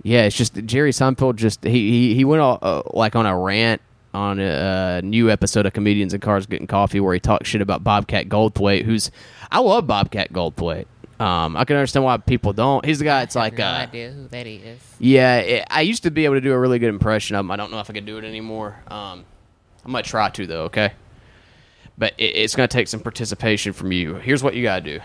yeah, 0.02 0.24
it's 0.24 0.36
just 0.36 0.52
Jerry 0.66 0.90
Seinfeld. 0.90 1.36
Just 1.36 1.64
he 1.64 1.70
he, 2.10 2.14
he 2.16 2.24
went 2.26 2.42
all, 2.42 2.58
uh, 2.60 2.82
like 2.92 3.16
on 3.16 3.24
a 3.24 3.34
rant 3.34 3.80
on 4.14 4.40
a, 4.40 4.48
uh 4.48 5.00
new 5.04 5.30
episode 5.30 5.66
of 5.66 5.72
Comedians 5.72 6.14
in 6.14 6.20
Cars 6.20 6.46
Getting 6.46 6.66
Coffee 6.66 7.00
where 7.00 7.14
he 7.14 7.20
talks 7.20 7.48
shit 7.48 7.60
about 7.60 7.84
Bobcat 7.84 8.28
Goldthwait. 8.28 8.84
Who's 8.84 9.10
I 9.50 9.60
love 9.60 9.86
Bobcat 9.86 10.32
Goldthwait. 10.32 10.86
Um, 11.20 11.56
I 11.56 11.64
can 11.64 11.76
understand 11.76 12.04
why 12.04 12.16
people 12.18 12.52
don't. 12.52 12.84
He's 12.84 13.00
the 13.00 13.04
guy. 13.04 13.22
It's 13.22 13.34
like 13.34 13.58
have 13.58 13.58
no 13.58 13.64
uh, 13.64 13.82
idea 13.82 14.10
who 14.12 14.28
that 14.28 14.46
is. 14.46 14.80
yeah. 15.00 15.38
It, 15.38 15.64
I 15.68 15.80
used 15.80 16.04
to 16.04 16.12
be 16.12 16.24
able 16.24 16.36
to 16.36 16.40
do 16.40 16.52
a 16.52 16.58
really 16.58 16.78
good 16.78 16.90
impression 16.90 17.34
of 17.34 17.40
him. 17.40 17.50
I 17.50 17.56
don't 17.56 17.72
know 17.72 17.80
if 17.80 17.90
I 17.90 17.92
can 17.92 18.04
do 18.04 18.18
it 18.18 18.24
anymore. 18.24 18.76
Um, 18.88 19.24
I 19.84 19.88
might 19.88 20.04
try 20.04 20.30
to 20.30 20.46
though. 20.46 20.64
Okay, 20.64 20.92
but 21.96 22.14
it, 22.18 22.36
it's 22.36 22.54
gonna 22.54 22.68
take 22.68 22.86
some 22.86 23.00
participation 23.00 23.72
from 23.72 23.90
you. 23.90 24.14
Here's 24.14 24.44
what 24.44 24.54
you 24.54 24.62
gotta 24.62 24.80
do. 24.82 25.00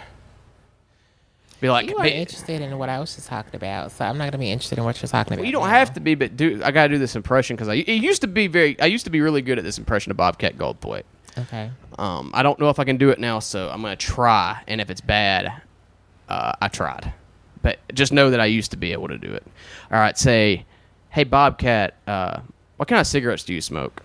Be 1.63 1.69
like, 1.69 1.89
You 1.89 1.95
are 1.95 2.04
be- 2.04 2.10
interested 2.10 2.62
in 2.62 2.78
what 2.78 2.89
I 2.89 2.99
was 2.99 3.15
just 3.15 3.30
talking 3.30 3.56
about, 3.56 3.93
so 3.93 4.04
I'm 4.04 4.17
not 4.17 4.26
gonna 4.26 4.38
be 4.38 4.52
interested 4.52 4.78
in 4.80 4.84
what 4.84 5.02
you're 5.02 5.08
talking 5.08 5.32
about. 5.32 5.39
Well, 5.39 5.45
you 5.45 5.54
don't 5.54 5.63
now. 5.63 5.69
have 5.69 5.93
to 5.93 6.02
be, 6.02 6.13
but 6.13 6.36
do 6.36 6.62
I 6.62 6.71
gotta 6.71 6.89
do 6.89 6.97
this 6.97 7.15
impression 7.15 7.56
because 7.56 7.69
I 7.69 7.76
it 7.76 8.04
used 8.04 8.19
to 8.23 8.28
be 8.28 8.47
very 8.47 8.78
I 8.82 8.88
used 8.88 9.06
to 9.06 9.10
be 9.10 9.21
really 9.21 9.41
good 9.41 9.58
at 9.58 9.63
this 9.63 9.78
impression 9.78 10.12
of 10.12 10.17
Bobcat 10.17 10.58
Goldthwait. 10.58 11.04
Okay. 11.38 11.71
Um, 11.97 12.32
I 12.34 12.43
don't 12.43 12.60
know 12.60 12.69
if 12.69 12.80
I 12.80 12.84
can 12.84 12.97
do 12.97 13.12
it 13.12 13.19
now, 13.19 13.39
so 13.39 13.69
I'm 13.69 13.82
gonna 13.82 13.95
try. 13.95 14.62
And 14.67 14.82
if 14.82 14.89
it's 14.89 14.99
bad, 14.99 15.54
uh, 16.28 16.52
I 16.62 16.67
tried. 16.67 17.13
But 17.62 17.80
just 17.93 18.12
know 18.12 18.30
that 18.32 18.41
I 18.41 18.45
used 18.47 18.71
to 18.71 18.78
be 18.78 18.91
able 18.91 19.08
to 19.08 19.17
do 19.17 19.32
it. 19.32 19.47
All 19.89 20.02
right, 20.02 20.17
say, 20.17 20.65
hey 21.12 21.23
Bobcat, 21.23 21.93
uh, 22.08 22.41
what 22.76 22.89
kind 22.89 22.99
of 22.99 23.08
cigarettes 23.08 23.45
do 23.45 23.54
you 23.54 23.62
smoke? 23.62 24.04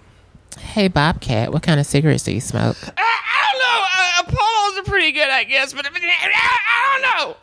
Hey 0.60 0.86
Bobcat, 0.86 1.52
what 1.52 1.64
kind 1.64 1.80
of 1.80 1.86
cigarettes 1.86 2.22
do 2.22 2.32
you 2.32 2.40
smoke? 2.40 2.76
I, 2.96 3.02
I 3.02 3.50
don't 3.50 4.28
know. 4.28 4.30
Uh, 4.30 4.32
Apollo's 4.32 4.78
are 4.78 4.88
pretty 4.88 5.10
good, 5.10 5.28
I 5.28 5.42
guess, 5.42 5.72
but 5.72 5.86
I, 5.86 5.90
I 5.90 7.00
don't 7.00 7.02
know. 7.02 7.36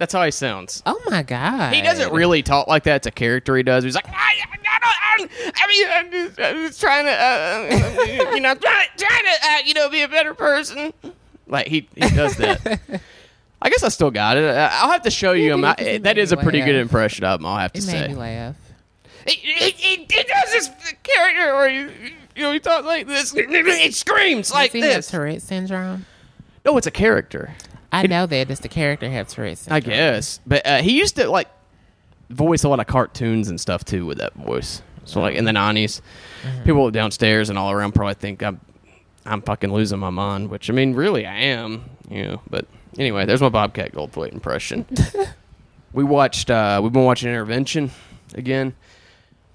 That's 0.00 0.14
how 0.14 0.24
he 0.24 0.30
sounds. 0.30 0.82
Oh 0.86 0.98
my 1.10 1.22
god. 1.22 1.74
He 1.74 1.82
doesn't 1.82 2.10
really 2.10 2.42
talk 2.42 2.66
like 2.68 2.84
that. 2.84 2.96
It's 2.96 3.06
a 3.06 3.10
character 3.10 3.54
he 3.54 3.62
does. 3.62 3.84
He's 3.84 3.94
like, 3.94 4.08
I, 4.08 4.12
I, 4.14 5.18
don't, 5.18 5.30
I, 5.30 5.52
I 5.56 5.68
mean, 5.68 5.86
I'm 5.90 6.10
just, 6.10 6.40
I'm 6.40 6.56
just 6.68 6.80
trying 6.80 7.04
to, 7.04 7.12
uh, 7.12 8.30
you 8.34 8.40
know, 8.40 8.54
trying, 8.54 8.86
trying 8.96 9.24
to, 9.24 9.30
uh, 9.46 9.58
you 9.66 9.74
know, 9.74 9.90
be 9.90 10.00
a 10.00 10.08
better 10.08 10.32
person. 10.32 10.94
Like 11.46 11.66
he, 11.66 11.86
he 11.94 12.00
does 12.08 12.34
that. 12.38 12.80
I 13.60 13.68
guess 13.68 13.82
I 13.82 13.88
still 13.90 14.10
got 14.10 14.38
it. 14.38 14.44
I- 14.44 14.70
I'll 14.80 14.90
have 14.90 15.02
to 15.02 15.10
show 15.10 15.32
you 15.32 15.52
him. 15.52 15.60
do, 15.60 15.66
I, 15.66 15.98
that 15.98 16.16
made 16.16 16.18
is 16.18 16.32
a 16.32 16.38
pretty 16.38 16.62
good 16.62 16.76
impression 16.76 17.24
of 17.26 17.40
him. 17.40 17.44
I'll 17.44 17.58
have 17.58 17.72
to 17.74 17.78
It 17.80 17.86
made 17.86 17.92
say. 17.92 18.08
me 18.08 18.14
laugh. 18.14 18.56
He, 19.26 19.34
he, 19.34 19.70
he, 19.72 19.96
he 19.96 20.22
does 20.22 20.50
this 20.50 20.70
character 21.02 21.54
where 21.56 21.68
you, 21.68 21.90
you 22.34 22.42
know, 22.42 22.52
he 22.52 22.58
talks 22.58 22.86
like 22.86 23.06
this. 23.06 23.32
He 23.32 23.90
screams 23.90 24.50
like 24.50 24.72
Does 24.72 24.82
he 24.82 24.88
this. 24.88 25.10
Tourette 25.10 25.42
syndrome? 25.42 26.06
No, 26.64 26.78
it's 26.78 26.86
a 26.86 26.90
character. 26.90 27.52
I 27.92 28.06
know 28.06 28.26
that. 28.26 28.48
Does 28.48 28.60
the 28.60 28.68
character 28.68 29.08
have 29.10 29.28
Tourette 29.28 29.58
syndrome? 29.58 29.76
I 29.76 29.80
guess, 29.80 30.40
but 30.46 30.66
uh, 30.66 30.82
he 30.82 30.98
used 30.98 31.16
to 31.16 31.28
like 31.28 31.48
voice 32.30 32.62
a 32.64 32.68
lot 32.68 32.80
of 32.80 32.86
cartoons 32.86 33.48
and 33.48 33.60
stuff 33.60 33.84
too 33.84 34.06
with 34.06 34.18
that 34.18 34.34
voice. 34.34 34.82
So 35.04 35.20
like 35.20 35.34
in 35.34 35.44
the 35.44 35.52
90s 35.52 36.00
people 36.64 36.90
downstairs 36.90 37.50
and 37.50 37.58
all 37.58 37.70
around 37.70 37.92
probably 37.92 38.14
think 38.14 38.42
I'm 38.42 38.60
I'm 39.26 39.42
fucking 39.42 39.72
losing 39.72 39.98
my 39.98 40.10
mind, 40.10 40.50
which 40.50 40.70
I 40.70 40.72
mean, 40.72 40.94
really, 40.94 41.26
I 41.26 41.36
am. 41.36 41.84
You 42.08 42.24
know, 42.24 42.42
but 42.48 42.66
anyway, 42.98 43.26
there's 43.26 43.40
my 43.40 43.48
Bobcat 43.48 43.92
Goldthwait 43.92 44.32
impression. 44.32 44.86
we 45.92 46.04
watched. 46.04 46.50
uh 46.50 46.80
We've 46.82 46.92
been 46.92 47.04
watching 47.04 47.28
Intervention 47.28 47.90
again. 48.34 48.74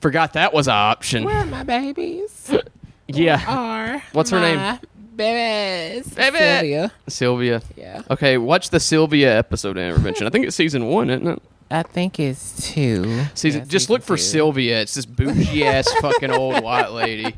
Forgot 0.02 0.34
that 0.34 0.54
was 0.54 0.68
an 0.68 0.76
option. 0.76 1.24
Where 1.24 1.38
are 1.38 1.46
my 1.46 1.64
babies? 1.64 2.54
yeah, 3.08 3.44
Are 3.48 4.04
What's 4.12 4.30
her 4.30 4.40
name? 4.40 4.80
My 5.18 5.24
Babies. 5.24 6.14
Baby. 6.14 6.38
Sylvia. 6.38 6.92
Sylvia. 7.08 7.62
Yeah. 7.76 8.02
Okay, 8.10 8.38
watch 8.38 8.70
the 8.70 8.80
Sylvia 8.80 9.38
episode 9.38 9.78
of 9.78 9.84
Intervention. 9.84 10.28
I 10.28 10.30
think 10.30 10.46
it's 10.46 10.56
season 10.56 10.88
one, 10.88 11.10
isn't 11.10 11.28
it? 11.28 11.42
I 11.72 11.82
think 11.84 12.20
it's 12.20 12.72
two. 12.72 13.24
Season, 13.34 13.62
Yeah, 13.62 13.66
just 13.68 13.86
season 13.86 13.94
look 13.94 14.04
for 14.04 14.18
two. 14.18 14.22
Sylvia. 14.24 14.82
It's 14.82 14.94
this 14.94 15.06
bougie 15.08 15.66
ass 15.66 15.92
fucking 16.02 16.30
old 16.30 16.62
white 16.64 16.92
lady, 16.92 17.36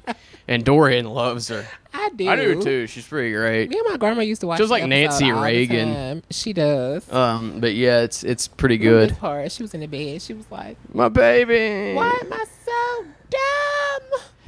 and 0.49 0.65
Dorian 0.65 1.05
loves 1.05 1.47
her. 1.47 1.65
I 1.93 2.09
do. 2.09 2.27
I 2.29 2.35
do 2.35 2.61
too. 2.61 2.87
She's 2.87 3.07
pretty 3.07 3.31
great. 3.33 3.69
Me 3.69 3.77
and 3.79 3.87
my 3.89 3.97
grandma 3.97 4.21
used 4.21 4.41
to 4.41 4.47
watch. 4.47 4.57
She 4.57 4.63
was 4.63 4.69
like 4.71 4.85
Nancy 4.85 5.25
episode 5.25 5.31
all 5.33 5.39
the 5.41 5.45
Reagan. 5.45 6.23
She 6.29 6.51
does. 6.53 7.11
Um, 7.11 7.59
but 7.61 7.73
yeah, 7.73 8.01
it's 8.01 8.23
it's 8.23 8.47
pretty 8.49 8.77
good. 8.77 9.09
best 9.09 9.21
Part. 9.21 9.51
She 9.51 9.63
was 9.63 9.73
in 9.73 9.79
the 9.79 9.87
bed. 9.87 10.21
She 10.21 10.33
was 10.33 10.45
like, 10.51 10.77
My 10.93 11.07
baby. 11.09 11.95
"Why 11.95 12.17
am 12.21 12.33
I 12.33 12.45
so 12.65 12.71
dumb? 13.03 13.13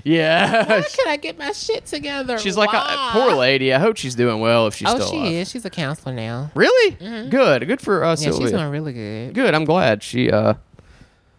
Yeah. 0.03 0.63
How 0.65 0.81
can 0.95 1.07
I 1.07 1.17
get 1.17 1.37
my 1.37 1.51
shit 1.51 1.85
together?" 1.85 2.37
she's 2.37 2.57
like 2.57 2.69
a, 2.69 2.77
Why?" 2.77 3.09
poor 3.13 3.33
lady. 3.33 3.73
I 3.73 3.79
hope 3.79 3.97
she's 3.97 4.15
doing 4.15 4.39
well 4.39 4.67
if 4.67 4.75
she's 4.75 4.87
Oh, 4.89 4.95
still 4.95 5.09
she 5.11 5.17
alive. 5.17 5.31
is. 5.33 5.49
She's 5.51 5.65
a 5.65 5.69
counselor 5.69 6.13
now. 6.15 6.51
Really? 6.55 6.91
Good. 7.29 7.67
Good 7.67 7.81
for 7.81 8.03
uh, 8.03 8.09
Yeah, 8.11 8.15
Sylvia. 8.15 8.41
she's 8.47 8.51
doing 8.51 8.69
really 8.69 8.93
good. 8.93 9.33
Good. 9.33 9.53
I'm 9.53 9.65
glad 9.65 10.01
she 10.03 10.31
uh 10.31 10.55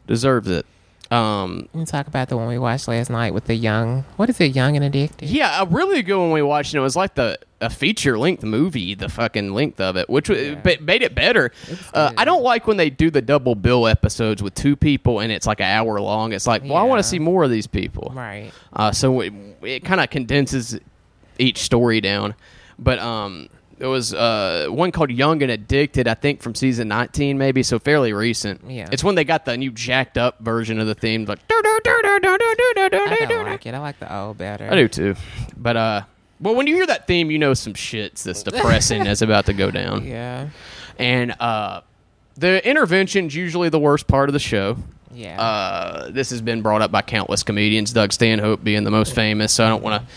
deserves 0.07 0.49
it. 0.49 0.66
Um, 1.11 1.68
You 1.75 1.85
talk 1.85 2.07
about 2.07 2.29
the 2.29 2.37
one 2.37 2.46
we 2.46 2.59
watched 2.59 2.87
last 2.87 3.11
night 3.11 3.35
with 3.35 3.46
the 3.46 3.55
young. 3.55 4.05
What 4.16 4.31
is 4.31 4.40
it? 4.40 4.55
Young 4.55 4.77
and 4.77 4.85
addicted. 4.85 5.29
Yeah, 5.29 5.62
a 5.62 5.66
really 5.66 6.03
good 6.03 6.18
one 6.18 6.31
we 6.31 6.42
watched. 6.42 6.73
And 6.73 6.79
it 6.79 6.83
was 6.83 6.94
like 6.96 7.14
the 7.14 7.38
a 7.61 7.68
feature 7.68 8.18
length 8.18 8.42
movie, 8.42 8.94
the 8.94 9.09
fucking 9.09 9.53
length 9.53 9.81
of 9.81 9.96
it, 9.96 10.09
which 10.09 10.29
but 10.62 10.81
made 10.81 11.03
it 11.03 11.14
better. 11.14 11.53
Uh, 11.92 12.12
I 12.16 12.25
don't 12.25 12.42
like 12.42 12.66
when 12.66 12.77
they 12.79 12.88
do 12.90 13.11
the 13.11 13.20
double 13.20 13.55
bill 13.55 13.87
episodes 13.87 14.42
with 14.42 14.55
two 14.55 14.77
people 14.77 15.20
and 15.20 15.31
it's 15.31 15.46
like 15.46 15.61
an 15.61 15.66
hour 15.66 16.01
long. 16.01 16.33
It's 16.33 16.46
like, 16.46 16.62
well, 16.62 16.77
I 16.77 16.85
want 16.85 17.01
to 17.01 17.09
see 17.09 17.18
more 17.18 17.44
of 17.44 17.51
these 17.51 17.66
people. 17.66 18.12
Right. 18.14 18.51
Uh, 18.73 18.92
so 18.92 19.20
it, 19.20 19.33
it 19.62 19.85
kind 19.85 20.01
of 20.01 20.09
condenses 20.11 20.79
each 21.38 21.59
story 21.59 22.01
down. 22.01 22.35
But 22.79 22.99
um, 22.99 23.49
there 23.81 23.88
was 23.88 24.12
uh, 24.12 24.66
one 24.69 24.93
called 24.93 25.11
Young 25.11 25.43
and 25.43 25.51
Addicted, 25.51 26.07
I 26.07 26.12
think 26.12 26.43
from 26.43 26.55
season 26.55 26.87
19, 26.88 27.38
maybe, 27.38 27.62
so 27.62 27.79
fairly 27.79 28.12
recent. 28.12 28.61
Yeah. 28.71 28.87
It's 28.93 29.03
when 29.03 29.14
they 29.14 29.25
got 29.25 29.47
the 29.47 29.57
new 29.57 29.71
jacked 29.71 30.19
up 30.19 30.38
version 30.40 30.79
of 30.79 30.87
the 30.87 30.95
theme. 30.95 31.25
Like, 31.25 31.38
I 31.51 33.27
don't 33.27 33.47
like 33.47 33.64
it. 33.64 33.75
I 33.75 33.79
like 33.79 33.99
the 33.99 34.14
old 34.14 34.37
better. 34.37 34.69
I 34.71 34.77
do 34.77 34.87
too. 34.87 35.16
But 35.57 35.77
uh 35.79 36.03
well 36.40 36.55
when 36.55 36.66
you 36.66 36.75
hear 36.75 36.87
that 36.87 37.07
theme 37.07 37.31
you 37.31 37.38
know 37.38 37.55
some 37.55 37.73
shit's 37.75 38.23
this 38.23 38.43
depressing 38.43 39.07
is 39.07 39.23
about 39.23 39.47
to 39.47 39.55
go 39.55 39.71
down. 39.71 40.07
Yeah. 40.07 40.51
And 40.99 41.35
uh 41.40 41.81
the 42.37 42.66
intervention's 42.69 43.35
usually 43.35 43.71
the 43.71 43.79
worst 43.81 44.07
part 44.07 44.29
of 44.29 44.35
the 44.35 44.38
show. 44.38 44.77
Yeah. 45.11 45.40
Uh 45.40 46.11
this 46.11 46.29
has 46.31 46.43
been 46.43 46.61
brought 46.61 46.83
up 46.83 46.93
by 46.93 47.01
countless 47.01 47.43
comedians, 47.43 47.95
Doug 47.95 48.12
Stanhope 48.12 48.62
being 48.62 48.85
the 48.85 48.90
most 48.90 49.14
famous, 49.14 49.55
so 49.55 49.64
I 49.64 49.69
don't 49.71 49.83
want 49.83 50.03
to 50.03 50.09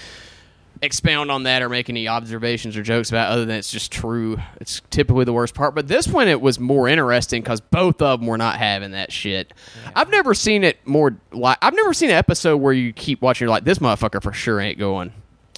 expound 0.83 1.31
on 1.31 1.43
that 1.43 1.61
or 1.61 1.69
make 1.69 1.89
any 1.89 2.07
observations 2.07 2.75
or 2.75 2.83
jokes 2.83 3.09
about 3.09 3.31
other 3.31 3.45
than 3.45 3.57
it's 3.57 3.71
just 3.71 3.91
true. 3.91 4.37
It's 4.59 4.81
typically 4.89 5.23
the 5.23 5.33
worst 5.33 5.55
part. 5.55 5.73
But 5.73 5.87
this 5.87 6.07
one 6.07 6.27
it 6.27 6.41
was 6.41 6.59
more 6.59 6.87
interesting 6.87 7.41
because 7.41 7.61
both 7.61 8.01
of 8.01 8.19
them 8.19 8.27
were 8.27 8.37
not 8.37 8.57
having 8.57 8.91
that 8.91 9.11
shit. 9.11 9.53
I've 9.95 10.09
never 10.09 10.33
seen 10.33 10.63
it 10.63 10.85
more 10.85 11.17
like 11.31 11.57
I've 11.61 11.75
never 11.75 11.93
seen 11.93 12.09
an 12.09 12.15
episode 12.15 12.57
where 12.57 12.73
you 12.73 12.91
keep 12.93 13.21
watching. 13.21 13.45
You're 13.45 13.51
like, 13.51 13.63
this 13.63 13.79
motherfucker 13.79 14.21
for 14.21 14.33
sure 14.33 14.59
ain't 14.59 14.77
going. 14.77 15.13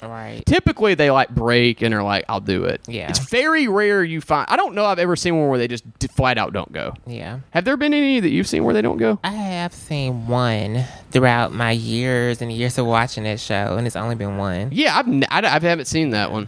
Right. 0.09 0.43
Typically, 0.45 0.93
they 0.95 1.11
like 1.11 1.29
break 1.29 1.81
and 1.81 1.93
are 1.93 2.03
like, 2.03 2.25
"I'll 2.29 2.39
do 2.41 2.65
it." 2.65 2.81
Yeah. 2.87 3.09
it's 3.09 3.19
very 3.29 3.67
rare 3.67 4.03
you 4.03 4.21
find. 4.21 4.45
I 4.49 4.55
don't 4.55 4.75
know. 4.75 4.85
I've 4.85 4.99
ever 4.99 5.15
seen 5.15 5.37
one 5.37 5.49
where 5.49 5.57
they 5.59 5.67
just 5.67 5.83
flat 6.11 6.37
out 6.37 6.53
don't 6.53 6.71
go. 6.71 6.93
Yeah. 7.07 7.39
Have 7.51 7.65
there 7.65 7.77
been 7.77 7.93
any 7.93 8.19
that 8.19 8.29
you've 8.29 8.47
seen 8.47 8.63
where 8.63 8.73
they 8.73 8.81
don't 8.81 8.97
go? 8.97 9.19
I 9.23 9.31
have 9.31 9.73
seen 9.73 10.27
one 10.27 10.83
throughout 11.11 11.53
my 11.53 11.71
years 11.71 12.41
and 12.41 12.51
years 12.51 12.77
of 12.77 12.85
watching 12.85 13.23
that 13.25 13.39
show, 13.39 13.75
and 13.77 13.85
it's 13.87 13.95
only 13.95 14.15
been 14.15 14.37
one. 14.37 14.69
Yeah, 14.71 14.97
I've 14.97 15.07
n- 15.07 15.25
I, 15.29 15.39
I 15.41 15.59
haven't 15.59 15.85
seen 15.85 16.11
that 16.11 16.31
one, 16.31 16.47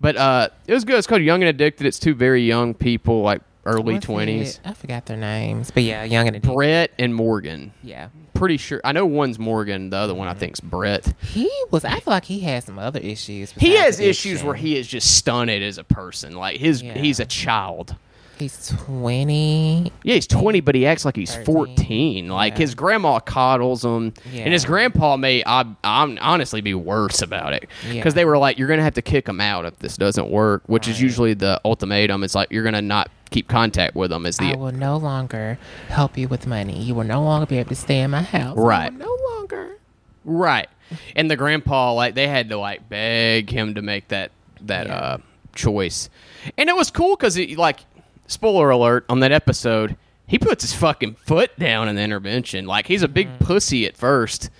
but 0.00 0.16
uh, 0.16 0.48
it 0.66 0.72
was 0.74 0.84
good. 0.84 0.96
It's 0.96 1.06
called 1.06 1.22
Young 1.22 1.42
and 1.42 1.48
Addicted. 1.48 1.86
It's 1.86 1.98
two 1.98 2.14
very 2.14 2.42
young 2.42 2.74
people, 2.74 3.22
like 3.22 3.42
early 3.66 3.98
twenties. 3.98 4.60
I 4.64 4.72
forgot 4.72 5.06
their 5.06 5.16
names, 5.16 5.70
but 5.70 5.82
yeah, 5.82 6.04
young 6.04 6.28
and. 6.28 6.40
Brett 6.42 6.92
and 6.98 7.14
Morgan. 7.14 7.72
Yeah. 7.82 8.08
Pretty 8.34 8.56
sure. 8.58 8.80
I 8.84 8.92
know 8.92 9.06
one's 9.06 9.38
Morgan. 9.38 9.90
The 9.90 9.96
other 9.96 10.14
one 10.14 10.28
I 10.28 10.34
think's 10.34 10.60
Brett. 10.60 11.14
He 11.22 11.50
was. 11.70 11.84
I 11.84 12.00
feel 12.00 12.12
like 12.12 12.24
he 12.26 12.40
had 12.40 12.64
some 12.64 12.78
other 12.78 13.00
issues. 13.00 13.52
He 13.52 13.76
has 13.76 13.98
issues 13.98 14.44
where 14.44 14.54
he 14.54 14.76
is 14.76 14.86
just 14.86 15.16
stunted 15.16 15.62
as 15.62 15.78
a 15.78 15.84
person. 15.84 16.34
Like 16.36 16.58
his, 16.58 16.82
Yeah. 16.82 16.98
he's 16.98 17.18
a 17.20 17.24
child. 17.24 17.96
He's 18.38 18.68
twenty. 18.68 19.90
Yeah, 20.02 20.14
he's 20.14 20.26
20, 20.26 20.60
but 20.60 20.74
he 20.74 20.84
acts 20.86 21.06
like 21.06 21.16
he's 21.16 21.34
13. 21.34 21.44
14. 21.46 22.28
Like 22.28 22.52
Yeah. 22.52 22.58
his 22.58 22.74
grandma 22.74 23.18
coddles 23.18 23.82
him, 23.82 24.12
and 24.34 24.52
his 24.52 24.66
grandpa 24.66 25.16
may, 25.16 25.42
I, 25.46 25.64
I'm 25.82 26.18
honestly 26.20 26.60
be 26.60 26.74
worse 26.74 27.22
about 27.22 27.54
it 27.54 27.66
because 27.88 28.12
Yeah. 28.12 28.16
they 28.16 28.24
were 28.26 28.36
like, 28.36 28.58
"You're 28.58 28.68
gonna 28.68 28.82
have 28.82 28.92
to 28.94 29.02
kick 29.02 29.26
him 29.26 29.40
out 29.40 29.64
if 29.64 29.78
this 29.78 29.96
doesn't 29.96 30.28
work," 30.28 30.62
which 30.66 30.86
is 30.86 31.00
usually 31.00 31.32
the 31.32 31.58
ultimatum. 31.64 32.22
It's 32.24 32.34
like 32.34 32.48
you're 32.50 32.64
gonna 32.64 32.82
not 32.82 33.10
keep 33.30 33.48
contact 33.48 33.94
with 33.96 34.10
them 34.10 34.24
as 34.26 34.36
the 34.38 34.52
I 34.52 34.56
will 34.56 34.72
no 34.72 34.96
longer 34.96 35.58
help 35.88 36.16
you 36.16 36.28
with 36.28 36.46
money. 36.46 36.80
You 36.82 36.94
will 36.94 37.04
no 37.04 37.22
longer 37.22 37.46
be 37.46 37.58
able 37.58 37.70
to 37.70 37.74
stay 37.74 38.00
in 38.00 38.10
my 38.10 38.22
house. 38.22 38.56
Right. 38.56 38.92
no 38.92 39.16
longer. 39.32 39.76
Right. 40.24 40.68
And 41.16 41.30
the 41.30 41.36
grandpa, 41.36 41.92
like, 41.92 42.14
they 42.14 42.28
had 42.28 42.48
to 42.50 42.58
like 42.58 42.88
beg 42.88 43.50
him 43.50 43.74
to 43.74 43.82
make 43.82 44.08
that 44.08 44.30
that 44.62 44.86
Yeah. 44.86 44.94
uh, 44.96 45.18
choice, 45.54 46.08
and 46.56 46.68
it 46.68 46.76
was 46.76 46.90
cool 46.90 47.16
because, 47.16 47.38
like, 47.56 47.80
spoiler 48.26 48.70
alert 48.70 49.04
on 49.08 49.20
that 49.20 49.32
episode, 49.32 49.96
he 50.26 50.38
puts 50.38 50.62
his 50.64 50.72
fucking 50.74 51.14
foot 51.14 51.56
down 51.58 51.88
in 51.88 51.96
the 51.96 52.02
intervention. 52.02 52.66
Like, 52.66 52.86
he's 52.86 53.02
a 53.02 53.08
big 53.08 53.28
Mm-hmm. 53.28 53.44
pussy 53.44 53.86
at 53.86 53.96
first, 53.96 54.50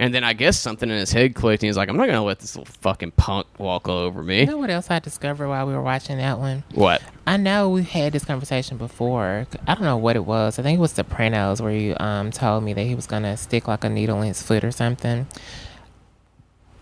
and 0.00 0.14
then 0.14 0.24
I 0.24 0.32
guess 0.32 0.58
something 0.58 0.88
in 0.88 0.96
his 0.96 1.12
head 1.12 1.34
clicked, 1.34 1.62
and 1.62 1.68
he's 1.68 1.76
like, 1.76 1.90
"I'm 1.90 1.96
not 1.98 2.06
gonna 2.06 2.24
let 2.24 2.38
this 2.38 2.56
little 2.56 2.72
fucking 2.80 3.10
punk 3.12 3.46
walk 3.58 3.86
all 3.86 3.98
over 3.98 4.22
me." 4.22 4.40
You 4.40 4.46
know 4.46 4.56
what 4.56 4.70
else 4.70 4.90
I 4.90 4.98
discovered 4.98 5.46
while 5.46 5.66
we 5.66 5.74
were 5.74 5.82
watching 5.82 6.16
that 6.16 6.38
one? 6.38 6.64
What? 6.72 7.02
I 7.26 7.36
know 7.36 7.68
we 7.68 7.82
had 7.82 8.14
this 8.14 8.24
conversation 8.24 8.78
before. 8.78 9.46
I 9.68 9.74
don't 9.74 9.84
know 9.84 9.98
what 9.98 10.16
it 10.16 10.24
was. 10.24 10.58
I 10.58 10.62
think 10.62 10.78
it 10.78 10.80
was 10.80 10.92
Sopranos 10.92 11.60
where 11.60 11.72
you 11.72 11.96
um, 12.00 12.30
told 12.30 12.64
me 12.64 12.72
that 12.72 12.82
he 12.82 12.94
was 12.94 13.06
gonna 13.06 13.36
stick 13.36 13.68
like 13.68 13.84
a 13.84 13.90
needle 13.90 14.22
in 14.22 14.28
his 14.28 14.42
foot 14.42 14.64
or 14.64 14.70
something. 14.70 15.26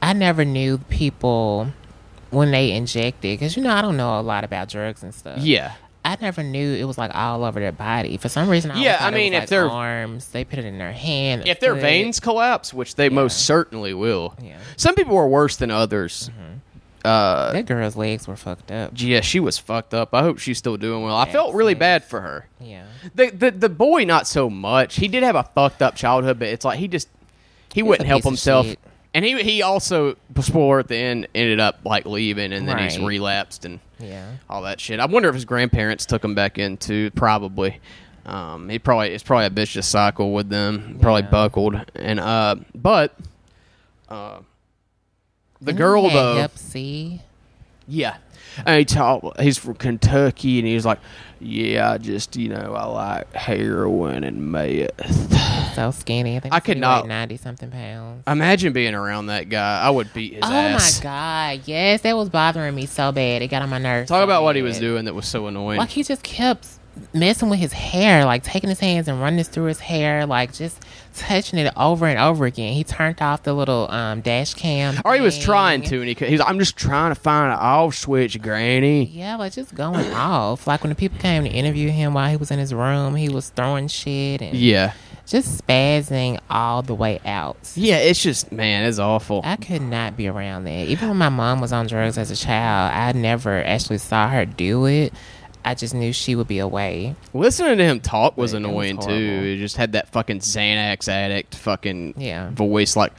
I 0.00 0.12
never 0.12 0.44
knew 0.44 0.78
people 0.78 1.72
when 2.30 2.52
they 2.52 2.70
injected 2.70 3.40
because 3.40 3.56
you 3.56 3.64
know 3.64 3.72
I 3.72 3.82
don't 3.82 3.96
know 3.96 4.20
a 4.20 4.22
lot 4.22 4.44
about 4.44 4.68
drugs 4.68 5.02
and 5.02 5.12
stuff. 5.12 5.38
Yeah. 5.40 5.74
I 6.04 6.16
never 6.20 6.42
knew 6.42 6.74
it 6.74 6.84
was 6.84 6.96
like 6.96 7.10
all 7.14 7.44
over 7.44 7.60
their 7.60 7.72
body. 7.72 8.16
For 8.16 8.28
some 8.28 8.48
reason, 8.48 8.70
I 8.70 8.80
Yeah, 8.80 8.98
I 9.00 9.08
it 9.08 9.14
mean, 9.14 9.34
if 9.34 9.40
like, 9.42 9.48
they're- 9.50 9.68
arms, 9.68 10.28
they 10.28 10.44
put 10.44 10.58
it 10.58 10.64
in 10.64 10.78
their 10.78 10.92
hand. 10.92 11.46
If 11.46 11.60
their 11.60 11.74
foot. 11.74 11.82
veins 11.82 12.18
collapse, 12.20 12.72
which 12.72 12.94
they 12.94 13.08
most 13.08 13.44
certainly 13.44 13.92
will, 13.92 14.34
Yeah. 14.42 14.56
some 14.76 14.94
people 14.94 15.16
are 15.18 15.28
worse 15.28 15.56
than 15.56 15.70
others. 15.70 16.30
Uh, 17.04 17.52
that 17.52 17.64
girl's 17.66 17.96
legs 17.96 18.26
were 18.26 18.36
fucked 18.36 18.70
up. 18.72 18.92
yeah, 18.96 19.20
she 19.20 19.38
was 19.38 19.56
fucked 19.56 19.94
up. 19.94 20.12
I 20.12 20.22
hope 20.22 20.38
she's 20.38 20.58
still 20.58 20.76
doing 20.76 21.02
well. 21.04 21.16
I 21.16 21.30
felt 21.30 21.54
really 21.54 21.74
bad 21.74 22.04
for 22.04 22.20
her. 22.20 22.46
Yeah, 22.60 22.84
The, 23.14 23.30
the 23.30 23.50
the 23.52 23.68
boy 23.68 24.04
not 24.04 24.26
so 24.26 24.50
much. 24.50 24.96
He 24.96 25.06
did 25.08 25.22
have 25.22 25.36
a 25.36 25.44
fucked 25.54 25.80
up 25.80 25.94
childhood, 25.94 26.38
but 26.40 26.48
it's 26.48 26.64
like 26.64 26.78
he 26.78 26.88
just 26.88 27.08
he 27.72 27.82
wouldn't 27.82 28.08
help 28.08 28.24
himself. 28.24 28.66
And 29.14 29.24
he 29.24 29.40
he 29.42 29.62
also 29.62 30.16
spoiler 30.40 30.80
at 30.80 30.88
the 30.88 30.96
end 30.96 31.28
ended 31.34 31.60
up 31.60 31.78
like 31.84 32.04
leaving, 32.04 32.52
and 32.52 32.68
then 32.68 32.78
he's 32.78 32.98
relapsed 32.98 33.64
and 33.64 33.78
yeah. 33.98 34.32
all 34.48 34.62
that 34.62 34.80
shit. 34.80 35.00
I 35.00 35.06
wonder 35.06 35.28
if 35.28 35.34
his 35.34 35.44
grandparents 35.44 36.06
took 36.06 36.24
him 36.24 36.34
back 36.34 36.58
in 36.58 36.72
into 36.72 37.10
probably. 37.12 37.80
Um, 38.26 38.68
he 38.68 38.78
probably 38.78 39.08
it's 39.14 39.22
probably 39.24 39.46
a 39.46 39.50
vicious 39.50 39.86
cycle 39.86 40.32
with 40.34 40.50
them. 40.50 40.98
Probably 41.00 41.22
Yeah. 41.22 41.30
buckled 41.30 41.76
and 41.94 42.20
uh, 42.20 42.56
but 42.74 43.16
uh, 44.08 44.40
the 45.62 45.70
And 45.70 45.78
girl 45.78 46.10
though. 46.10 46.36
Hep 46.36 46.56
C. 46.58 47.22
Yeah. 47.86 48.18
And 48.66 48.78
he 48.78 48.84
talked, 48.84 49.40
he's 49.40 49.58
from 49.58 49.74
Kentucky, 49.74 50.58
and 50.58 50.66
he 50.66 50.74
was 50.74 50.84
like, 50.86 50.98
Yeah, 51.40 51.92
I 51.92 51.98
just, 51.98 52.36
you 52.36 52.48
know, 52.48 52.74
I 52.74 52.84
like 52.86 53.32
heroin 53.34 54.24
and 54.24 54.50
meth. 54.52 55.74
So 55.74 55.90
skinny. 55.92 56.36
I 56.36 56.40
think 56.40 56.52
I 56.54 56.60
could 56.60 56.78
not- 56.78 57.06
ninety 57.06 57.36
something 57.36 57.70
pounds. 57.70 58.24
Imagine 58.26 58.72
being 58.72 58.94
around 58.94 59.26
that 59.26 59.48
guy. 59.48 59.80
I 59.80 59.90
would 59.90 60.12
beat 60.12 60.34
his 60.34 60.42
Oh 60.44 60.52
ass. 60.52 60.98
Oh 60.98 60.98
my 60.98 61.04
god! 61.04 61.60
Yes, 61.66 62.00
that 62.02 62.16
was 62.16 62.28
bothering 62.30 62.74
me 62.74 62.86
so 62.86 63.12
bad. 63.12 63.42
It 63.42 63.48
got 63.48 63.62
on 63.62 63.68
my 63.68 63.78
nerves. 63.78 64.08
Talk 64.08 64.18
so 64.18 64.24
about 64.24 64.42
what 64.42 64.56
he 64.56 64.62
was 64.62 64.78
doing 64.78 65.04
that 65.04 65.14
was 65.14 65.26
so 65.28 65.46
annoying. 65.46 65.78
Like 65.78 65.90
he 65.90 66.02
just 66.02 66.22
kept 66.24 66.66
messing 67.14 67.48
with 67.48 67.60
his 67.60 67.72
hair, 67.72 68.24
like 68.24 68.42
taking 68.42 68.68
his 68.68 68.80
hands 68.80 69.06
and 69.06 69.20
running 69.20 69.36
this 69.36 69.46
through 69.48 69.66
his 69.66 69.78
hair, 69.78 70.26
like 70.26 70.52
just 70.52 70.82
touching 71.18 71.58
it 71.58 71.72
over 71.76 72.06
and 72.06 72.18
over 72.18 72.46
again. 72.46 72.72
He 72.72 72.84
turned 72.84 73.20
off 73.20 73.42
the 73.42 73.52
little 73.52 73.90
um, 73.90 74.20
dash 74.22 74.54
cam. 74.54 74.94
or 75.04 75.14
he 75.14 75.20
was 75.20 75.34
thing. 75.36 75.44
trying 75.44 75.82
to, 75.82 76.00
and 76.00 76.08
he, 76.08 76.14
he's 76.14 76.40
like, 76.40 76.48
I'm 76.48 76.58
just 76.58 76.76
trying 76.76 77.14
to 77.14 77.20
find 77.20 77.52
an 77.52 77.58
off 77.58 77.94
switch, 77.94 78.40
Granny. 78.40 79.04
Yeah, 79.04 79.36
like 79.36 79.52
just 79.52 79.74
going 79.74 80.10
off. 80.12 80.66
Like 80.66 80.82
when 80.82 80.90
the 80.90 80.94
people 80.96 81.18
came 81.18 81.44
to 81.44 81.50
interview 81.50 81.90
him 81.90 82.14
while 82.14 82.30
he 82.30 82.36
was 82.36 82.50
in 82.50 82.58
his 82.58 82.72
room, 82.72 83.14
he 83.14 83.28
was 83.28 83.50
throwing 83.50 83.88
shit 83.88 84.40
and 84.40 84.56
Yeah. 84.56 84.92
just 85.26 85.62
spazzing 85.66 86.38
all 86.48 86.82
the 86.82 86.94
way 86.94 87.20
out. 87.24 87.56
Yeah, 87.74 87.96
it's 87.98 88.22
just, 88.22 88.50
man, 88.52 88.84
it's 88.88 88.98
awful. 88.98 89.42
I 89.44 89.56
could 89.56 89.82
not 89.82 90.16
be 90.16 90.28
around 90.28 90.64
that. 90.64 90.88
Even 90.88 91.08
when 91.08 91.18
my 91.18 91.28
mom 91.28 91.60
was 91.60 91.72
on 91.72 91.86
drugs 91.86 92.16
as 92.16 92.30
a 92.30 92.36
child, 92.36 92.92
I 92.94 93.12
never 93.18 93.62
actually 93.62 93.98
saw 93.98 94.28
her 94.28 94.44
do 94.46 94.86
it. 94.86 95.12
I 95.64 95.74
just 95.74 95.94
knew 95.94 96.12
she 96.12 96.34
would 96.34 96.48
be 96.48 96.58
away. 96.58 97.14
Listening 97.34 97.78
to 97.78 97.84
him 97.84 98.00
talk 98.00 98.36
was 98.36 98.52
It- 98.54 98.58
it 98.58 98.60
was 98.62 98.70
annoying 98.70 98.98
too. 98.98 99.42
He 99.42 99.58
just 99.58 99.76
had 99.76 99.92
that 99.92 100.08
fucking 100.10 100.40
Xanax 100.40 101.08
addict 101.08 101.54
fucking 101.54 102.14
Yeah. 102.16 102.50
voice 102.50 102.96
like, 102.96 103.12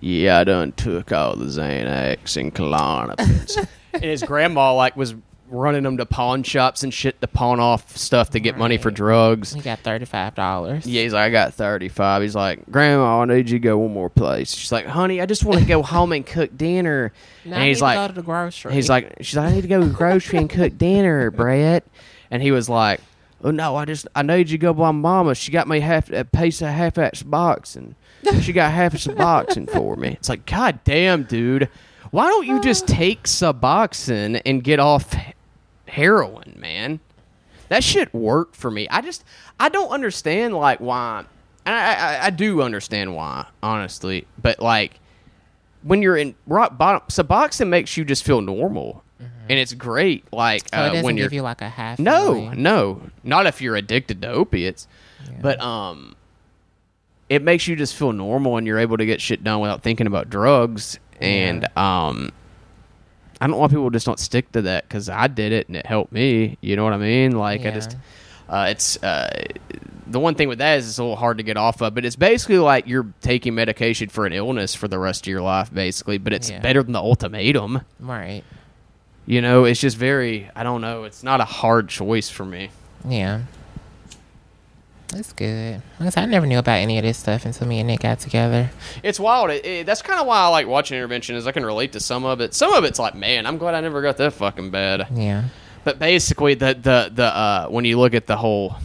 yeah, 0.00 0.38
I 0.38 0.44
done 0.44 0.72
took 0.72 1.12
all 1.12 1.36
the 1.36 1.46
Xanax 1.46 2.36
and 2.36 2.54
Klonopins. 2.54 3.66
and 3.94 4.04
his 4.04 4.22
grandma 4.22 4.74
like 4.74 4.96
was 4.96 5.14
running 5.48 5.82
them 5.84 5.96
to 5.96 6.06
pawn 6.06 6.42
shops 6.42 6.82
and 6.82 6.92
shit 6.92 7.20
to 7.20 7.26
pawn 7.26 7.60
off 7.60 7.96
stuff 7.96 8.30
to 8.30 8.40
get 8.40 8.56
money 8.56 8.78
for 8.78 8.90
drugs. 8.90 9.52
He 9.52 9.60
got 9.60 9.80
thirty 9.80 10.04
five 10.04 10.34
dollars. 10.34 10.86
Yeah, 10.86 11.02
he's 11.02 11.12
like, 11.12 11.22
I 11.22 11.30
got 11.30 11.54
35. 11.54 12.22
He's 12.22 12.34
like, 12.34 12.70
Grandma, 12.70 13.20
I 13.20 13.24
need 13.24 13.50
you 13.50 13.58
to 13.58 13.62
go 13.62 13.78
one 13.78 13.92
more 13.92 14.10
place. 14.10 14.54
She's 14.54 14.72
like, 14.72 14.86
honey, 14.86 15.20
I 15.20 15.26
just 15.26 15.44
want 15.44 15.60
to 15.60 15.66
go 15.66 15.82
home 15.82 16.12
and 16.12 16.26
cook 16.26 16.56
dinner. 16.56 17.12
Now 17.44 17.58
and 17.58 17.68
he's 17.68 17.76
need 17.76 17.78
to 17.78 17.84
like, 17.84 17.96
go 17.96 18.08
to 18.08 18.12
the 18.12 18.22
grocery. 18.22 18.72
He's 18.72 18.88
like, 18.88 19.18
she's 19.20 19.36
like, 19.36 19.52
I 19.52 19.54
need 19.54 19.62
to 19.62 19.68
go 19.68 19.78
to 19.80 19.86
the 19.86 19.94
grocery 19.94 20.38
and 20.38 20.50
cook 20.50 20.76
dinner, 20.76 21.30
Brett. 21.30 21.84
And 22.28 22.42
he 22.42 22.50
was 22.50 22.68
like, 22.68 23.00
Oh 23.44 23.52
no, 23.52 23.76
I 23.76 23.84
just 23.84 24.08
I 24.16 24.22
need 24.22 24.50
you 24.50 24.58
to 24.58 24.62
go 24.62 24.74
by 24.74 24.90
Mama. 24.90 25.36
She 25.36 25.52
got 25.52 25.68
me 25.68 25.78
half 25.78 26.10
a 26.10 26.24
piece 26.24 26.60
of 26.62 26.68
half 26.68 26.98
ass 26.98 27.22
boxing. 27.22 27.94
She 28.40 28.52
got 28.52 28.72
half 28.72 28.94
a 28.94 28.96
Suboxone 28.96 29.70
for 29.70 29.94
me. 29.94 30.08
It's 30.08 30.28
like, 30.28 30.46
God 30.46 30.80
damn, 30.82 31.22
dude. 31.22 31.68
Why 32.10 32.26
don't 32.26 32.44
you 32.46 32.60
just 32.60 32.88
take 32.88 33.24
Suboxone 33.24 34.40
and 34.44 34.64
get 34.64 34.80
off 34.80 35.14
heroin, 35.88 36.54
man? 36.58 37.00
That 37.68 37.82
shit 37.82 38.12
worked 38.14 38.54
for 38.56 38.70
me. 38.70 38.88
I 38.88 39.00
just 39.00 39.24
I 39.58 39.68
don't 39.68 39.88
understand 39.90 40.54
like 40.54 40.78
why. 40.80 41.24
And 41.64 41.74
I, 41.74 41.94
I 41.94 42.26
I 42.26 42.30
do 42.30 42.62
understand 42.62 43.14
why, 43.16 43.46
honestly. 43.62 44.26
But 44.40 44.60
like 44.60 45.00
when 45.82 46.00
you're 46.02 46.16
in 46.16 46.34
rock 46.46 46.78
bottom, 46.78 47.02
Suboxone 47.08 47.68
makes 47.68 47.96
you 47.96 48.04
just 48.04 48.24
feel 48.24 48.40
normal, 48.40 49.02
and 49.18 49.58
it's 49.58 49.74
great. 49.74 50.24
Like 50.32 50.70
Mm-hmm. 50.70 50.96
uh, 50.98 51.02
when 51.02 51.16
you're 51.16 51.26
give 51.26 51.32
you 51.32 51.42
like 51.42 51.60
a 51.62 51.68
half. 51.68 51.98
no, 51.98 52.50
no, 52.50 53.00
not 53.24 53.46
if 53.46 53.60
you're 53.60 53.76
addicted 53.76 54.22
to 54.22 54.28
opiates. 54.28 54.86
But 55.40 55.60
um, 55.60 56.14
it 57.28 57.42
makes 57.42 57.66
you 57.66 57.74
just 57.74 57.96
feel 57.96 58.12
normal, 58.12 58.56
and 58.58 58.66
you're 58.66 58.78
able 58.78 58.96
to 58.96 59.06
get 59.06 59.20
shit 59.20 59.42
done 59.42 59.58
without 59.60 59.82
thinking 59.82 60.06
about 60.06 60.30
drugs. 60.30 61.00
And 61.20 61.66
um, 61.76 62.30
I 63.40 63.46
don't 63.46 63.58
want 63.58 63.70
people 63.72 63.90
just 63.90 64.06
don't 64.06 64.18
stick 64.18 64.50
to 64.52 64.62
that 64.62 64.88
because 64.88 65.08
I 65.08 65.26
did 65.26 65.52
it 65.52 65.68
and 65.68 65.76
it 65.76 65.86
helped 65.86 66.12
me. 66.12 66.56
You 66.60 66.76
know 66.76 66.84
what 66.84 66.92
I 66.92 66.98
mean? 66.98 67.32
Like 67.32 67.66
I 67.66 67.70
just, 67.70 67.96
uh, 68.48 68.66
it's 68.70 69.02
uh, 69.02 69.44
the 70.06 70.18
one 70.20 70.34
thing 70.36 70.48
with 70.48 70.58
that 70.58 70.78
is 70.78 70.88
it's 70.88 70.98
a 70.98 71.02
little 71.02 71.16
hard 71.16 71.36
to 71.38 71.42
get 71.42 71.56
off 71.56 71.82
of. 71.82 71.94
But 71.94 72.04
it's 72.04 72.16
basically 72.16 72.58
like 72.58 72.86
you're 72.86 73.06
taking 73.20 73.54
medication 73.54 74.08
for 74.08 74.24
an 74.24 74.32
illness 74.32 74.74
for 74.74 74.88
the 74.88 74.98
rest 74.98 75.24
of 75.26 75.30
your 75.30 75.42
life, 75.42 75.72
basically. 75.72 76.18
But 76.18 76.32
it's 76.32 76.48
Yeah. 76.50 76.60
better 76.60 76.82
than 76.82 76.92
the 76.92 77.00
ultimatum. 77.00 77.82
Right. 78.00 78.42
You 79.26 79.42
know, 79.42 79.64
it's 79.64 79.80
just 79.80 79.96
very. 79.96 80.48
I 80.54 80.62
don't 80.62 80.80
know. 80.80 81.04
It's 81.04 81.22
not 81.22 81.40
a 81.40 81.44
hard 81.44 81.88
choice 81.88 82.30
for 82.30 82.44
me. 82.44 82.70
Yeah. 83.06 83.40
That's 85.16 85.32
good. 85.32 85.80
I 85.98 86.26
never 86.26 86.46
knew 86.46 86.58
about 86.58 86.76
any 86.76 86.98
of 86.98 87.02
this 87.04 87.16
stuff 87.16 87.46
until 87.46 87.66
me 87.66 87.78
and 87.78 87.86
Nick 87.86 88.00
got 88.00 88.20
together. 88.20 88.70
It's 89.02 89.18
wild. 89.18 89.48
It, 89.50 89.64
it- 89.64 89.86
that's 89.86 90.02
kind 90.02 90.20
of 90.20 90.26
why 90.26 90.38
I 90.40 90.48
like 90.48 90.66
watching 90.66 90.96
intervention. 90.98 91.36
Is 91.36 91.46
I 91.46 91.52
can 91.52 91.64
relate 91.64 91.92
to 91.92 92.00
some 92.00 92.24
of 92.26 92.40
it. 92.42 92.52
Some 92.52 92.72
of 92.74 92.84
it's 92.84 92.98
like, 92.98 93.14
man, 93.14 93.46
I'm 93.46 93.56
glad 93.56 93.74
I 93.74 93.80
never 93.80 94.02
got 94.02 94.18
that 94.18 94.34
fucking 94.34 94.70
bad. 94.70 95.08
Yeah. 95.14 95.44
But 95.84 95.98
basically, 95.98 96.52
the 96.54 96.74
the 96.74 97.10
the 97.14 97.24
uh, 97.24 97.66
when 97.68 97.84
you 97.86 97.98
look 97.98 98.12
at 98.12 98.26
the 98.26 98.36
whole, 98.36 98.76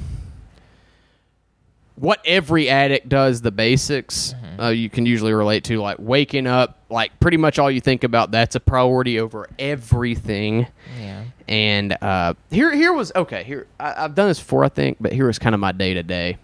what 1.95 2.21
every 2.25 2.69
addict 2.69 3.09
does, 3.09 3.41
the 3.41 3.51
basics, 3.51 4.33
uh, 4.59 4.67
you 4.67 4.89
can 4.89 5.05
usually 5.05 5.33
relate 5.33 5.63
to, 5.65 5.79
like 5.81 5.97
waking 5.99 6.47
up, 6.47 6.79
like 6.89 7.19
pretty 7.19 7.37
much 7.37 7.59
all 7.59 7.69
you 7.69 7.81
think 7.81 8.03
about. 8.03 8.31
That's 8.31 8.55
a 8.55 8.59
priority 8.59 9.19
over 9.19 9.49
everything. 9.59 10.67
Yeah. 10.99 11.20
And 11.47 11.97
uh, 12.01 12.33
here, 12.49 12.73
here 12.73 12.93
was 12.93 13.11
okay. 13.15 13.43
Here, 13.43 13.67
I, 13.79 14.05
I've 14.05 14.15
done 14.15 14.27
this 14.27 14.39
before, 14.39 14.63
I 14.63 14.69
think, 14.69 14.97
but 14.99 15.13
here 15.13 15.27
was 15.27 15.39
kind 15.39 15.53
of 15.55 15.61
my 15.61 15.71
day 15.71 15.93
to 15.93 16.03
day. 16.03 16.37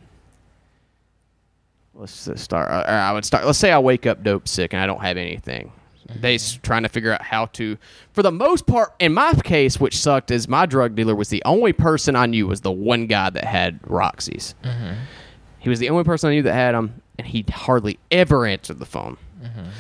Let's 1.94 2.30
start. 2.42 2.70
Uh, 2.70 2.90
I 2.90 3.12
would 3.14 3.26
start. 3.26 3.46
Let's 3.46 3.58
say 3.58 3.72
I 3.72 3.80
wake 3.80 4.06
up 4.06 4.24
dope 4.24 4.48
sick 4.48 4.74
and 4.74 4.82
I 4.82 4.86
don't 4.86 5.02
have 5.02 5.18
anything. 5.18 5.72
They's 6.22 6.56
trying 6.58 6.84
to 6.84 6.90
figure 6.90 7.12
out 7.12 7.22
how 7.22 7.48
to. 7.48 7.78
For 8.14 8.24
the 8.24 8.32
most 8.32 8.66
part, 8.66 8.94
in 9.00 9.14
my 9.14 9.34
case, 9.44 9.78
which 9.80 9.98
sucked, 9.98 10.32
is 10.32 10.48
my 10.48 10.66
drug 10.66 10.96
dealer 10.96 11.16
was 11.16 11.28
the 11.30 11.44
only 11.44 11.74
person 11.74 12.16
I 12.16 12.28
knew 12.28 12.48
was 12.48 12.62
the 12.62 12.72
one 12.72 13.08
guy 13.08 13.30
that 13.30 13.44
had 13.44 13.80
Roxy's. 13.86 14.56
He 15.60 15.70
was 15.70 15.80
the 15.80 15.90
only 15.90 16.04
person 16.06 16.30
I 16.30 16.34
knew 16.34 16.44
that 16.44 16.54
had 16.54 16.76
them, 16.76 17.02
and 17.18 17.28
he 17.28 17.44
hardly 17.50 18.00
ever 18.12 18.46
answered 18.46 18.80
the 18.80 18.86
phone. 18.86 19.18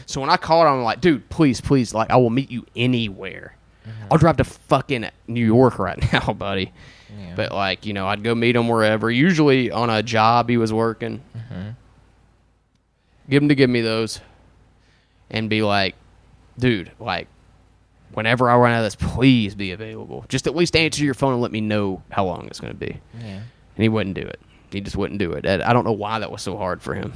So 0.05 0.19
when 0.21 0.29
I 0.29 0.37
called 0.37 0.65
him, 0.67 0.73
I'm 0.73 0.83
like, 0.83 1.01
dude, 1.01 1.27
please, 1.29 1.61
please, 1.61 1.93
like, 1.93 2.09
I 2.09 2.17
will 2.17 2.29
meet 2.29 2.49
you 2.51 2.65
anywhere. 2.75 3.55
I'll 4.11 4.17
drive 4.17 4.37
to 4.37 4.43
fucking 4.43 5.09
New 5.27 5.45
York 5.45 5.79
right 5.79 6.01
now, 6.13 6.33
buddy. 6.33 6.71
Yeah. 7.17 7.33
But 7.35 7.51
like, 7.51 7.85
you 7.85 7.93
know, 7.93 8.07
I'd 8.07 8.23
go 8.23 8.35
meet 8.35 8.55
him 8.55 8.67
wherever. 8.67 9.09
Usually 9.09 9.71
on 9.71 9.89
a 9.89 10.03
job 10.03 10.49
he 10.49 10.57
was 10.57 10.71
working. 10.73 11.21
Give 13.29 13.43
him 13.43 13.49
to 13.49 13.55
give 13.55 13.69
me 13.69 13.81
those, 13.81 14.21
and 15.29 15.49
be 15.49 15.61
like, 15.61 15.95
dude, 16.57 16.91
like, 16.97 17.27
whenever 18.13 18.49
I 18.49 18.55
run 18.55 18.71
out 18.71 18.77
of 18.79 18.83
this, 18.85 18.95
please 18.95 19.53
be 19.53 19.71
available. 19.73 20.23
Just 20.29 20.47
at 20.47 20.55
least 20.55 20.77
answer 20.77 21.03
your 21.03 21.13
phone 21.13 21.33
and 21.33 21.41
let 21.41 21.51
me 21.51 21.59
know 21.59 22.01
how 22.09 22.23
long 22.25 22.47
it's 22.47 22.61
going 22.61 22.71
to 22.71 22.79
be. 22.79 22.99
Yeah. 23.19 23.41
And 23.75 23.83
he 23.83 23.89
wouldn't 23.89 24.15
do 24.15 24.21
it. 24.21 24.39
He 24.71 24.79
just 24.79 24.95
wouldn't 24.95 25.19
do 25.19 25.33
it. 25.33 25.45
I 25.45 25.73
don't 25.73 25.83
know 25.83 25.91
why 25.91 26.19
that 26.19 26.31
was 26.31 26.41
so 26.41 26.55
hard 26.57 26.81
for 26.81 26.93
him. 26.93 27.11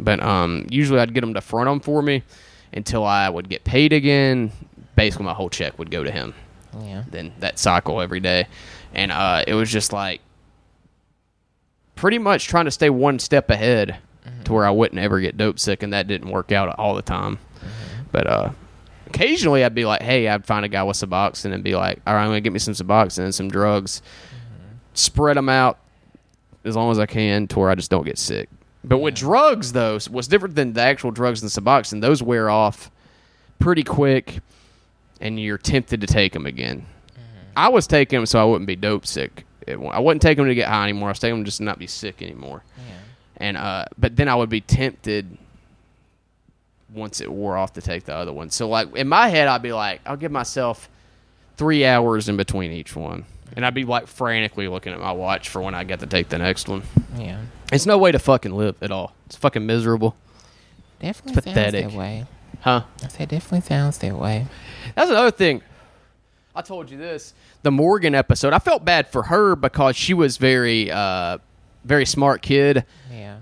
But 0.00 0.20
um, 0.20 0.66
usually 0.68 0.98
I'd 0.98 1.14
get 1.14 1.22
him 1.22 1.34
to 1.34 1.40
front 1.40 1.68
them 1.68 1.78
for 1.78 2.02
me 2.02 2.24
until 2.72 3.04
I 3.04 3.28
would 3.28 3.48
get 3.48 3.62
paid 3.62 3.92
again. 3.92 4.50
Basically, 4.96 5.24
my 5.26 5.34
whole 5.34 5.50
check 5.50 5.78
would 5.78 5.90
go 5.90 6.04
to 6.04 6.10
him. 6.10 6.34
Yeah. 6.80 7.04
Then 7.10 7.32
that 7.40 7.58
cycle 7.58 8.00
every 8.00 8.20
day, 8.20 8.46
and 8.94 9.12
uh, 9.12 9.44
it 9.46 9.54
was 9.54 9.70
just 9.70 9.92
like 9.92 10.20
pretty 11.96 12.18
much 12.18 12.48
trying 12.48 12.64
to 12.64 12.70
stay 12.70 12.90
one 12.90 13.18
step 13.18 13.50
ahead 13.50 13.98
to 14.44 14.52
where 14.52 14.64
I 14.64 14.70
wouldn't 14.70 15.00
ever 15.00 15.20
get 15.20 15.36
dope 15.36 15.58
sick, 15.58 15.82
and 15.82 15.92
that 15.92 16.06
didn't 16.06 16.30
work 16.30 16.52
out 16.52 16.78
all 16.78 16.94
the 16.94 17.02
time. 17.02 17.38
But 18.10 18.26
uh, 18.26 18.50
occasionally 19.06 19.64
I'd 19.64 19.74
be 19.74 19.84
like, 19.84 20.02
hey, 20.02 20.28
I'd 20.28 20.46
find 20.46 20.64
a 20.64 20.68
guy 20.68 20.82
with 20.82 20.96
Suboxone 20.96 21.52
and 21.52 21.62
be 21.62 21.74
like, 21.76 22.00
all 22.06 22.14
right, 22.14 22.22
I'm 22.22 22.28
gonna 22.28 22.40
get 22.40 22.52
me 22.52 22.58
some 22.58 22.74
Suboxone 22.74 23.24
and 23.24 23.34
some 23.34 23.48
drugs, 23.48 24.02
spread 24.94 25.36
them 25.36 25.48
out 25.48 25.78
as 26.64 26.76
long 26.76 26.90
as 26.90 26.98
I 26.98 27.06
can 27.06 27.46
to 27.48 27.58
where 27.58 27.70
I 27.70 27.74
just 27.74 27.90
don't 27.90 28.04
get 28.04 28.18
sick. 28.18 28.48
But 28.84 28.98
with 28.98 29.14
drugs, 29.14 29.72
though, 29.72 29.98
what's 30.10 30.28
different 30.28 30.54
than 30.54 30.72
the 30.72 30.82
actual 30.82 31.10
drugs 31.10 31.42
and 31.42 31.50
Suboxone, 31.50 32.00
those 32.00 32.22
wear 32.22 32.50
off 32.50 32.90
pretty 33.58 33.84
quick, 33.84 34.40
and 35.22 35.40
you're 35.40 35.56
tempted 35.56 36.02
to 36.02 36.06
take 36.06 36.34
them 36.34 36.44
again. 36.44 36.84
I 37.56 37.68
was 37.68 37.86
taking 37.86 38.18
them 38.18 38.26
so 38.26 38.40
I 38.40 38.44
wouldn't 38.44 38.66
be 38.66 38.76
dope 38.76 39.06
sick. 39.06 39.44
It, 39.66 39.74
I 39.76 39.98
wasn't 40.00 40.20
taking 40.22 40.44
them 40.44 40.48
to 40.50 40.54
get 40.54 40.68
high 40.68 40.82
anymore. 40.84 41.08
I 41.08 41.12
was 41.12 41.18
taking 41.18 41.36
them 41.36 41.44
just 41.44 41.58
to 41.58 41.64
not 41.64 41.78
be 41.78 41.86
sick 41.86 42.20
anymore. 42.22 42.62
Yeah. 42.76 42.82
And 43.36 43.56
uh, 43.56 43.84
but 43.96 44.16
then 44.16 44.28
I 44.28 44.34
would 44.34 44.48
be 44.50 44.60
tempted 44.60 45.38
once 46.92 47.20
it 47.20 47.30
wore 47.30 47.56
off 47.56 47.72
to 47.74 47.80
take 47.80 48.04
the 48.04 48.14
other 48.14 48.32
one. 48.32 48.50
So 48.50 48.68
like 48.68 48.94
in 48.96 49.08
my 49.08 49.28
head, 49.28 49.48
I'd 49.48 49.62
be 49.62 49.72
like, 49.72 50.00
I'll 50.04 50.16
give 50.16 50.32
myself 50.32 50.88
three 51.56 51.84
hours 51.86 52.28
in 52.28 52.36
between 52.36 52.72
each 52.72 52.96
one, 52.96 53.24
and 53.54 53.64
I'd 53.64 53.74
be 53.74 53.84
like 53.84 54.06
frantically 54.08 54.68
looking 54.68 54.92
at 54.92 55.00
my 55.00 55.12
watch 55.12 55.48
for 55.48 55.62
when 55.62 55.74
I 55.74 55.84
get 55.84 56.00
to 56.00 56.06
take 56.06 56.28
the 56.28 56.38
next 56.38 56.68
one. 56.68 56.82
Yeah. 57.16 57.40
It's 57.72 57.86
no 57.86 57.98
way 57.98 58.12
to 58.12 58.18
fucking 58.18 58.52
live 58.52 58.76
at 58.82 58.90
all. 58.90 59.14
It's 59.26 59.36
fucking 59.36 59.64
miserable, 59.64 60.16
Definitely 61.00 61.32
It's 61.38 61.44
pathetic. 61.46 61.92
way. 61.92 62.26
Huh? 62.62 62.82
I 63.04 63.08
said 63.08 63.28
definitely 63.28 63.60
sounds 63.66 63.98
that 63.98 64.16
way. 64.16 64.46
That's 64.94 65.10
another 65.10 65.30
thing. 65.30 65.62
I 66.54 66.62
told 66.62 66.90
you 66.90 66.98
this. 66.98 67.32
The 67.62 67.70
Morgan 67.70 68.14
episode. 68.14 68.52
I 68.52 68.58
felt 68.58 68.84
bad 68.84 69.08
for 69.08 69.22
her 69.24 69.54
because 69.56 69.96
she 69.96 70.12
was 70.14 70.36
very, 70.36 70.90
uh, 70.90 71.38
very 71.84 72.04
smart 72.04 72.42
kid. 72.42 72.84
Yeah. 73.10 73.38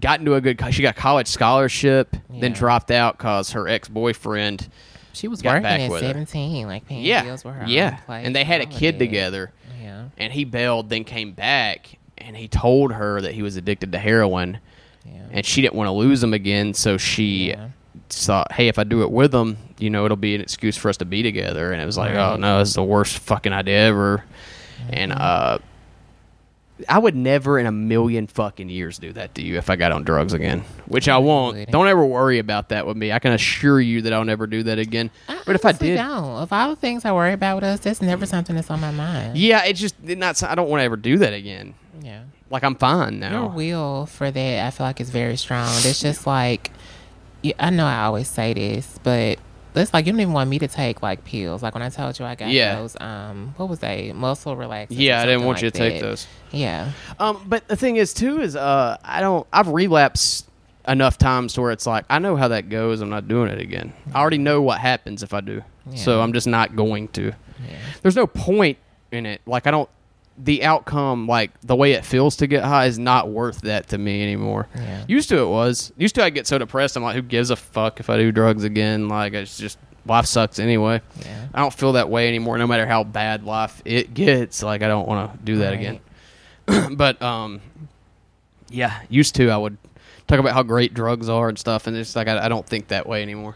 Got 0.00 0.18
into 0.20 0.34
a 0.34 0.40
good. 0.40 0.60
She 0.72 0.82
got 0.82 0.96
a 0.96 1.00
college 1.00 1.28
scholarship. 1.28 2.16
Yeah. 2.30 2.40
Then 2.40 2.52
dropped 2.52 2.90
out 2.90 3.16
because 3.18 3.52
her 3.52 3.68
ex 3.68 3.86
boyfriend. 3.88 4.68
She 5.12 5.28
was 5.28 5.44
working 5.44 5.62
back 5.62 5.78
at 5.80 5.90
with 5.90 6.02
her. 6.02 6.08
17, 6.08 6.66
like 6.66 6.86
paying 6.86 7.04
Yeah, 7.04 7.22
bills 7.22 7.44
with 7.44 7.54
her. 7.54 7.66
yeah. 7.68 8.00
And 8.08 8.34
they 8.34 8.42
had 8.42 8.60
a 8.62 8.66
kid 8.66 8.98
together. 8.98 9.52
Yeah. 9.80 10.06
And 10.18 10.32
he 10.32 10.44
bailed, 10.44 10.88
then 10.88 11.04
came 11.04 11.32
back, 11.34 11.98
and 12.18 12.36
he 12.36 12.48
told 12.48 12.92
her 12.92 13.20
that 13.20 13.32
he 13.32 13.42
was 13.42 13.54
addicted 13.54 13.92
to 13.92 13.98
heroin, 13.98 14.58
Yeah. 15.06 15.20
and 15.30 15.46
she 15.46 15.62
didn't 15.62 15.74
want 15.74 15.86
to 15.86 15.92
lose 15.92 16.20
him 16.20 16.34
again. 16.34 16.74
So 16.74 16.96
she 16.96 17.50
Yeah. 17.50 17.68
Thought, 18.10 18.52
hey, 18.52 18.68
if 18.68 18.78
I 18.78 18.84
do 18.84 19.02
it 19.02 19.10
with 19.10 19.32
them, 19.32 19.56
you 19.78 19.90
know, 19.90 20.04
it'll 20.04 20.16
be 20.16 20.34
an 20.34 20.40
excuse 20.40 20.76
for 20.76 20.88
us 20.88 20.96
to 20.98 21.04
be 21.04 21.22
together. 21.22 21.72
And 21.72 21.80
it 21.82 21.86
was 21.86 21.98
like, 21.98 22.14
oh 22.14 22.36
no, 22.36 22.58
this 22.58 22.68
is 22.68 22.74
the 22.74 22.84
worst 22.84 23.18
fucking 23.18 23.52
idea 23.52 23.88
ever. 23.88 24.24
And 24.90 25.12
uh, 25.12 25.58
I 26.88 26.98
would 26.98 27.14
never 27.14 27.58
in 27.58 27.66
a 27.66 27.72
million 27.72 28.26
fucking 28.26 28.68
years 28.68 28.98
do 28.98 29.12
that 29.12 29.34
to 29.36 29.42
you 29.42 29.56
if 29.56 29.70
I 29.70 29.76
got 29.76 29.92
on 29.92 30.02
drugs 30.02 30.32
again, 30.32 30.60
which 30.86 31.08
I 31.08 31.18
won't. 31.18 31.70
Don't 31.70 31.86
ever 31.86 32.04
worry 32.04 32.38
about 32.38 32.70
that 32.70 32.86
with 32.86 32.96
me. 32.96 33.12
I 33.12 33.18
can 33.20 33.32
assure 33.32 33.80
you 33.80 34.02
that 34.02 34.12
I'll 34.12 34.24
never 34.24 34.46
do 34.46 34.64
that 34.64 34.78
again. 34.78 35.10
But 35.46 35.54
if 35.54 35.64
I 35.64 35.72
did, 35.72 35.96
don't. 35.96 36.08
Of 36.42 36.52
all 36.52 36.70
the 36.70 36.76
things 36.76 37.04
I 37.04 37.12
worry 37.12 37.32
about 37.32 37.56
with 37.56 37.64
us, 37.64 37.80
that's 37.80 38.02
never 38.02 38.26
something 38.26 38.56
that's 38.56 38.70
on 38.70 38.80
my 38.80 38.90
mind. 38.90 39.38
yeah, 39.38 39.64
it 39.64 39.74
just 39.74 39.94
it 40.04 40.18
not. 40.18 40.42
I 40.42 40.54
don't 40.54 40.68
want 40.68 40.80
to 40.80 40.84
ever 40.84 40.96
do 40.96 41.18
that 41.18 41.32
again. 41.32 41.74
Yeah. 42.02 42.24
Like 42.50 42.62
I'm 42.62 42.74
fine 42.74 43.20
Your 43.20 43.30
now. 43.30 43.46
will 43.48 44.06
for 44.06 44.30
that, 44.30 44.66
I 44.66 44.70
feel 44.70 44.86
like, 44.86 45.00
is 45.00 45.10
very 45.10 45.36
strong. 45.36 45.68
It's 45.68 46.00
just 46.00 46.26
like, 46.26 46.70
you- 47.44 47.54
I 47.58 47.70
know 47.70 47.86
I 47.86 48.04
always 48.04 48.28
say 48.28 48.54
this, 48.54 48.98
but 49.02 49.38
it's 49.76 49.92
like 49.92 50.06
you 50.06 50.12
don't 50.12 50.20
even 50.20 50.32
want 50.32 50.48
me 50.50 50.58
to 50.60 50.68
take 50.68 51.02
like 51.02 51.24
pills. 51.24 51.62
Like 51.62 51.74
when 51.74 51.82
I 51.82 51.88
told 51.88 52.18
you 52.18 52.24
I 52.24 52.34
got 52.36 52.48
Yeah. 52.48 52.76
those, 52.76 52.96
um, 53.00 53.54
what 53.56 53.68
was 53.68 53.80
they? 53.80 54.12
Muscle 54.14 54.56
relaxers. 54.56 54.86
Yeah, 54.90 55.20
I 55.20 55.26
didn't 55.26 55.36
something 55.40 55.46
want 55.46 55.62
you 55.62 55.66
like 55.66 55.72
to 55.74 55.78
take 55.78 56.00
those. 56.00 56.26
Yeah. 56.52 56.92
Um, 57.18 57.44
but 57.46 57.66
the 57.68 57.76
thing 57.76 57.96
is 57.96 58.14
too 58.14 58.40
is 58.40 58.54
uh, 58.56 58.96
I 59.04 59.20
don't. 59.20 59.46
I've 59.52 59.68
relapsed 59.68 60.48
enough 60.86 61.16
times 61.18 61.54
to 61.54 61.60
where 61.62 61.70
it's 61.72 61.86
like 61.86 62.04
I 62.10 62.18
know 62.18 62.36
how 62.36 62.48
that 62.48 62.68
goes. 62.68 63.00
I'm 63.00 63.10
not 63.10 63.26
doing 63.26 63.50
it 63.50 63.58
again. 63.60 63.92
I 64.14 64.20
already 64.20 64.38
know 64.38 64.60
what 64.62 64.78
happens 64.78 65.22
if 65.22 65.34
I 65.34 65.40
do. 65.40 65.62
So 65.96 66.20
I'm 66.22 66.32
just 66.32 66.46
not 66.46 66.76
going 66.76 67.08
to. 67.08 67.24
Yeah. 67.24 67.76
There's 68.02 68.16
no 68.16 68.26
point 68.26 68.78
in 69.12 69.26
it. 69.26 69.40
Like 69.46 69.66
I 69.66 69.70
don't. 69.70 69.88
The 70.36 70.64
outcome, 70.64 71.28
like 71.28 71.52
the 71.60 71.76
way 71.76 71.92
it 71.92 72.04
feels 72.04 72.34
to 72.36 72.46
get 72.48 72.64
high, 72.64 72.86
is 72.86 72.98
not 72.98 73.28
worth 73.28 73.60
that 73.62 73.88
to 73.90 73.98
me 73.98 74.22
anymore. 74.22 74.66
Yeah. 74.74 75.04
Used 75.06 75.28
to 75.28 75.38
it 75.38 75.46
was. 75.48 75.92
Used 75.96 76.16
to 76.16 76.24
I 76.24 76.30
get 76.30 76.46
so 76.48 76.58
depressed. 76.58 76.96
I'm 76.96 77.04
like, 77.04 77.14
who 77.14 77.22
gives 77.22 77.50
a 77.50 77.56
fuck 77.56 78.00
if 78.00 78.10
I 78.10 78.16
do 78.16 78.32
drugs 78.32 78.64
again? 78.64 79.08
Like 79.08 79.32
it's 79.32 79.56
just 79.56 79.78
life 80.06 80.26
sucks 80.26 80.58
anyway. 80.58 81.00
Yeah. 81.24 81.46
I 81.54 81.60
don't 81.60 81.72
feel 81.72 81.92
that 81.92 82.08
way 82.08 82.26
anymore. 82.26 82.58
No 82.58 82.66
matter 82.66 82.84
how 82.86 83.04
bad 83.04 83.44
life 83.44 83.80
it 83.84 84.12
gets, 84.12 84.60
like 84.62 84.82
I 84.82 84.88
don't 84.88 85.06
want 85.06 85.32
to 85.38 85.44
do 85.44 85.58
that 85.58 85.70
Right. 85.70 86.00
again. 86.66 86.96
but 86.96 87.22
um, 87.22 87.60
yeah, 88.70 89.02
used 89.08 89.36
to 89.36 89.50
I 89.50 89.56
would 89.56 89.76
talk 90.26 90.40
about 90.40 90.52
how 90.54 90.64
great 90.64 90.94
drugs 90.94 91.28
are 91.28 91.48
and 91.48 91.56
stuff, 91.58 91.86
and 91.86 91.96
it's 91.96 92.16
like 92.16 92.26
I, 92.26 92.46
I 92.46 92.48
don't 92.48 92.66
think 92.66 92.88
that 92.88 93.06
way 93.06 93.22
anymore. 93.22 93.54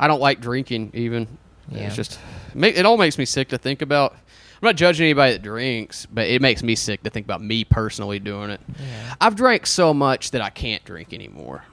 I 0.00 0.08
don't 0.08 0.20
like 0.20 0.40
drinking 0.40 0.92
even. 0.94 1.28
Yeah. 1.68 1.88
It's 1.88 1.96
just 1.96 2.18
it 2.56 2.86
all 2.86 2.96
makes 2.96 3.18
me 3.18 3.24
sick 3.26 3.48
to 3.48 3.58
think 3.58 3.82
about. 3.82 4.16
I'm 4.62 4.66
not 4.68 4.76
judging 4.76 5.06
anybody 5.06 5.32
that 5.32 5.42
drinks, 5.42 6.06
but 6.06 6.28
it 6.28 6.40
makes 6.40 6.62
me 6.62 6.76
sick 6.76 7.02
to 7.02 7.10
think 7.10 7.26
about 7.26 7.42
me 7.42 7.64
personally 7.64 8.20
doing 8.20 8.50
it. 8.50 8.60
Yeah. 8.78 9.14
I've 9.20 9.34
drank 9.34 9.66
so 9.66 9.92
much 9.92 10.30
that 10.30 10.40
I 10.40 10.50
can't 10.50 10.84
drink 10.84 11.12
anymore. 11.12 11.64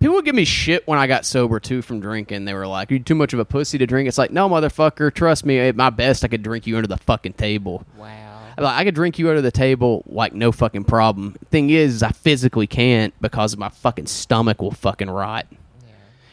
People 0.00 0.16
would 0.16 0.24
give 0.24 0.34
me 0.34 0.44
shit 0.44 0.88
when 0.88 0.98
I 0.98 1.06
got 1.06 1.24
sober 1.24 1.60
too 1.60 1.82
from 1.82 2.00
drinking. 2.00 2.46
They 2.46 2.54
were 2.54 2.66
like, 2.66 2.90
"You're 2.90 2.98
too 2.98 3.14
much 3.14 3.32
of 3.32 3.38
a 3.38 3.44
pussy 3.44 3.78
to 3.78 3.86
drink." 3.86 4.08
It's 4.08 4.18
like, 4.18 4.30
no, 4.32 4.48
motherfucker. 4.48 5.14
Trust 5.14 5.44
me. 5.44 5.58
At 5.60 5.76
my 5.76 5.90
best, 5.90 6.24
I 6.24 6.28
could 6.28 6.42
drink 6.42 6.66
you 6.66 6.76
under 6.76 6.88
the 6.88 6.96
fucking 6.96 7.34
table. 7.34 7.84
Wow. 7.96 8.38
I 8.58 8.82
could 8.84 8.94
drink 8.94 9.18
you 9.18 9.28
under 9.28 9.40
the 9.42 9.52
table 9.52 10.02
like 10.06 10.34
no 10.34 10.52
fucking 10.52 10.84
problem. 10.84 11.36
Thing 11.50 11.70
is, 11.70 11.96
is 11.96 12.02
I 12.02 12.10
physically 12.10 12.66
can't 12.66 13.14
because 13.20 13.56
my 13.56 13.68
fucking 13.68 14.06
stomach 14.06 14.60
will 14.60 14.70
fucking 14.72 15.08
rot, 15.08 15.46
Yeah. 15.50 15.92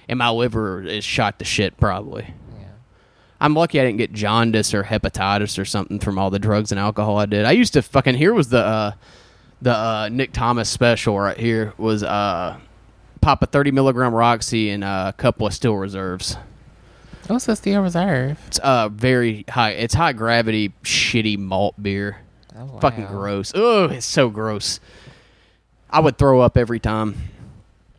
and 0.09 0.17
my 0.19 0.30
liver 0.30 0.82
is 0.82 1.03
shot 1.05 1.38
to 1.39 1.45
shit 1.45 1.78
probably. 1.78 2.34
I'm 3.39 3.53
lucky 3.53 3.79
I 3.79 3.85
didn't 3.85 3.97
get 3.97 4.13
jaundice 4.13 4.73
or 4.73 4.83
hepatitis 4.83 5.59
or 5.59 5.65
something 5.65 5.99
from 5.99 6.17
all 6.17 6.29
the 6.29 6.39
drugs 6.39 6.71
and 6.71 6.79
alcohol 6.79 7.17
I 7.17 7.25
did. 7.25 7.45
I 7.45 7.51
used 7.51 7.73
to 7.73 7.81
fucking 7.81 8.15
here 8.15 8.33
was 8.33 8.49
the 8.49 8.59
uh, 8.65 8.91
the 9.61 9.71
uh, 9.75 10.09
Nick 10.11 10.33
Thomas 10.33 10.69
special 10.69 11.19
right 11.19 11.38
here 11.38 11.73
was 11.77 12.03
uh, 12.03 12.57
pop 13.21 13.41
a 13.43 13.45
30 13.45 13.71
milligram 13.71 14.13
Roxy 14.13 14.69
and 14.69 14.83
a 14.83 15.13
couple 15.17 15.45
of 15.47 15.53
Steel 15.53 15.75
Reserves. 15.75 16.38
What's 17.27 17.47
a 17.47 17.55
Steel 17.55 17.81
Reserve? 17.81 18.39
It's 18.47 18.59
uh 18.59 18.89
very 18.89 19.43
high. 19.49 19.71
It's 19.71 19.93
high 19.93 20.13
gravity 20.13 20.73
shitty 20.83 21.38
malt 21.38 21.75
beer. 21.81 22.17
Oh, 22.57 22.65
wow. 22.65 22.79
Fucking 22.79 23.05
gross. 23.05 23.51
Oh, 23.53 23.85
it's 23.85 24.05
so 24.05 24.29
gross. 24.29 24.79
I 25.89 25.99
would 25.99 26.17
throw 26.17 26.41
up 26.41 26.57
every 26.57 26.79
time. 26.79 27.15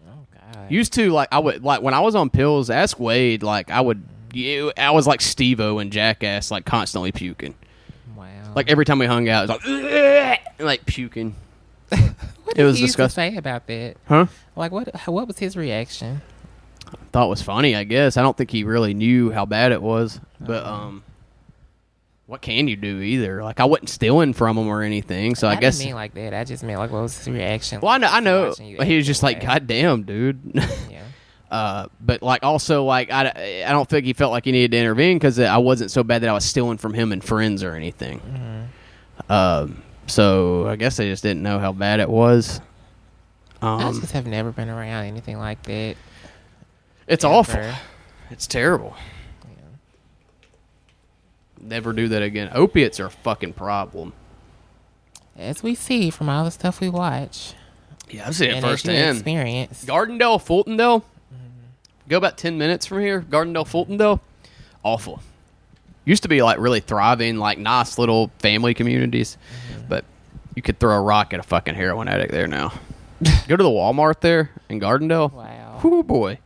Oh, 0.09 0.27
God. 0.33 0.71
Used 0.71 0.95
to 0.95 1.11
like 1.11 1.29
I 1.31 1.39
would 1.39 1.63
like 1.63 1.83
when 1.83 1.95
I 1.95 2.01
was 2.01 2.15
on 2.15 2.31
pills. 2.31 2.71
Ask 2.71 2.99
Wade. 2.99 3.43
Like 3.43 3.71
I 3.71 3.81
would. 3.81 4.03
You, 4.33 4.73
I 4.77 4.91
was 4.91 5.07
like 5.07 5.21
Steve-O 5.21 5.79
and 5.79 5.91
Jackass, 5.93 6.51
like 6.51 6.65
constantly 6.65 7.13
puking. 7.13 7.55
wow. 8.17 8.27
Like 8.55 8.71
every 8.71 8.85
time 8.85 8.99
we 8.99 9.07
hung 9.07 9.29
out, 9.29 9.49
it 9.49 9.53
was 9.63 9.67
like 9.67 10.41
like 10.59 10.87
puking. 10.87 11.35
what 11.89 12.01
it 12.51 12.55
did 12.57 12.65
was 12.65 12.77
he 12.77 12.83
used 12.83 12.97
to 12.97 13.09
say 13.09 13.37
about 13.37 13.67
that? 13.69 13.97
Huh? 14.07 14.27
Like, 14.57 14.73
what? 14.73 14.89
What 15.07 15.27
was 15.29 15.39
his 15.39 15.57
reaction? 15.57 16.21
I 16.87 16.97
Thought 17.13 17.27
it 17.27 17.31
was 17.31 17.43
funny. 17.43 17.75
I 17.77 17.85
guess 17.85 18.17
I 18.17 18.23
don't 18.23 18.37
think 18.37 18.51
he 18.51 18.65
really 18.65 18.95
knew 18.95 19.31
how 19.31 19.47
bad 19.47 19.73
it 19.73 19.81
was. 19.83 20.21
But 20.41 20.65
Uh-huh. 20.65 20.75
um, 20.87 21.05
what 22.27 22.43
can 22.43 22.69
you 22.69 22.77
do 22.77 23.01
either? 23.01 23.43
Like 23.43 23.61
I 23.61 23.65
wasn't 23.65 23.89
stealing 23.89 24.33
from 24.35 24.59
him 24.59 24.69
or 24.69 24.83
anything. 24.83 25.35
So 25.35 25.49
I, 25.49 25.53
didn't 25.53 25.61
guess. 25.63 25.79
mean 25.85 25.95
like 25.95 26.13
that. 26.15 26.35
I 26.35 26.45
just 26.45 26.63
meant 26.63 26.79
like, 26.79 26.91
what 26.91 27.03
was 27.03 27.17
his 27.17 27.29
reaction? 27.29 27.81
well, 27.81 27.93
I 27.93 27.99
know. 27.99 28.09
I 28.11 28.21
know. 28.21 28.53
He 28.53 28.97
was 28.97 29.07
just 29.07 29.23
like? 29.23 29.41
"God 29.43 29.67
damn, 29.67 30.03
dude." 30.03 30.41
Yeah. 30.91 31.05
Uh, 31.51 31.87
but 32.01 32.23
like 32.23 32.43
also 32.43 32.85
like 32.85 33.11
I, 33.11 33.65
I 33.67 33.71
don't 33.73 33.89
think 33.89 34.05
he 34.05 34.13
felt 34.13 34.33
like 34.33 34.45
he 34.45 34.53
needed 34.53 34.73
to 34.73 34.79
intervene 34.79 35.17
because 35.17 35.39
I 35.41 35.57
wasn't 35.57 35.91
so 35.91 36.05
bad 36.05 36.23
that 36.23 36.29
I 36.29 36.35
was 36.35 36.45
stealing 36.45 36.77
from 36.77 36.93
him 36.93 37.11
and 37.11 37.25
friends 37.25 37.63
or 37.63 37.75
anything. 37.75 38.21
Mm-hmm. 38.21 39.33
Um, 39.33 39.83
so 40.07 40.67
I 40.69 40.77
guess 40.77 40.97
they 40.99 41.09
just 41.09 41.23
didn't 41.23 41.43
know 41.43 41.59
how 41.59 41.73
bad 41.73 42.01
it 42.01 42.09
was. 42.11 42.61
I 43.63 43.83
Um, 43.85 43.99
just 44.01 44.13
have 44.13 44.27
never 44.27 44.53
been 44.53 44.69
around 44.69 45.05
anything 45.07 45.39
like 45.39 45.63
that. 45.65 45.97
it's 47.07 47.25
ever. 47.25 47.35
awful. 47.35 47.65
It's 48.31 48.47
terrible. 48.47 48.95
Never 51.61 51.93
do 51.93 52.09
that 52.09 52.23
again. 52.23 52.51
Opiates 52.55 53.01
are 53.01 53.07
a 53.07 53.11
fucking 53.11 53.55
problem. 53.55 54.13
As 55.37 55.63
we 55.63 55.75
see 55.75 56.11
from 56.11 56.29
all 56.29 56.45
the 56.45 56.51
stuff 56.51 56.81
we 56.81 56.89
watch 56.89 57.55
Yeah, 58.11 58.27
I've 58.29 58.37
seen 58.37 58.51
it 58.51 58.57
and 58.57 58.65
as 58.65 58.85
you 58.85 58.91
firsthand. 58.91 59.17
experience. 59.19 59.85
Gardendale, 59.85 60.39
Fultondale. 60.41 61.03
Go 62.09 62.17
about 62.17 62.37
ten 62.39 62.57
minutes 62.59 62.87
from 62.87 63.01
here. 63.01 63.21
Gardendale, 63.21 63.67
Fultondale. 63.69 64.21
awful. 64.83 65.23
Used 66.05 66.23
to 66.23 66.29
be 66.29 66.41
like 66.43 66.59
really 66.59 66.81
thriving, 66.81 67.37
like 67.37 67.59
nice 67.59 67.99
little 67.99 68.31
family 68.39 68.73
communities, 68.73 69.37
but 69.89 70.05
you 70.55 70.63
could 70.63 70.79
throw 70.81 70.97
a 70.97 71.01
rock 71.03 71.35
at 71.35 71.41
a 71.41 71.43
fucking 71.43 71.75
heroin 71.75 72.09
addict 72.09 72.33
there 72.33 72.47
now. 72.49 72.73
Go 73.47 73.57
to 73.57 73.63
the 73.63 73.69
Walmart 73.69 74.21
there 74.21 74.51
in 74.71 74.81
Gardendale. 74.81 75.31
Wow. 75.33 75.81
Oh 75.85 76.03
boy, 76.03 76.39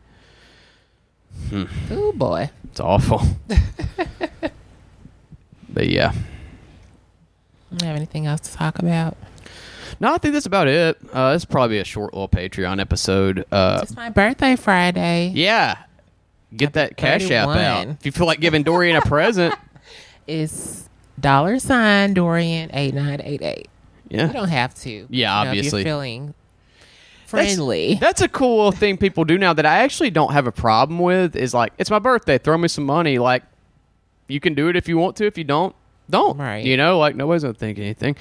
Oh 1.91 2.11
boy. 2.13 2.49
it's 2.65 2.79
awful. 2.81 3.21
but 5.69 5.87
yeah, 5.89 6.11
You 7.71 7.87
have 7.87 7.95
anything 7.95 8.25
else 8.25 8.41
to 8.41 8.53
talk 8.53 8.79
about? 8.79 9.15
No, 9.99 10.13
I 10.13 10.17
think 10.17 10.33
that's 10.33 10.45
about 10.45 10.67
it. 10.67 10.97
Uh, 11.11 11.33
this 11.33 11.45
will 11.45 11.51
probably 11.51 11.79
a 11.79 11.83
short 11.83 12.13
little 12.13 12.29
Patreon 12.29 12.79
episode. 12.79 13.45
Uh, 13.51 13.79
It's 13.83 13.95
my 13.95 14.09
birthday 14.09 14.55
Friday. 14.55 15.31
yeah, 15.35 15.77
get 16.55 16.73
that 16.73 16.97
cash 16.97 17.29
app 17.31 17.47
out 17.49 17.87
if 17.87 18.05
you 18.05 18.11
feel 18.11 18.27
like 18.27 18.39
giving 18.39 18.63
Dorian 18.63 18.95
a 18.95 19.01
present. 19.07 19.55
It's 20.27 20.87
dollar 21.19 21.59
sign 21.59 22.13
Dorian 22.13 22.69
eight 22.73 22.93
nine 22.93 23.21
eight 23.23 23.41
eight. 23.41 23.67
Yeah, 24.09 24.27
You 24.27 24.33
don't 24.33 24.49
have 24.49 24.75
to. 24.81 24.89
Yeah, 24.89 25.05
You 25.09 25.23
know, 25.45 25.49
obviously. 25.49 25.81
If 25.81 25.87
you're 25.87 25.93
feeling 25.95 26.25
That's- 27.31 27.55
friendly. 27.55 27.95
That's, 27.99 28.21
a 28.21 28.27
cool 28.29 28.71
thing 28.71 28.97
people 28.97 29.25
do 29.25 29.37
now 29.37 29.53
that 29.53 29.65
I 29.65 29.79
actually 29.79 30.11
don't 30.11 30.33
have 30.33 30.45
a 30.47 30.51
problem 30.51 30.99
with. 30.99 31.35
Is 31.35 31.53
like 31.53 31.73
it's 31.77 31.89
my 31.89 31.99
birthday, 31.99 32.37
throw 32.37 32.57
me 32.57 32.67
some 32.67 32.85
money. 32.85 33.17
Like 33.19 33.43
you 34.27 34.39
can 34.39 34.53
do 34.53 34.67
it 34.69 34.75
if 34.75 34.87
you 34.87 34.97
want 34.97 35.15
to. 35.17 35.25
If 35.25 35.37
you 35.37 35.43
don't, 35.43 35.75
don't. 36.09 36.37
Right. 36.37 36.63
You 36.63 36.77
know, 36.77 36.99
like 36.99 37.15
nobody's 37.15 37.41
gonna 37.43 37.53
think 37.55 37.79
anything. 37.79 38.15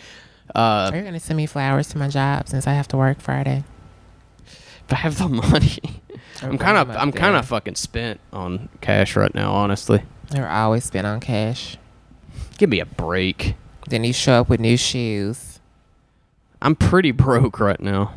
Uh, 0.54 0.90
Are 0.92 0.96
you 0.96 1.02
going 1.02 1.14
to 1.14 1.20
send 1.20 1.36
me 1.36 1.46
flowers 1.46 1.88
to 1.88 1.98
my 1.98 2.08
job 2.08 2.48
since 2.48 2.66
I 2.66 2.72
have 2.74 2.88
to 2.88 2.96
work 2.96 3.20
Friday? 3.20 3.64
if 4.46 4.92
I 4.92 4.96
have 4.96 5.16
the 5.18 5.28
money, 5.28 5.78
I'm 6.42 6.58
kind 6.58 6.76
of 6.76 6.90
I'm 6.90 7.12
kind 7.12 7.36
of 7.36 7.46
fucking 7.46 7.76
spent 7.76 8.20
on 8.32 8.68
cash 8.80 9.16
right 9.16 9.34
now. 9.34 9.52
Honestly, 9.52 10.02
They're 10.30 10.48
always 10.50 10.84
spent 10.84 11.06
on 11.06 11.20
cash. 11.20 11.76
give 12.58 12.68
me 12.68 12.80
a 12.80 12.86
break. 12.86 13.54
Then 13.88 14.04
you 14.04 14.12
show 14.12 14.40
up 14.40 14.48
with 14.48 14.60
new 14.60 14.76
shoes. 14.76 15.60
I'm 16.60 16.76
pretty 16.76 17.10
broke 17.12 17.58
right 17.60 17.80
now. 17.80 18.14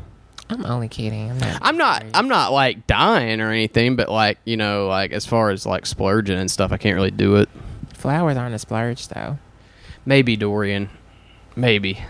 I'm 0.49 0.63
only 0.65 0.88
kidding. 0.88 1.32
I'm 1.32 1.38
not. 1.39 1.59
I'm 1.61 1.78
not. 1.78 2.05
I'm 2.13 2.28
not 2.28 2.51
like 2.51 2.86
dying 2.86 3.41
or 3.41 3.49
anything, 3.51 3.95
but 3.95 4.09
like 4.09 4.38
you 4.45 4.57
know, 4.57 4.88
like 4.88 5.11
as 5.11 5.26
far 5.26 5.49
as 5.51 5.65
like 5.65 5.86
splurging 5.86 6.38
and 6.38 6.49
stuff, 6.51 6.71
I 6.71 6.78
can't 6.78 6.95
really 6.95 7.11
do 7.11 7.36
it. 7.38 7.49
Flowers 7.93 8.38
aren't 8.38 8.53
a 8.55 8.59
splurge 8.59 9.07
though. 9.07 9.38
Maybe 10.05 10.36
Dorian, 10.36 10.89
maybe. 11.55 12.03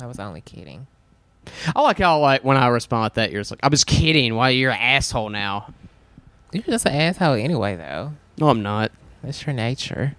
I 0.00 0.06
was 0.06 0.18
only 0.18 0.40
kidding. 0.40 0.86
I 1.74 1.80
like 1.82 1.98
how 1.98 2.20
like 2.20 2.44
when 2.44 2.56
I 2.56 2.68
respond 2.68 3.12
that, 3.14 3.32
you're 3.32 3.40
just 3.40 3.50
like, 3.50 3.60
I 3.62 3.68
was 3.68 3.84
kidding. 3.84 4.34
Why 4.34 4.50
you're 4.50 4.70
an 4.70 4.80
asshole 4.80 5.30
now? 5.30 5.72
You're 6.52 6.62
just 6.62 6.86
an 6.86 6.94
asshole 6.94 7.34
anyway, 7.34 7.76
though. 7.76 8.12
No, 8.38 8.48
I'm 8.48 8.62
not. 8.62 8.92
That's 9.22 9.46
your 9.46 9.54
nature. 9.54 10.16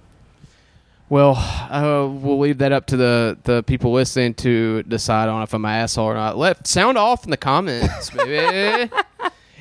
Well, 1.09 1.33
uh, 1.37 2.07
we'll 2.07 2.37
leave 2.37 2.59
that 2.59 2.71
up 2.71 2.85
to 2.87 2.97
the, 2.97 3.37
the 3.43 3.63
people 3.63 3.91
listening 3.91 4.35
to 4.35 4.83
decide 4.83 5.27
on 5.27 5.41
if 5.41 5.53
I'm 5.53 5.65
an 5.65 5.71
asshole 5.71 6.05
or 6.05 6.13
not. 6.13 6.37
Let 6.37 6.67
sound 6.67 6.99
off 6.99 7.23
in 7.23 7.31
the 7.31 7.37
comments, 7.37 8.09
baby. 8.15 8.91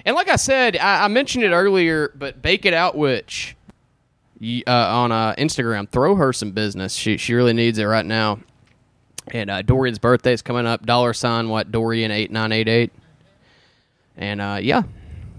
and 0.05 0.15
like 0.15 0.29
I 0.29 0.37
said, 0.37 0.77
I, 0.77 1.05
I 1.05 1.09
mentioned 1.09 1.45
it 1.45 1.53
earlier, 1.53 2.13
but 2.15 2.43
Bake 2.43 2.67
It 2.67 2.75
Out 2.75 2.99
Witch 2.99 3.57
uh, 4.43 4.71
on 4.71 5.11
uh, 5.11 5.35
Instagram, 5.39 5.89
throw 5.89 6.17
her 6.17 6.35
some 6.35 6.53
business. 6.53 6.93
She 6.93 7.17
she 7.17 7.33
really 7.33 7.55
needs 7.55 7.79
it 7.79 7.85
right 7.85 8.07
now. 8.07 8.41
And 9.33 9.51
uh, 9.51 9.63
Dorian's 9.63 9.99
birthday 9.99 10.33
is 10.33 10.43
coming 10.43 10.67
up. 10.67 10.85
Dollar 10.87 11.13
sign 11.13 11.49
what 11.49 11.71
Dorian 11.73 12.11
eight 12.11 12.31
nine 12.31 12.53
eight 12.53 12.69
eight. 12.69 12.93
And 14.17 14.41
uh, 14.41 14.59
yeah, 14.61 14.83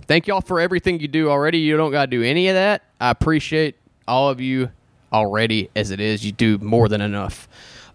thank 0.08 0.28
y'all 0.28 0.42
for 0.42 0.60
everything 0.60 1.00
you 1.00 1.08
do 1.08 1.30
already. 1.30 1.60
You 1.60 1.78
don't 1.78 1.92
got 1.92 2.06
to 2.06 2.12
do 2.12 2.24
any 2.24 2.48
of 2.48 2.56
that. 2.56 2.84
I 3.00 3.10
appreciate 3.10 3.76
all 4.08 4.30
of 4.30 4.40
you 4.40 4.72
already 5.12 5.70
as 5.76 5.92
it 5.92 6.00
is. 6.00 6.26
You 6.26 6.32
do 6.32 6.58
more 6.60 6.88
than 6.88 7.02
enough. 7.02 7.48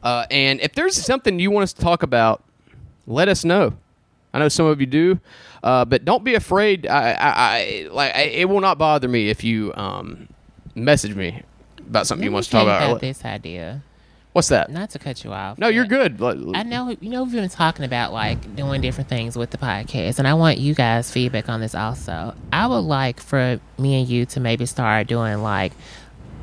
Uh, 0.02 0.26
and 0.30 0.60
if 0.60 0.74
there's 0.74 0.96
something 0.96 1.38
you 1.38 1.50
want 1.50 1.64
us 1.64 1.72
to 1.72 1.80
talk 1.80 2.02
about, 2.02 2.42
let 3.06 3.28
us 3.28 3.44
know. 3.44 3.74
I 4.34 4.40
know 4.40 4.48
some 4.48 4.66
of 4.66 4.80
you 4.80 4.86
do, 4.86 5.20
uh, 5.62 5.84
but 5.84 6.04
don't 6.04 6.24
be 6.24 6.34
afraid. 6.34 6.86
I, 6.86 7.12
I, 7.12 7.32
I 7.36 7.88
like 7.90 8.14
I, 8.14 8.22
it 8.22 8.48
will 8.48 8.60
not 8.60 8.78
bother 8.78 9.06
me 9.06 9.30
if 9.30 9.44
you 9.44 9.72
um, 9.74 10.28
message 10.74 11.14
me 11.14 11.42
about 11.78 12.06
something 12.06 12.24
you 12.24 12.32
want 12.32 12.44
to 12.46 12.50
talk 12.50 12.64
about. 12.64 13.00
this 13.00 13.24
idea. 13.24 13.82
What's 14.34 14.48
that? 14.48 14.68
Not 14.68 14.90
to 14.90 14.98
cut 14.98 15.22
you 15.22 15.32
off. 15.32 15.58
No, 15.58 15.68
you're 15.68 15.84
good. 15.84 16.20
I 16.20 16.64
know 16.64 16.96
you 17.00 17.08
know 17.08 17.22
we've 17.22 17.32
been 17.32 17.48
talking 17.48 17.84
about 17.84 18.12
like 18.12 18.56
doing 18.56 18.80
different 18.80 19.08
things 19.08 19.38
with 19.38 19.50
the 19.50 19.58
podcast, 19.58 20.18
and 20.18 20.26
I 20.26 20.34
want 20.34 20.58
you 20.58 20.74
guys' 20.74 21.08
feedback 21.08 21.48
on 21.48 21.60
this 21.60 21.72
also. 21.72 22.34
I 22.52 22.66
would 22.66 22.80
like 22.80 23.20
for 23.20 23.60
me 23.78 24.00
and 24.00 24.08
you 24.08 24.26
to 24.26 24.40
maybe 24.40 24.66
start 24.66 25.06
doing 25.06 25.40
like 25.40 25.72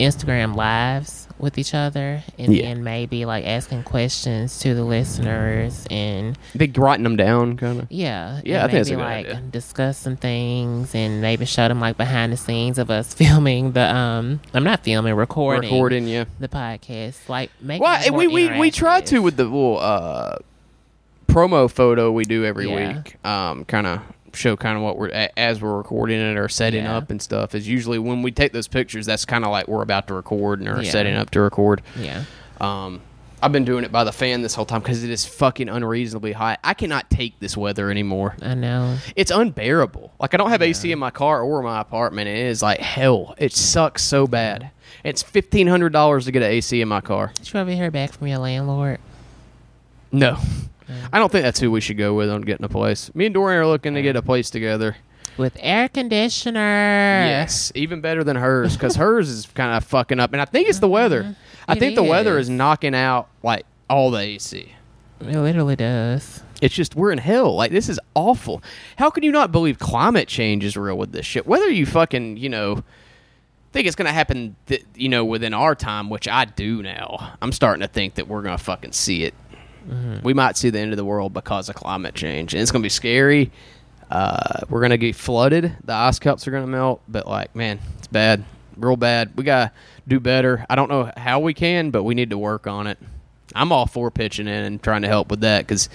Instagram 0.02 0.56
lives 0.56 1.28
with 1.40 1.58
each 1.58 1.74
other, 1.74 2.22
and 2.38 2.54
Yeah. 2.56 2.64
then 2.68 2.84
maybe 2.84 3.26
like 3.26 3.46
asking 3.48 3.82
questions 3.84 4.60
to 4.60 4.76
the 4.76 4.84
listeners, 4.84 5.88
and 5.90 6.38
Big 6.56 6.78
writing 6.78 7.04
them 7.04 7.16
down, 7.16 7.58
kind 7.58 7.80
of. 7.82 7.88
yeah, 7.92 8.42
Yeah, 8.46 8.60
I 8.60 8.68
think 8.68 8.72
that's 8.74 8.90
a 8.90 8.92
maybe 8.92 9.02
good 9.02 9.02
like 9.04 9.26
idea. 9.38 9.42
discuss 9.50 9.98
some 9.98 10.18
things, 10.18 10.94
and 10.94 11.20
maybe 11.22 11.46
show 11.46 11.68
them 11.68 11.80
like 11.80 11.98
behind 11.98 12.32
the 12.32 12.38
scenes 12.38 12.78
of 12.78 12.92
us 12.92 13.14
filming 13.22 13.72
the 13.72 13.92
um. 13.96 14.40
I'm 14.54 14.64
not 14.64 14.84
filming, 14.84 15.16
recording, 15.16 15.64
Recording, 15.72 16.08
yeah. 16.08 16.26
the 16.40 16.48
podcast, 16.48 17.28
like 17.28 17.50
make 17.60 17.82
Well, 17.82 18.14
we 18.14 18.28
we 18.28 18.60
we 18.60 18.70
try 18.70 19.02
to 19.02 19.20
with 19.20 19.36
the 19.38 19.46
little 19.46 19.80
uh, 19.80 20.36
promo 21.28 21.72
photo 21.72 22.12
we 22.12 22.24
do 22.26 22.46
every 22.46 22.70
Yeah. 22.70 22.98
week. 22.98 23.16
Um, 23.26 23.66
kind 23.66 23.88
of 23.88 24.02
show 24.36 24.56
kind 24.56 24.78
of 24.78 24.84
what 24.84 24.98
we're 24.98 25.30
as 25.38 25.62
we're 25.62 25.78
recording 25.78 26.20
it 26.20 26.38
or 26.38 26.48
setting 26.50 26.84
Yeah. 26.84 26.98
up 26.98 27.10
and 27.10 27.22
stuff. 27.22 27.54
Is 27.56 27.68
usually 27.68 28.00
when 28.00 28.22
we 28.22 28.32
take 28.32 28.52
those 28.54 28.68
pictures, 28.68 29.06
that's 29.06 29.26
kind 29.26 29.44
of 29.46 29.52
like 29.52 29.68
we're 29.68 29.82
about 29.84 30.08
to 30.08 30.14
record 30.14 30.60
and 30.60 30.68
or 30.70 30.82
Yeah. 30.82 30.90
setting 30.92 31.16
up 31.16 31.30
to 31.32 31.42
record. 31.42 31.82
yeah. 31.98 32.24
Um, 32.60 33.02
I've 33.44 33.52
been 33.52 33.66
doing 33.66 33.84
it 33.84 33.92
by 33.92 34.04
the 34.04 34.12
fan 34.12 34.44
this 34.44 34.54
whole 34.54 34.66
time 34.66 34.82
because 34.82 35.04
it 35.04 35.10
is 35.10 35.26
fucking 35.26 35.68
unreasonably 35.68 36.32
hot. 36.34 36.60
I 36.64 36.76
cannot 36.76 37.10
take 37.10 37.40
this 37.40 37.58
weather 37.58 37.90
anymore. 37.90 38.36
I 38.40 38.54
know. 38.54 38.98
It's 39.16 39.32
unbearable. 39.32 40.12
Like 40.20 40.36
I 40.36 40.38
don't 40.38 40.52
have 40.52 40.62
AC 40.62 40.92
in 40.92 41.00
my 41.00 41.10
car 41.10 41.42
or 41.42 41.64
my 41.64 41.82
apartment. 41.82 42.28
It 42.28 42.38
is 42.38 42.62
like 42.62 42.80
hell. 42.80 43.34
It 43.40 43.54
sucks 43.54 44.04
so 44.04 44.28
bad. 44.28 44.70
It's 45.04 45.24
fifteen 45.24 45.66
hundred 45.66 45.92
dollars 45.92 46.26
to 46.26 46.32
get 46.32 46.44
an 46.44 46.52
AC 46.52 46.82
in 46.82 46.88
my 46.88 47.02
car. 47.02 47.32
Did 47.36 47.52
you 47.52 47.60
ever 47.60 47.72
hear 47.72 47.90
back 47.90 48.12
from 48.14 48.28
your 48.28 48.38
landlord? 48.38 49.00
No, 50.12 50.38
I 51.12 51.20
don't 51.20 51.32
think 51.32 51.44
that's 51.44 51.60
who 51.60 51.72
we 51.72 51.82
should 51.82 51.98
go 51.98 52.14
with 52.14 52.30
on 52.30 52.42
getting 52.42 52.66
a 52.66 52.70
place. 52.70 53.14
Me 53.16 53.26
and 53.26 53.34
Dorian 53.34 53.62
are 53.62 53.68
looking 53.68 53.94
to 53.96 54.02
get 54.02 54.16
a 54.16 54.22
place 54.22 54.50
together. 54.50 54.96
With 55.38 55.58
air 55.60 55.88
conditioner. 55.90 56.60
Yes, 56.60 57.72
even 57.76 58.02
better 58.02 58.24
than 58.24 58.36
hers 58.36 58.74
because 58.76 58.96
hers 58.96 59.30
is 59.30 59.46
kind 59.48 59.76
of 59.76 59.84
fucking 59.86 60.20
up, 60.20 60.34
and 60.34 60.42
I 60.42 60.46
think 60.46 60.68
it's 60.70 60.80
the 60.80 60.88
weather. 60.90 61.24
Mm-hmm. 61.24 61.32
I 61.70 61.74
It 61.74 61.80
think 61.80 61.96
the 61.96 62.04
weather 62.04 62.38
is. 62.38 62.48
is 62.48 62.50
knocking 62.50 62.94
out 62.96 63.30
like 63.44 63.66
all 63.90 64.12
the 64.12 64.20
AC. 64.20 64.74
It 65.22 65.28
literally 65.38 65.76
does. 65.76 66.42
It's 66.62 66.76
just 66.76 66.96
we're 66.96 67.12
in 67.12 67.18
hell. 67.20 67.56
Like 67.56 67.72
this 67.72 67.88
is 67.90 68.00
awful. 68.14 68.62
How 68.98 69.10
can 69.10 69.24
you 69.24 69.32
not 69.32 69.52
believe 69.52 69.80
climate 69.80 70.28
change 70.28 70.64
is 70.64 70.76
real 70.76 70.98
with 70.98 71.12
this 71.12 71.26
shit? 71.26 71.48
Whether 71.48 71.70
you 71.70 71.86
fucking 71.86 72.38
you 72.38 72.50
know 72.50 72.84
think 73.72 73.88
it's 73.88 73.96
gonna 73.96 74.12
happen, 74.12 74.56
th- 74.68 74.84
you 74.96 75.08
know, 75.08 75.24
within 75.24 75.54
our 75.54 75.76
time, 75.76 76.10
which 76.10 76.28
I 76.28 76.44
do 76.46 76.84
now. 76.84 77.36
I'm 77.42 77.54
starting 77.54 77.80
to 77.82 77.88
think 77.88 78.16
that 78.16 78.28
we're 78.28 78.42
gonna 78.42 78.58
fucking 78.58 78.92
see 78.92 79.24
it. 79.24 79.34
We 80.24 80.34
might 80.34 80.58
see 80.58 80.70
the 80.70 80.80
end 80.80 80.92
of 80.92 80.98
the 80.98 81.06
world 81.06 81.34
because 81.34 81.70
of 81.70 81.76
climate 81.76 82.16
change, 82.16 82.54
and 82.54 82.62
it's 82.62 82.72
gonna 82.72 82.84
be 82.84 82.90
scary. 82.90 83.52
Uh, 84.10 84.62
we're 84.70 84.82
gonna 84.82 84.98
get 84.98 85.16
flooded. 85.16 85.76
The 85.84 85.94
ice 85.94 86.20
caps 86.20 86.48
are 86.48 86.52
gonna 86.52 86.68
melt, 86.68 87.02
but 87.08 87.28
like, 87.28 87.56
man, 87.56 87.80
it's 87.98 88.08
bad, 88.08 88.44
real 88.78 88.98
bad. 88.98 89.32
We 89.36 89.44
gotta 89.44 89.72
do 90.08 90.20
better. 90.20 90.66
I 90.70 90.76
don't 90.76 90.90
know 90.90 91.12
how 91.18 91.40
we 91.40 91.54
can, 91.54 91.92
but 91.92 92.04
we 92.04 92.14
need 92.16 92.30
to 92.32 92.38
work 92.38 92.68
on 92.68 92.88
it. 92.88 92.98
I'm 93.56 93.72
all 93.72 93.86
for 93.86 94.12
pitching 94.12 94.48
in 94.48 94.64
and 94.64 94.82
trying 94.84 95.02
to 95.02 95.08
help 95.08 95.30
with 95.30 95.42
that 95.42 95.66
because 95.66 95.90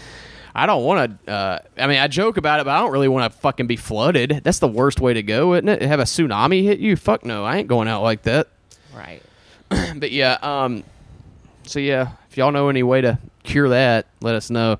I 0.54 0.64
don't 0.64 0.84
want 0.84 1.26
to. 1.26 1.30
Uh, 1.32 1.58
I 1.78 1.86
mean, 1.86 1.98
I 1.98 2.08
joke 2.08 2.38
about 2.38 2.60
it, 2.60 2.64
but 2.64 2.70
I 2.70 2.80
don't 2.80 2.90
really 2.90 3.08
want 3.08 3.30
to 3.30 3.38
fucking 3.38 3.66
be 3.66 3.76
flooded. 3.76 4.40
That's 4.42 4.58
the 4.58 4.68
worst 4.68 5.00
way 5.00 5.12
to 5.12 5.22
go, 5.22 5.54
isn't 5.54 5.68
it? 5.68 5.82
Have 5.82 6.00
a 6.00 6.04
tsunami 6.04 6.62
hit 6.62 6.78
you? 6.78 6.96
Fuck 6.96 7.24
no, 7.24 7.44
I 7.44 7.58
ain't 7.58 7.68
going 7.68 7.88
out 7.88 8.02
like 8.02 8.22
that. 8.22 8.48
Right. 8.94 9.22
But 9.96 10.12
yeah, 10.12 10.38
um, 10.42 10.84
so 11.64 11.78
yeah, 11.80 12.12
if 12.30 12.36
y'all 12.36 12.52
know 12.52 12.68
any 12.68 12.82
way 12.82 13.00
to 13.00 13.18
cure 13.46 13.68
that, 13.68 14.06
let 14.20 14.34
us 14.34 14.50
know, 14.50 14.78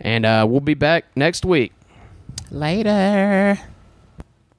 and 0.00 0.26
uh, 0.26 0.46
we'll 0.48 0.60
be 0.60 0.74
back 0.74 1.04
next 1.16 1.44
week. 1.44 1.72
Later. 2.50 3.58